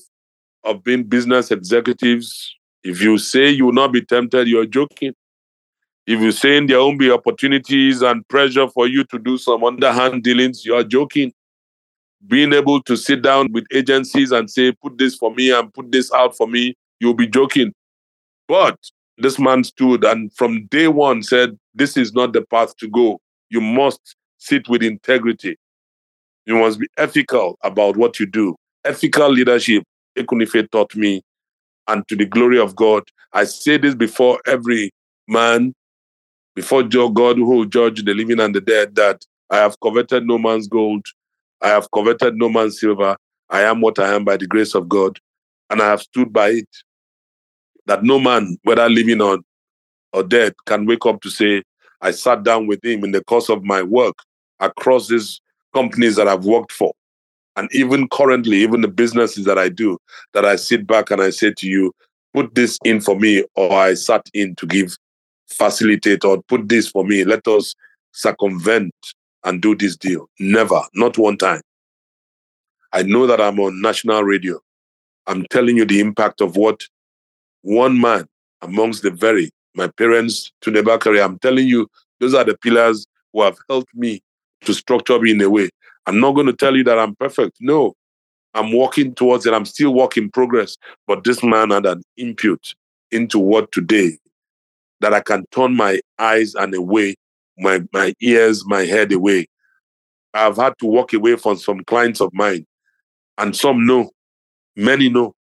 of 0.64 0.84
being 0.84 1.04
business 1.04 1.50
executives, 1.50 2.56
if 2.84 3.02
you 3.02 3.18
say 3.18 3.50
you 3.50 3.66
will 3.66 3.74
not 3.74 3.92
be 3.92 4.02
tempted, 4.02 4.48
you're 4.48 4.68
joking. 4.68 5.14
If 6.06 6.20
you 6.20 6.32
say 6.32 6.64
there 6.66 6.80
won't 6.80 7.00
be 7.00 7.12
opportunities 7.12 8.04
and 8.04 8.28
pressure 8.28 8.68
for 8.68 8.88
you 8.88 9.04
to 9.06 9.18
do 9.18 9.38
some 9.40 9.64
underhand 9.64 10.24
dealings, 10.24 10.64
you're 10.64 10.84
joking. 10.84 11.34
Being 12.28 12.54
able 12.54 12.84
to 12.84 12.96
sit 12.96 13.24
down 13.24 13.52
with 13.52 13.66
agencies 13.74 14.32
and 14.32 14.50
say, 14.50 14.74
put 14.74 15.00
this 15.00 15.16
for 15.16 15.34
me 15.34 15.52
and 15.52 15.74
put 15.74 15.92
this 15.92 16.12
out 16.12 16.38
for 16.38 16.48
me, 16.48 16.76
you'll 17.00 17.16
be 17.16 17.28
joking. 17.28 17.74
But 18.48 18.78
this 19.22 19.40
man 19.40 19.64
stood 19.64 20.04
and 20.04 20.32
from 20.34 20.66
day 20.68 20.88
one 20.88 21.24
said, 21.24 21.58
This 21.74 21.98
is 21.98 22.14
not 22.14 22.34
the 22.34 22.42
path 22.42 22.76
to 22.78 22.88
go. 22.88 23.20
You 23.50 23.62
must 23.62 24.16
sit 24.38 24.68
with 24.70 24.84
integrity. 24.84 25.58
You 26.46 26.56
must 26.56 26.80
be 26.80 26.88
ethical 26.98 27.58
about 27.64 27.98
what 27.98 28.20
you 28.20 28.26
do. 28.26 28.56
Ethical 28.84 29.30
leadership, 29.30 29.84
Ekwunife 30.18 30.70
taught 30.72 30.96
me, 30.96 31.22
and 31.88 32.08
to 32.08 32.16
the 32.16 32.26
glory 32.26 32.60
of 32.60 32.76
God. 32.76 33.04
I 33.34 33.44
say 33.44 33.78
this 33.78 33.96
before 33.96 34.40
every 34.48 34.92
man, 35.28 35.74
before 36.56 36.84
God 36.84 37.38
who 37.38 37.68
judge 37.68 38.04
the 38.04 38.14
living 38.14 38.40
and 38.40 38.56
the 38.56 38.62
dead, 38.62 38.96
that 38.96 39.24
I 39.50 39.58
have 39.58 39.80
coveted 39.82 40.26
no 40.26 40.38
man's 40.38 40.68
gold, 40.68 41.06
I 41.62 41.70
have 41.70 41.90
coveted 41.92 42.36
no 42.36 42.50
man's 42.50 42.80
silver. 42.80 43.16
I 43.50 43.62
am 43.62 43.82
what 43.82 44.00
I 44.00 44.16
am 44.16 44.24
by 44.24 44.38
the 44.38 44.48
grace 44.48 44.74
of 44.74 44.90
God, 44.90 45.20
and 45.70 45.82
I 45.82 45.90
have 45.90 46.02
stood 46.02 46.34
by 46.34 46.50
it. 46.50 46.70
That 47.88 48.04
no 48.04 48.20
man, 48.20 48.58
whether 48.64 48.88
living 48.90 49.22
or, 49.22 49.40
or 50.14 50.24
dead, 50.24 50.54
can 50.66 50.86
wake 50.86 51.06
up 51.06 51.22
to 51.22 51.30
say, 51.30 51.64
I 52.02 52.12
sat 52.12 52.44
down 52.44 52.68
with 52.68 52.84
him 52.84 53.04
in 53.04 53.12
the 53.12 53.24
course 53.24 53.50
of 53.50 53.64
my 53.64 53.84
work 53.84 54.16
across 54.60 55.08
these 55.08 55.42
companies 55.74 56.16
that 56.16 56.28
I've 56.28 56.46
worked 56.46 56.72
for. 56.72 56.94
And 57.56 57.70
even 57.74 58.08
currently, 58.10 58.58
even 58.58 58.82
the 58.82 58.88
businesses 58.88 59.46
that 59.46 59.58
I 59.58 59.70
do, 59.70 59.98
that 60.34 60.46
I 60.46 60.56
sit 60.56 60.88
back 60.88 61.12
and 61.12 61.22
I 61.22 61.32
say 61.32 61.54
to 61.58 61.68
you, 61.68 61.94
put 62.34 62.56
this 62.56 62.78
in 62.84 63.02
for 63.02 63.20
me, 63.20 63.44
or 63.56 63.74
I 63.74 63.94
sat 63.94 64.26
in 64.34 64.56
to 64.56 64.66
give, 64.66 64.96
facilitate, 65.50 66.24
or 66.24 66.42
put 66.44 66.70
this 66.70 66.88
for 66.88 67.04
me. 67.04 67.24
Let 67.24 67.48
us 67.48 67.76
circumvent 68.14 68.94
and 69.44 69.62
do 69.62 69.76
this 69.76 69.98
deal. 69.98 70.30
Never, 70.40 70.82
not 70.94 71.18
one 71.18 71.38
time. 71.38 71.62
I 72.94 73.04
know 73.04 73.28
that 73.28 73.42
I'm 73.42 73.60
on 73.60 73.82
national 73.82 74.24
radio. 74.24 74.60
I'm 75.28 75.46
telling 75.48 75.78
you 75.78 75.86
the 75.86 76.00
impact 76.00 76.42
of 76.42 76.56
what 76.56 76.82
one 77.62 78.00
man 78.00 78.28
amongst 78.62 79.04
the 79.04 79.12
very, 79.12 79.52
my 79.76 79.88
parents, 79.88 80.52
Tunde 80.62 80.84
Bakare, 80.84 81.24
I'm 81.24 81.40
telling 81.40 81.68
you, 81.68 81.88
those 82.20 82.34
are 82.34 82.44
the 82.44 82.58
pillars 82.58 83.08
who 83.34 83.42
have 83.42 83.58
helped 83.70 83.94
me 83.96 84.22
to 84.62 84.74
structure 84.74 85.20
me 85.20 85.32
in 85.32 85.42
a 85.42 85.50
way. 85.50 85.70
I'm 86.06 86.20
not 86.20 86.34
going 86.34 86.48
to 86.48 86.54
tell 86.54 86.76
you 86.76 86.84
that 86.86 87.00
I'm 87.00 87.16
perfect. 87.16 87.58
No, 87.60 87.96
I'm 88.54 88.72
walking 88.74 89.14
towards 89.16 89.46
it. 89.46 89.54
I'm 89.54 89.66
still 89.66 89.94
work 89.94 90.18
in 90.18 90.30
progress. 90.30 90.78
But 91.08 91.24
this 91.24 91.44
man 91.44 91.70
had 91.70 91.86
an 91.86 92.04
input 92.18 92.74
into 93.12 93.40
what 93.40 93.72
today 93.72 94.18
that 95.00 95.14
I 95.14 95.22
can 95.22 95.46
turn 95.52 95.76
my 95.76 96.00
eyes 96.20 96.54
and 96.56 96.74
away, 96.76 97.16
my, 97.58 97.82
my 97.94 98.14
ears, 98.22 98.66
my 98.66 98.86
head 98.86 99.12
away. 99.12 99.48
I've 100.34 100.58
had 100.58 100.74
to 100.80 100.86
walk 100.86 101.14
away 101.14 101.36
from 101.36 101.58
some 101.58 101.84
clients 101.84 102.22
of 102.22 102.34
mine. 102.34 102.66
And 103.38 103.56
some 103.56 103.86
know, 103.86 104.12
many 104.76 105.10
know 105.10 105.34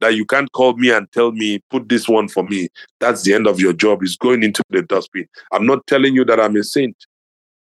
that 0.00 0.14
you 0.14 0.24
can't 0.24 0.50
call 0.52 0.74
me 0.76 0.90
and 0.90 1.10
tell 1.12 1.32
me, 1.32 1.60
put 1.70 1.88
this 1.88 2.08
one 2.08 2.28
for 2.28 2.44
me. 2.44 2.68
That's 3.00 3.22
the 3.22 3.34
end 3.34 3.46
of 3.46 3.60
your 3.60 3.72
job. 3.72 4.02
It's 4.02 4.16
going 4.16 4.42
into 4.42 4.62
the 4.70 4.82
dustbin. 4.82 5.26
I'm 5.52 5.66
not 5.66 5.86
telling 5.86 6.14
you 6.14 6.24
that 6.26 6.40
I'm 6.40 6.56
a 6.56 6.64
saint. 6.64 6.96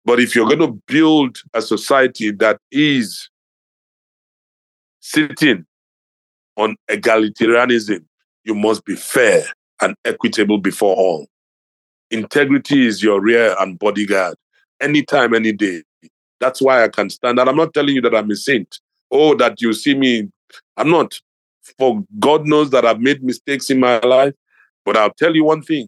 But 0.05 0.19
if 0.19 0.35
you're 0.35 0.47
going 0.47 0.59
to 0.59 0.81
build 0.87 1.37
a 1.53 1.61
society 1.61 2.31
that 2.31 2.59
is 2.71 3.29
sitting 4.99 5.65
on 6.57 6.75
egalitarianism, 6.89 8.05
you 8.43 8.55
must 8.55 8.85
be 8.85 8.95
fair 8.95 9.43
and 9.81 9.95
equitable 10.05 10.59
before 10.59 10.95
all. 10.95 11.27
Integrity 12.11 12.85
is 12.85 13.01
your 13.01 13.19
rear 13.19 13.55
and 13.59 13.79
bodyguard 13.79 14.35
anytime, 14.79 15.33
any 15.33 15.51
day. 15.51 15.83
That's 16.39 16.61
why 16.61 16.83
I 16.83 16.89
can 16.89 17.09
stand. 17.09 17.39
And 17.39 17.49
I'm 17.49 17.55
not 17.55 17.73
telling 17.73 17.95
you 17.95 18.01
that 18.01 18.15
I'm 18.15 18.29
a 18.29 18.35
saint. 18.35 18.79
Oh, 19.09 19.35
that 19.35 19.61
you 19.61 19.73
see 19.73 19.95
me. 19.95 20.29
I'm 20.77 20.89
not. 20.89 21.19
For 21.77 22.03
God 22.19 22.45
knows 22.45 22.69
that 22.71 22.85
I've 22.85 22.99
made 22.99 23.23
mistakes 23.23 23.69
in 23.69 23.79
my 23.79 23.99
life. 23.99 24.33
But 24.85 24.97
I'll 24.97 25.13
tell 25.13 25.35
you 25.35 25.43
one 25.43 25.63
thing 25.63 25.87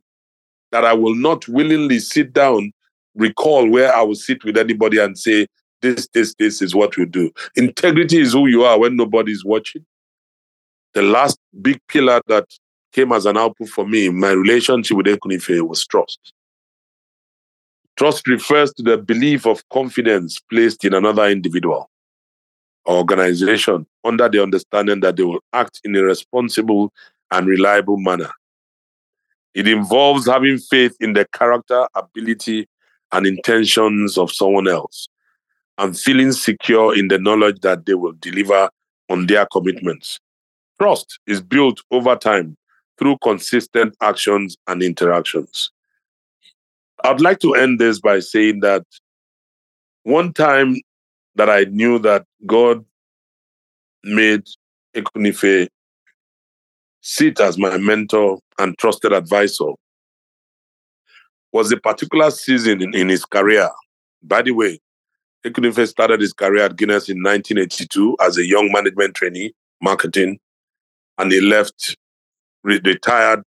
that 0.71 0.83
I 0.83 0.93
will 0.93 1.15
not 1.15 1.47
willingly 1.47 1.99
sit 1.99 2.33
down 2.33 2.71
recall 3.15 3.67
where 3.69 3.95
I 3.95 4.01
will 4.01 4.15
sit 4.15 4.43
with 4.43 4.57
anybody 4.57 4.99
and 4.99 5.17
say, 5.17 5.47
this, 5.81 6.07
this, 6.13 6.33
this 6.39 6.61
is 6.61 6.73
what 6.73 6.97
we 6.97 7.05
do. 7.05 7.31
Integrity 7.55 8.19
is 8.19 8.33
who 8.33 8.47
you 8.47 8.63
are 8.63 8.79
when 8.79 8.95
nobody's 8.95 9.45
watching. 9.45 9.85
The 10.93 11.01
last 11.01 11.37
big 11.61 11.79
pillar 11.87 12.21
that 12.27 12.45
came 12.93 13.11
as 13.11 13.25
an 13.25 13.37
output 13.37 13.69
for 13.69 13.87
me, 13.87 14.07
in 14.07 14.19
my 14.19 14.31
relationship 14.31 14.97
with 14.97 15.05
Ekwunife 15.05 15.61
was 15.67 15.85
trust. 15.85 16.33
Trust 17.95 18.27
refers 18.27 18.71
to 18.73 18.83
the 18.83 18.97
belief 18.97 19.45
of 19.45 19.67
confidence 19.69 20.39
placed 20.49 20.85
in 20.85 20.93
another 20.93 21.27
individual 21.27 21.89
organization 22.87 23.85
under 24.03 24.29
the 24.29 24.41
understanding 24.41 24.99
that 25.01 25.17
they 25.17 25.23
will 25.23 25.43
act 25.53 25.81
in 25.83 25.95
a 25.95 26.03
responsible 26.03 26.93
and 27.31 27.47
reliable 27.47 27.97
manner. 27.97 28.31
It 29.53 29.67
involves 29.67 30.27
having 30.27 30.57
faith 30.57 30.95
in 30.99 31.13
the 31.13 31.25
character, 31.33 31.87
ability, 31.95 32.67
and 33.11 33.25
intentions 33.25 34.17
of 34.17 34.31
someone 34.31 34.67
else 34.67 35.09
and 35.77 35.97
feeling 35.97 36.31
secure 36.31 36.97
in 36.97 37.07
the 37.07 37.17
knowledge 37.17 37.59
that 37.61 37.85
they 37.85 37.93
will 37.93 38.13
deliver 38.19 38.69
on 39.09 39.27
their 39.27 39.45
commitments. 39.51 40.19
Trust 40.79 41.19
is 41.27 41.41
built 41.41 41.81
over 41.91 42.15
time 42.15 42.57
through 42.97 43.17
consistent 43.23 43.95
actions 44.01 44.57
and 44.67 44.81
interactions. 44.81 45.71
I'd 47.03 47.21
like 47.21 47.39
to 47.39 47.53
end 47.53 47.79
this 47.79 47.99
by 47.99 48.19
saying 48.19 48.61
that 48.61 48.83
one 50.03 50.33
time 50.33 50.77
that 51.37 51.49
I 51.49 51.65
knew 51.65 51.99
that 51.99 52.25
God 52.45 52.83
made 54.03 54.43
Ekwunife 54.95 55.69
sit 57.01 57.39
as 57.39 57.57
my 57.57 57.77
mentor 57.77 58.39
and 58.59 58.77
trusted 58.77 59.13
advisor 59.13 59.71
was 61.53 61.71
a 61.71 61.77
particular 61.77 62.31
season 62.31 62.81
in, 62.81 62.93
in 62.93 63.07
his 63.07 63.23
career. 63.23 63.69
By 64.21 64.41
the 64.41 64.51
way, 64.51 64.79
Ekwunife 65.45 65.87
started 65.87 66.21
his 66.21 66.33
career 66.33 66.65
at 66.65 66.75
Guinness 66.75 67.07
in 67.07 67.21
1982 67.23 68.17
as 68.19 68.37
a 68.37 68.45
young 68.45 68.71
management 68.71 69.15
trainee, 69.15 69.53
marketing, 69.81 70.39
and 71.19 71.31
he 71.31 71.39
left, 71.39 71.95
re- 72.63 72.81
retired 72.83 73.43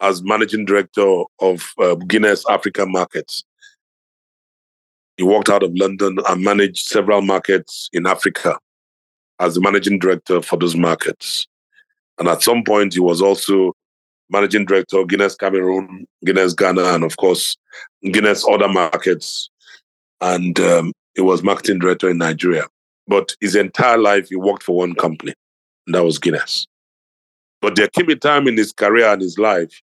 as 0.00 0.22
managing 0.24 0.64
director 0.64 1.22
of 1.40 1.70
uh, 1.78 1.94
Guinness 1.94 2.44
Africa 2.50 2.84
Markets. 2.84 3.44
He 5.16 5.22
walked 5.22 5.48
out 5.48 5.62
of 5.62 5.72
London 5.74 6.18
and 6.28 6.44
managed 6.44 6.86
several 6.86 7.22
markets 7.22 7.88
in 7.92 8.06
Africa 8.06 8.58
as 9.40 9.54
the 9.54 9.60
managing 9.60 9.98
director 9.98 10.40
for 10.40 10.56
those 10.56 10.76
markets. 10.76 11.46
And 12.18 12.28
at 12.28 12.42
some 12.42 12.62
point, 12.64 12.94
he 12.94 13.00
was 13.00 13.20
also 13.20 13.74
managing 14.30 14.64
director 14.64 14.98
of 14.98 15.08
Guinness 15.08 15.34
Cameroon, 15.34 16.06
Guinness 16.24 16.54
Ghana, 16.54 16.82
and 16.94 17.04
of 17.04 17.16
course, 17.16 17.56
Guinness 18.02 18.46
other 18.48 18.68
markets. 18.68 19.50
And 20.20 20.58
um, 20.60 20.92
he 21.14 21.20
was 21.20 21.42
marketing 21.42 21.78
director 21.78 22.08
in 22.10 22.18
Nigeria. 22.18 22.66
But 23.06 23.34
his 23.40 23.56
entire 23.56 23.98
life, 23.98 24.28
he 24.28 24.36
worked 24.36 24.62
for 24.62 24.76
one 24.76 24.94
company, 24.94 25.34
and 25.86 25.94
that 25.94 26.04
was 26.04 26.18
Guinness. 26.18 26.66
But 27.60 27.76
there 27.76 27.88
came 27.88 28.08
a 28.08 28.16
time 28.16 28.48
in 28.48 28.56
his 28.56 28.72
career 28.72 29.06
and 29.06 29.20
his 29.20 29.38
life 29.38 29.80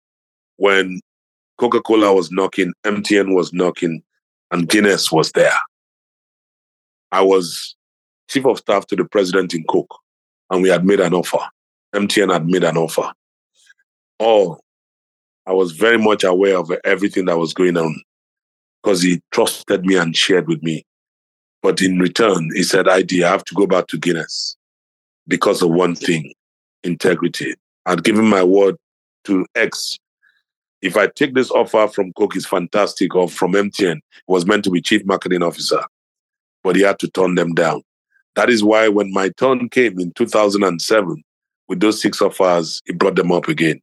when 0.56 1.00
Coca 1.58 1.80
Cola 1.80 2.12
was 2.14 2.30
knocking, 2.30 2.72
MTN 2.84 3.34
was 3.34 3.52
knocking, 3.52 4.02
and 4.50 4.68
Guinness 4.68 5.10
was 5.10 5.32
there. 5.32 5.56
I 7.12 7.22
was 7.22 7.76
chief 8.28 8.46
of 8.46 8.58
staff 8.58 8.86
to 8.88 8.96
the 8.96 9.04
president 9.04 9.54
in 9.54 9.64
Coke, 9.64 9.94
and 10.50 10.62
we 10.62 10.68
had 10.68 10.84
made 10.84 11.00
an 11.00 11.14
offer. 11.14 11.38
MTN 11.94 12.32
had 12.32 12.46
made 12.46 12.64
an 12.64 12.76
offer. 12.76 13.12
Oh, 14.18 14.58
I 15.46 15.52
was 15.52 15.72
very 15.72 15.98
much 15.98 16.24
aware 16.24 16.58
of 16.58 16.72
everything 16.84 17.26
that 17.26 17.38
was 17.38 17.52
going 17.52 17.76
on 17.76 18.02
because 18.82 19.02
he 19.02 19.20
trusted 19.30 19.84
me 19.84 19.96
and 19.96 20.16
shared 20.16 20.48
with 20.48 20.62
me. 20.62 20.84
But 21.62 21.80
in 21.80 21.98
return, 21.98 22.50
he 22.54 22.62
said, 22.62 22.88
ID, 22.88 23.24
I 23.24 23.30
have 23.30 23.44
to 23.44 23.54
go 23.54 23.66
back 23.66 23.86
to 23.88 23.98
Guinness 23.98 24.56
because 25.26 25.62
of 25.62 25.70
one 25.70 25.94
thing 25.94 26.32
integrity. 26.82 27.54
I'd 27.86 28.04
given 28.04 28.26
my 28.26 28.42
word 28.42 28.76
to 29.24 29.46
X. 29.54 29.98
If 30.84 30.98
I 30.98 31.06
take 31.06 31.32
this 31.32 31.50
offer 31.50 31.88
from 31.88 32.12
Coke, 32.12 32.36
is 32.36 32.44
fantastic, 32.44 33.14
or 33.14 33.26
from 33.26 33.54
MTN, 33.54 34.00
was 34.28 34.44
meant 34.44 34.64
to 34.64 34.70
be 34.70 34.82
chief 34.82 35.02
marketing 35.06 35.42
officer, 35.42 35.82
but 36.62 36.76
he 36.76 36.82
had 36.82 36.98
to 36.98 37.10
turn 37.10 37.36
them 37.36 37.54
down. 37.54 37.80
That 38.36 38.50
is 38.50 38.62
why 38.62 38.88
when 38.88 39.10
my 39.10 39.30
turn 39.30 39.70
came 39.70 39.98
in 39.98 40.12
2007, 40.12 41.24
with 41.68 41.80
those 41.80 42.02
six 42.02 42.20
offers, 42.20 42.82
he 42.84 42.92
brought 42.92 43.16
them 43.16 43.32
up 43.32 43.48
again. 43.48 43.80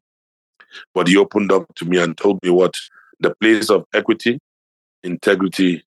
But 0.93 1.07
he 1.07 1.17
opened 1.17 1.51
up 1.51 1.65
to 1.77 1.85
me 1.85 1.97
and 1.97 2.15
told 2.15 2.37
me 2.43 2.51
what 2.51 2.75
the 3.19 3.33
place 3.41 3.71
of 3.71 3.83
equity, 3.95 4.37
integrity, 5.03 5.83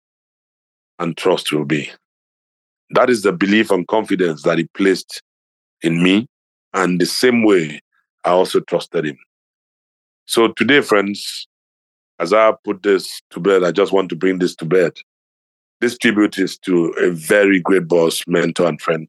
and 0.99 1.17
trust 1.17 1.53
will 1.53 1.65
be. 1.65 1.93
That 2.91 3.09
is 3.09 3.23
the 3.23 3.33
belief 3.33 3.71
and 3.71 3.87
confidence 3.87 4.43
that 4.43 4.59
he 4.59 4.65
placed 4.75 5.23
in 5.81 6.03
me. 6.03 6.27
And 6.73 7.01
the 7.01 7.07
same 7.07 7.45
way, 7.45 7.79
I 8.25 8.31
also 8.31 8.59
trusted 8.59 9.05
him. 9.07 9.19
So 10.27 10.49
today, 10.49 10.81
friends, 10.81 11.47
as 12.19 12.33
I 12.33 12.53
put 12.65 12.83
this 12.83 13.21
to 13.31 13.41
bed, 13.41 13.63
I 13.63 13.73
just 13.73 13.93
want 13.93 14.09
to 14.09 14.17
bring 14.17 14.39
this 14.39 14.57
to 14.57 14.65
bed. 14.65 14.93
This 15.81 15.99
tribute 15.99 16.39
is 16.39 16.57
to 16.59 16.87
a 17.01 17.11
very 17.11 17.61
great 17.61 17.89
boss, 17.89 18.25
mentor, 18.27 18.69
and 18.69 18.81
friend 18.81 19.07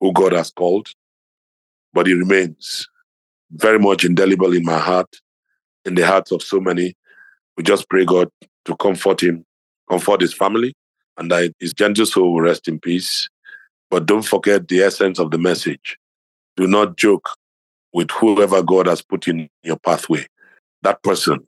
who 0.00 0.12
God 0.12 0.32
has 0.32 0.50
called, 0.50 0.88
but 1.92 2.06
he 2.06 2.14
remains 2.14 2.88
very 3.50 3.78
much 3.78 4.04
indelible 4.04 4.54
in 4.54 4.64
my 4.64 4.78
heart, 4.78 5.14
in 5.84 5.94
the 5.94 6.06
hearts 6.06 6.32
of 6.32 6.42
so 6.42 6.60
many. 6.60 6.96
We 7.56 7.62
just 7.62 7.88
pray 7.90 8.04
God 8.04 8.30
to 8.64 8.76
comfort 8.76 9.22
him, 9.22 9.44
comfort 9.90 10.22
his 10.22 10.32
family, 10.32 10.74
and 11.18 11.30
that 11.30 11.52
his 11.60 11.74
gentle 11.74 12.06
soul 12.06 12.32
will 12.32 12.40
rest 12.40 12.68
in 12.68 12.80
peace. 12.80 13.28
But 13.90 14.06
don't 14.06 14.22
forget 14.22 14.68
the 14.68 14.80
essence 14.80 15.18
of 15.18 15.30
the 15.30 15.38
message. 15.38 15.98
Do 16.56 16.66
not 16.66 16.96
joke 16.96 17.28
with 17.92 18.10
whoever 18.10 18.62
God 18.62 18.86
has 18.86 19.02
put 19.02 19.28
in 19.28 19.48
your 19.62 19.78
pathway. 19.78 20.26
That 20.82 21.02
person 21.02 21.46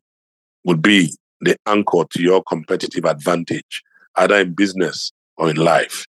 would 0.65 0.83
be 0.83 1.15
the 1.41 1.57
anchor 1.67 2.05
to 2.11 2.23
your 2.23 2.43
competitive 2.43 3.05
advantage, 3.05 3.83
either 4.17 4.37
in 4.37 4.55
business 4.55 5.13
or 5.37 5.51
in 5.51 5.57
life. 5.57 6.07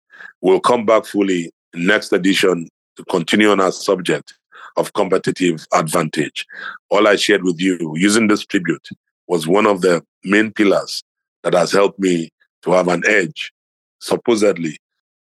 We'll 0.42 0.60
come 0.60 0.86
back 0.86 1.06
fully 1.06 1.52
next 1.74 2.14
edition 2.14 2.68
to 2.98 3.04
continue 3.06 3.50
on 3.50 3.60
our 3.60 3.72
subject 3.72 4.34
of 4.78 4.94
competitive 4.94 5.66
advantage. 5.74 6.46
All 6.90 7.08
I 7.08 7.16
shared 7.16 7.44
with 7.44 7.60
you 7.60 7.94
using 7.96 8.28
this 8.28 8.46
tribute 8.46 8.88
was 9.28 9.48
one 9.48 9.66
of 9.66 9.82
the 9.82 10.04
main 10.24 10.52
pillars 10.52 11.04
that 11.44 11.54
has 11.54 11.72
helped 11.72 12.00
me 12.00 12.30
to 12.64 12.72
have 12.72 12.88
an 12.88 13.04
edge, 13.08 13.52
supposedly, 14.00 14.78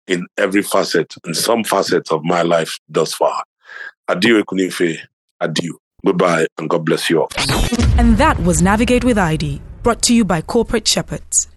in 0.08 0.28
every 0.38 0.62
facet, 0.62 1.14
in 1.26 1.34
some 1.34 1.64
facets 1.64 2.12
of 2.12 2.24
my 2.24 2.42
life 2.42 2.78
thus 2.88 3.14
far. 3.14 3.44
Adieu, 4.08 4.40
Ekwunife. 4.44 5.00
Adieu. 5.42 5.80
Goodbye, 6.06 6.46
and 6.60 6.70
God 6.70 6.86
bless 6.86 7.10
you 7.10 7.22
all. 7.22 7.30
And 7.98 8.18
that 8.18 8.40
was 8.44 8.62
Navigate 8.62 9.04
with 9.04 9.18
ID, 9.18 9.62
brought 9.82 10.04
to 10.04 10.14
you 10.14 10.24
by 10.24 10.42
Corporate 10.42 10.88
Shepherds. 10.88 11.48